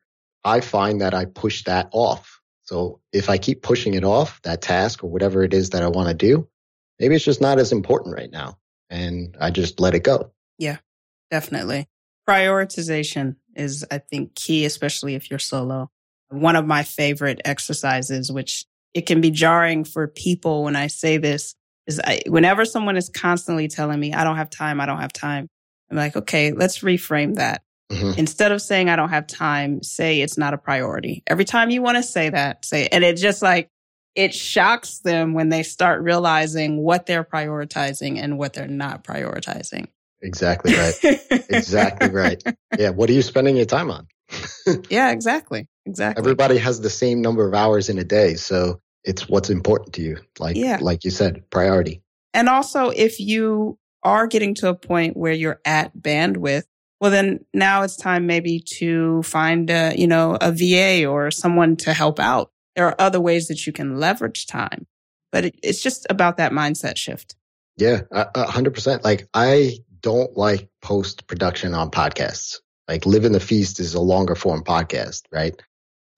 I 0.44 0.60
find 0.60 1.00
that 1.00 1.14
I 1.14 1.24
push 1.24 1.64
that 1.64 1.88
off. 1.92 2.40
So 2.62 3.00
if 3.12 3.30
I 3.30 3.38
keep 3.38 3.62
pushing 3.62 3.94
it 3.94 4.04
off, 4.04 4.42
that 4.42 4.62
task 4.62 5.04
or 5.04 5.10
whatever 5.10 5.44
it 5.44 5.54
is 5.54 5.70
that 5.70 5.82
I 5.82 5.88
want 5.88 6.08
to 6.08 6.14
do, 6.14 6.48
maybe 6.98 7.14
it's 7.14 7.24
just 7.24 7.40
not 7.40 7.58
as 7.58 7.70
important 7.70 8.16
right 8.16 8.30
now. 8.30 8.58
And 8.90 9.36
I 9.40 9.50
just 9.50 9.78
let 9.80 9.94
it 9.94 10.02
go. 10.02 10.32
Yeah, 10.58 10.78
definitely. 11.30 11.88
Prioritization 12.28 13.36
is, 13.54 13.84
I 13.90 13.98
think, 13.98 14.34
key, 14.34 14.64
especially 14.64 15.14
if 15.14 15.30
you're 15.30 15.38
solo. 15.38 15.90
One 16.28 16.56
of 16.56 16.66
my 16.66 16.82
favorite 16.82 17.40
exercises, 17.44 18.32
which 18.32 18.64
it 18.94 19.02
can 19.02 19.20
be 19.20 19.30
jarring 19.30 19.84
for 19.84 20.08
people 20.08 20.64
when 20.64 20.74
I 20.74 20.88
say 20.88 21.18
this, 21.18 21.54
is 21.86 22.00
I, 22.00 22.20
whenever 22.26 22.64
someone 22.64 22.96
is 22.96 23.08
constantly 23.08 23.68
telling 23.68 23.98
me, 23.98 24.12
I 24.12 24.24
don't 24.24 24.36
have 24.36 24.50
time, 24.50 24.80
I 24.80 24.86
don't 24.86 25.00
have 25.00 25.12
time, 25.12 25.48
I'm 25.90 25.96
like, 25.96 26.16
okay, 26.16 26.52
let's 26.52 26.80
reframe 26.80 27.36
that. 27.36 27.62
Mm-hmm. 27.90 28.18
Instead 28.18 28.50
of 28.50 28.60
saying 28.60 28.88
I 28.88 28.96
don't 28.96 29.10
have 29.10 29.26
time, 29.26 29.82
say 29.82 30.20
it's 30.20 30.36
not 30.36 30.54
a 30.54 30.58
priority. 30.58 31.22
Every 31.26 31.44
time 31.44 31.70
you 31.70 31.82
want 31.82 31.96
to 31.96 32.02
say 32.02 32.30
that, 32.30 32.64
say, 32.64 32.88
and 32.88 33.04
it 33.04 33.16
just 33.16 33.42
like, 33.42 33.68
it 34.16 34.34
shocks 34.34 35.00
them 35.00 35.34
when 35.34 35.50
they 35.50 35.62
start 35.62 36.02
realizing 36.02 36.78
what 36.78 37.06
they're 37.06 37.22
prioritizing 37.22 38.18
and 38.18 38.38
what 38.38 38.54
they're 38.54 38.66
not 38.66 39.04
prioritizing. 39.04 39.86
Exactly 40.22 40.74
right. 40.74 40.94
exactly 41.50 42.10
right. 42.10 42.42
Yeah. 42.78 42.90
What 42.90 43.08
are 43.08 43.12
you 43.12 43.22
spending 43.22 43.56
your 43.56 43.66
time 43.66 43.90
on? 43.90 44.06
yeah, 44.90 45.10
exactly. 45.10 45.66
Exactly. 45.86 46.20
Everybody 46.20 46.58
has 46.58 46.80
the 46.80 46.90
same 46.90 47.22
number 47.22 47.46
of 47.46 47.54
hours 47.54 47.88
in 47.88 47.98
a 47.98 48.04
day. 48.04 48.34
So 48.34 48.80
it's 49.06 49.28
what's 49.28 49.48
important 49.48 49.94
to 49.94 50.02
you. 50.02 50.18
Like, 50.38 50.56
yeah. 50.56 50.78
like 50.82 51.04
you 51.04 51.10
said, 51.10 51.48
priority. 51.48 52.02
And 52.34 52.48
also 52.48 52.90
if 52.90 53.18
you 53.20 53.78
are 54.02 54.26
getting 54.26 54.54
to 54.56 54.68
a 54.68 54.74
point 54.74 55.16
where 55.16 55.32
you're 55.32 55.60
at 55.64 55.96
bandwidth, 55.96 56.64
Well, 57.00 57.10
then 57.10 57.44
now 57.54 57.82
it's 57.82 57.96
time 57.96 58.26
maybe 58.26 58.60
to 58.78 59.22
find 59.22 59.70
a, 59.70 59.94
you 59.96 60.06
know, 60.06 60.36
a 60.40 60.52
VA 60.52 61.06
or 61.06 61.30
someone 61.30 61.76
to 61.76 61.94
help 61.94 62.18
out. 62.18 62.50
There 62.74 62.86
are 62.86 62.96
other 62.98 63.20
ways 63.20 63.48
that 63.48 63.66
you 63.66 63.72
can 63.72 63.98
leverage 63.98 64.46
time, 64.46 64.86
but 65.32 65.46
it, 65.46 65.58
it's 65.62 65.82
just 65.82 66.06
about 66.10 66.36
that 66.38 66.52
mindset 66.52 66.96
shift. 66.98 67.36
Yeah, 67.78 68.02
a 68.10 68.50
hundred 68.50 68.74
percent. 68.74 69.04
Like 69.04 69.28
I 69.34 69.78
don't 70.00 70.36
like 70.36 70.68
post 70.80 71.26
production 71.26 71.74
on 71.74 71.90
podcasts. 71.90 72.60
Like 72.88 73.04
Living 73.04 73.32
the 73.32 73.40
Feast 73.40 73.80
is 73.80 73.94
a 73.94 74.00
longer 74.00 74.34
form 74.34 74.62
podcast, 74.62 75.22
right? 75.30 75.60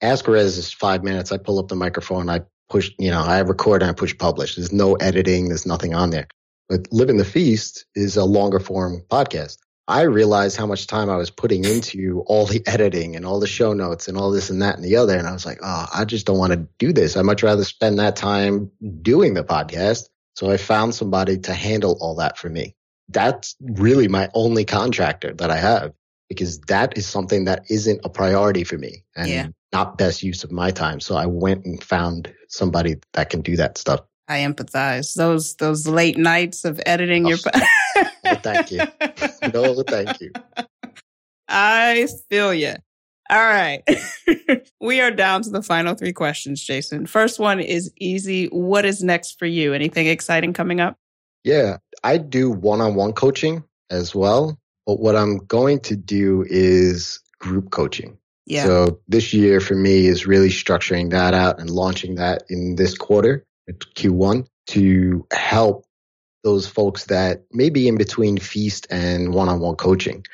Ask 0.01 0.29
Rez 0.29 0.59
is 0.59 0.73
five 0.73 1.03
minutes. 1.03 1.33
I 1.33 1.39
pull 1.39 1.59
up 1.59 1.69
the 1.69 1.75
microphone. 1.75 2.29
I 2.29 2.43
push, 2.69 2.91
you 2.99 3.11
know, 3.11 3.23
I 3.23 3.39
record 3.41 3.83
and 3.83 3.91
I 3.91 3.95
push 3.95 4.17
publish. 4.17 4.57
There's 4.57 4.73
no 4.73 4.95
editing. 4.95 5.49
There's 5.49 5.67
nothing 5.67 5.95
on 5.95 6.11
there. 6.11 6.29
But 6.69 6.93
Living 6.93 7.17
the 7.17 7.25
Feast 7.25 7.87
is 7.95 8.17
a 8.17 8.25
longer 8.25 8.61
form 8.61 9.03
podcast. 9.11 9.59
I 9.89 10.03
realized 10.03 10.59
how 10.59 10.67
much 10.67 10.87
time 10.87 11.09
I 11.09 11.17
was 11.17 11.31
putting 11.31 11.65
into 11.65 12.23
all 12.27 12.45
the 12.45 12.63
editing 12.67 13.17
and 13.17 13.25
all 13.25 13.41
the 13.41 13.47
show 13.47 13.73
notes 13.73 14.07
and 14.07 14.19
all 14.19 14.31
this 14.31 14.51
and 14.51 14.61
that 14.61 14.77
and 14.77 14.85
the 14.85 14.97
other. 14.97 15.17
And 15.17 15.27
I 15.27 15.33
was 15.33 15.47
like, 15.47 15.61
oh, 15.63 15.87
I 15.93 16.05
just 16.05 16.27
don't 16.27 16.37
want 16.37 16.53
to 16.53 16.69
do 16.79 16.93
this. 16.93 17.17
I'd 17.17 17.23
much 17.23 17.43
rather 17.43 17.65
spend 17.65 17.99
that 17.99 18.15
time 18.15 18.71
doing 19.01 19.33
the 19.33 19.45
podcast. 19.45 20.11
So 20.37 20.51
I 20.51 20.59
found 20.59 20.95
somebody 20.95 21.39
to 21.39 21.55
handle 21.55 21.97
all 22.01 22.17
that 22.17 22.37
for 22.37 22.51
me. 22.51 22.77
That's 23.09 23.57
really 23.63 24.09
my 24.09 24.29
only 24.35 24.67
contractor 24.67 25.33
that 25.33 25.51
I 25.51 25.57
have 25.57 25.95
because 26.29 26.61
that 26.69 26.99
is 26.99 27.07
something 27.07 27.47
that 27.47 27.65
isn't 27.71 28.03
a 28.05 28.11
priority 28.11 28.65
for 28.65 28.77
me 28.77 29.05
and 29.17 29.29
yeah. 29.31 29.49
Not 29.73 29.99
best 29.99 30.23
use 30.23 30.45
of 30.45 30.53
my 30.53 30.71
time. 30.71 31.01
So 31.01 31.17
I 31.17 31.27
went 31.27 31.65
and 31.65 31.83
found 31.83 32.33
somebody 32.49 32.97
that 33.13 33.31
can 33.31 33.43
do 33.43 33.57
that 33.57 33.79
stuff. 33.79 34.01
I 34.29 34.41
empathize. 34.41 35.15
Those 35.15 35.57
those 35.57 35.87
late 35.87 36.19
nights 36.19 36.65
of 36.65 36.81
editing 36.85 37.27
oh, 37.27 37.31
your 37.31 37.39
thank 38.43 38.71
you. 38.71 38.79
no, 39.53 39.83
thank 39.83 40.21
you. 40.21 40.33
I 41.49 42.07
feel 42.29 42.53
you. 42.53 42.75
All 43.31 43.39
right. 43.39 43.83
we 44.81 45.01
are 45.01 45.11
down 45.11 45.43
to 45.43 45.51
the 45.51 45.63
final 45.63 45.95
three 45.95 46.13
questions, 46.13 46.63
Jason. 46.63 47.07
First 47.07 47.39
one 47.39 47.61
is 47.61 47.91
easy. 47.99 48.47
What 48.47 48.85
is 48.85 49.03
next 49.03 49.39
for 49.39 49.47
you? 49.47 49.75
Anything 49.75 50.07
exciting 50.07 50.53
coming 50.53 50.81
up? 50.81 50.97
Yeah, 51.45 51.79
I 52.05 52.19
do 52.19 52.51
one 52.51 52.81
on 52.81 52.95
one 52.95 53.13
coaching 53.13 53.65
as 53.91 54.15
well. 54.15 54.59
But 54.87 55.01
what 55.01 55.17
I'm 55.17 55.39
going 55.39 55.81
to 55.81 55.97
do 55.97 56.45
is 56.49 57.21
group 57.39 57.71
coaching. 57.71 58.17
Yeah. 58.49 58.65
So 58.65 59.01
this 59.07 59.35
year 59.35 59.61
for 59.61 59.75
me 59.75 60.07
is 60.07 60.27
really 60.27 60.49
structuring 60.49 61.11
that 61.11 61.35
out 61.35 61.61
and 61.61 61.69
launching 61.69 62.15
that 62.15 62.45
in 62.49 62.77
this 62.77 62.97
quarter, 62.97 63.45
Q1, 63.71 64.47
to 64.69 65.27
help 65.31 65.85
those 66.43 66.67
folks 66.67 67.05
that 67.07 67.45
may 67.53 67.69
be 67.69 67.89
in 67.89 67.99
between 67.99 68.39
feast 68.39 68.87
and 68.91 69.35
one-on-one 69.35 69.77
coaching 69.77 70.25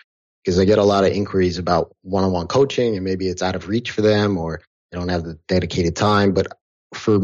because 0.44 0.60
I 0.60 0.64
get 0.64 0.78
a 0.78 0.84
lot 0.84 1.02
of 1.02 1.12
inquiries 1.12 1.58
about 1.58 1.96
one-on-one 2.02 2.46
coaching 2.46 2.94
and 2.94 3.04
maybe 3.04 3.26
it's 3.26 3.42
out 3.42 3.56
of 3.56 3.66
reach 3.66 3.90
for 3.90 4.02
them 4.02 4.38
or 4.38 4.60
they 4.92 4.98
don't 4.98 5.08
have 5.08 5.24
the 5.24 5.40
dedicated 5.48 5.96
time. 5.96 6.34
But 6.34 6.46
for 6.94 7.18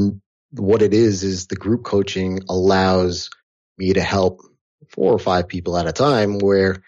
what 0.50 0.82
it 0.82 0.92
is, 0.92 1.22
is 1.22 1.46
the 1.46 1.54
group 1.54 1.84
coaching 1.84 2.40
allows 2.48 3.30
me 3.78 3.92
to 3.92 4.02
help 4.02 4.40
four 4.88 5.12
or 5.12 5.20
five 5.20 5.46
people 5.46 5.76
at 5.76 5.86
a 5.86 5.92
time 5.92 6.38
where 6.38 6.82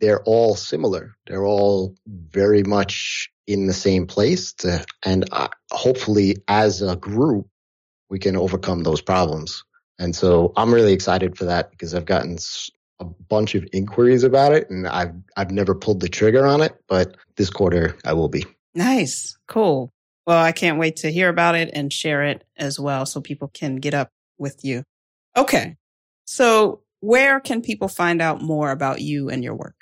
they're 0.00 0.22
all 0.22 0.54
similar. 0.54 1.14
They're 1.26 1.44
all 1.44 1.94
very 2.06 2.62
much 2.62 3.30
in 3.46 3.66
the 3.66 3.72
same 3.72 4.06
place 4.06 4.52
to, 4.54 4.84
and 5.04 5.28
uh, 5.32 5.48
hopefully 5.70 6.36
as 6.48 6.82
a 6.82 6.96
group, 6.96 7.48
we 8.08 8.18
can 8.18 8.36
overcome 8.36 8.82
those 8.82 9.00
problems. 9.00 9.64
And 9.98 10.14
so 10.14 10.52
I'm 10.56 10.74
really 10.74 10.92
excited 10.92 11.38
for 11.38 11.44
that 11.46 11.70
because 11.70 11.94
I've 11.94 12.04
gotten 12.04 12.38
a 13.00 13.04
bunch 13.04 13.54
of 13.54 13.66
inquiries 13.72 14.24
about 14.24 14.52
it 14.52 14.70
and 14.70 14.86
I've 14.86 15.14
I've 15.36 15.50
never 15.50 15.74
pulled 15.74 16.00
the 16.00 16.08
trigger 16.08 16.46
on 16.46 16.60
it, 16.60 16.76
but 16.88 17.16
this 17.36 17.50
quarter 17.50 17.96
I 18.04 18.12
will 18.12 18.28
be. 18.28 18.44
Nice. 18.74 19.36
Cool. 19.48 19.92
Well, 20.26 20.42
I 20.42 20.52
can't 20.52 20.78
wait 20.78 20.96
to 20.96 21.10
hear 21.10 21.28
about 21.28 21.54
it 21.54 21.70
and 21.72 21.92
share 21.92 22.24
it 22.24 22.44
as 22.56 22.80
well 22.80 23.06
so 23.06 23.20
people 23.20 23.48
can 23.48 23.76
get 23.76 23.94
up 23.94 24.10
with 24.38 24.64
you. 24.64 24.82
Okay. 25.36 25.76
So, 26.24 26.82
where 27.00 27.38
can 27.38 27.62
people 27.62 27.88
find 27.88 28.20
out 28.20 28.42
more 28.42 28.70
about 28.70 29.00
you 29.00 29.28
and 29.28 29.44
your 29.44 29.54
work? 29.54 29.75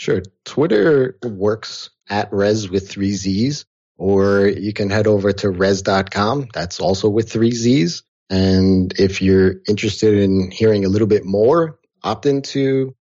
Sure. 0.00 0.22
Twitter 0.46 1.18
works 1.22 1.90
at 2.08 2.30
rezzz 2.30 2.70
with 2.70 2.88
three 2.88 3.12
Z's, 3.12 3.66
or 3.98 4.46
you 4.46 4.72
can 4.72 4.88
head 4.88 5.06
over 5.06 5.30
to 5.30 5.48
rezzz.com. 5.48 6.48
That's 6.54 6.80
also 6.80 7.10
with 7.10 7.30
three 7.30 7.50
Z's. 7.50 8.02
And 8.30 8.98
if 8.98 9.20
you're 9.20 9.56
interested 9.68 10.14
in 10.14 10.50
hearing 10.50 10.86
a 10.86 10.88
little 10.88 11.06
bit 11.06 11.26
more, 11.26 11.78
opt 12.02 12.24
into 12.24 12.96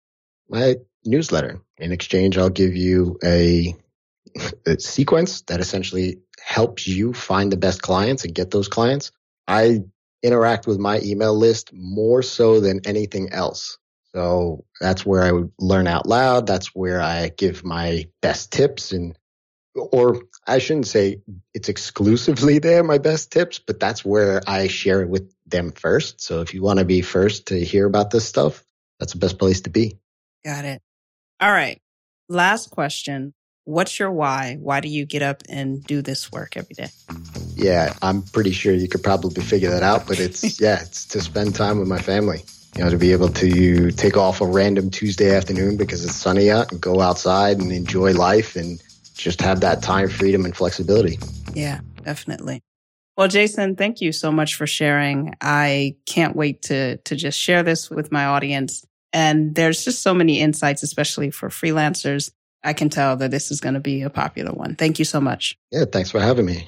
my 0.49 0.77
newsletter. 1.05 1.61
In 1.77 1.91
exchange, 1.91 2.35
I'll 2.35 2.49
give 2.49 2.75
you 2.75 3.19
a, 3.23 3.75
a 4.65 4.79
sequence 4.79 5.41
that 5.41 5.59
essentially 5.59 6.21
helps 6.43 6.87
you 6.87 7.13
find 7.13 7.51
the 7.51 7.57
best 7.57 7.83
clients 7.83 8.25
and 8.25 8.33
get 8.33 8.49
those 8.49 8.69
clients. 8.69 9.11
I 9.47 9.81
interact 10.23 10.65
with 10.65 10.79
my 10.79 10.99
email 11.01 11.37
list 11.37 11.69
more 11.73 12.23
so 12.23 12.59
than 12.59 12.87
anything 12.87 13.33
else. 13.33 13.77
So 14.17 14.65
that's 14.81 15.05
where 15.05 15.21
I 15.21 15.31
would 15.31 15.51
learn 15.59 15.85
out 15.85 16.07
loud. 16.07 16.47
That's 16.47 16.73
where 16.73 16.99
I 16.99 17.29
give 17.29 17.63
my 17.63 18.07
best 18.19 18.51
tips 18.51 18.91
and 18.91 19.15
or 19.75 20.23
I 20.47 20.57
shouldn't 20.57 20.87
say 20.87 21.21
it's 21.53 21.69
exclusively 21.69 22.57
there, 22.57 22.83
my 22.83 22.97
best 22.97 23.31
tips, 23.31 23.59
but 23.59 23.79
that's 23.79 24.03
where 24.03 24.41
I 24.47 24.69
share 24.69 25.03
it 25.03 25.09
with 25.09 25.31
them 25.45 25.71
first. 25.71 26.19
So 26.19 26.41
if 26.41 26.55
you 26.55 26.63
want 26.63 26.79
to 26.79 26.85
be 26.85 27.01
first 27.01 27.49
to 27.49 27.63
hear 27.63 27.85
about 27.85 28.09
this 28.09 28.25
stuff, 28.25 28.63
that's 28.99 29.13
the 29.13 29.19
best 29.19 29.37
place 29.37 29.61
to 29.61 29.69
be. 29.69 29.99
Got 30.43 30.65
it. 30.65 30.81
All 31.39 31.51
right. 31.51 31.79
Last 32.27 32.71
question. 32.71 33.35
What's 33.65 33.99
your 33.99 34.11
why? 34.11 34.57
Why 34.59 34.79
do 34.79 34.89
you 34.89 35.05
get 35.05 35.21
up 35.21 35.43
and 35.47 35.83
do 35.83 36.01
this 36.01 36.31
work 36.31 36.57
every 36.57 36.73
day? 36.73 36.89
Yeah, 37.53 37.93
I'm 38.01 38.23
pretty 38.23 38.51
sure 38.51 38.73
you 38.73 38.87
could 38.87 39.03
probably 39.03 39.43
figure 39.43 39.69
that 39.69 39.83
out, 39.83 40.07
but 40.07 40.19
it's, 40.19 40.59
yeah, 40.59 40.81
it's 40.81 41.05
to 41.09 41.21
spend 41.21 41.53
time 41.53 41.77
with 41.77 41.87
my 41.87 42.01
family. 42.01 42.41
You 42.75 42.83
know, 42.83 42.89
to 42.89 42.97
be 42.97 43.11
able 43.11 43.29
to 43.29 43.91
take 43.91 44.17
off 44.17 44.39
a 44.41 44.45
random 44.45 44.91
Tuesday 44.91 45.35
afternoon 45.35 45.77
because 45.77 46.05
it's 46.05 46.15
sunny 46.15 46.51
out 46.51 46.71
and 46.71 46.79
go 46.79 47.01
outside 47.01 47.57
and 47.57 47.71
enjoy 47.71 48.13
life 48.13 48.55
and 48.55 48.81
just 49.15 49.41
have 49.41 49.61
that 49.61 49.81
time, 49.81 50.09
freedom, 50.09 50.45
and 50.45 50.55
flexibility. 50.55 51.17
Yeah, 51.53 51.79
definitely. 52.03 52.61
Well, 53.17 53.27
Jason, 53.27 53.75
thank 53.75 53.99
you 53.99 54.11
so 54.11 54.31
much 54.31 54.53
for 54.55 54.67
sharing. 54.67 55.33
I 55.41 55.95
can't 56.05 56.35
wait 56.35 56.61
to 56.63 56.97
to 56.97 57.15
just 57.15 57.39
share 57.39 57.63
this 57.63 57.89
with 57.89 58.11
my 58.11 58.25
audience. 58.25 58.85
And 59.11 59.55
there's 59.55 59.83
just 59.83 60.03
so 60.03 60.13
many 60.13 60.39
insights, 60.39 60.83
especially 60.83 61.31
for 61.31 61.49
freelancers. 61.49 62.29
I 62.63 62.73
can 62.73 62.89
tell 62.89 63.15
that 63.17 63.31
this 63.31 63.49
is 63.49 63.59
going 63.59 63.73
to 63.73 63.79
be 63.79 64.03
a 64.03 64.09
popular 64.11 64.51
one. 64.51 64.75
Thank 64.75 64.99
you 64.99 65.05
so 65.05 65.19
much. 65.19 65.57
Yeah, 65.71 65.85
thanks 65.91 66.11
for 66.11 66.19
having 66.19 66.45
me. 66.45 66.67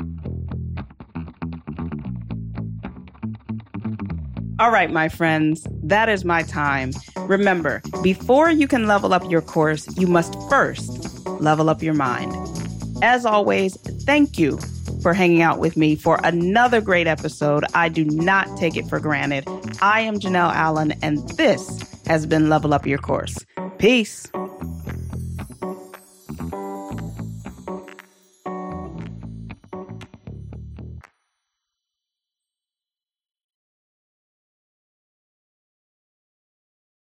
All 4.57 4.71
right, 4.71 4.89
my 4.89 5.09
friends, 5.09 5.67
that 5.83 6.07
is 6.07 6.23
my 6.23 6.41
time. 6.43 6.91
Remember, 7.17 7.81
before 8.01 8.49
you 8.49 8.69
can 8.69 8.87
level 8.87 9.13
up 9.13 9.29
your 9.29 9.41
course, 9.41 9.85
you 9.97 10.07
must 10.07 10.33
first 10.49 11.27
level 11.41 11.69
up 11.69 11.83
your 11.83 11.93
mind. 11.93 12.33
As 13.01 13.25
always, 13.25 13.75
thank 14.05 14.39
you 14.39 14.57
for 15.01 15.13
hanging 15.13 15.41
out 15.41 15.59
with 15.59 15.75
me 15.75 15.95
for 15.95 16.21
another 16.23 16.79
great 16.79 17.05
episode. 17.05 17.65
I 17.73 17.89
do 17.89 18.05
not 18.05 18.47
take 18.57 18.77
it 18.77 18.87
for 18.87 18.97
granted. 18.97 19.45
I 19.81 19.99
am 19.99 20.21
Janelle 20.21 20.53
Allen, 20.53 20.93
and 21.01 21.27
this 21.31 21.83
has 22.07 22.25
been 22.25 22.47
Level 22.47 22.73
Up 22.73 22.87
Your 22.87 22.99
Course. 22.99 23.37
Peace. 23.77 24.25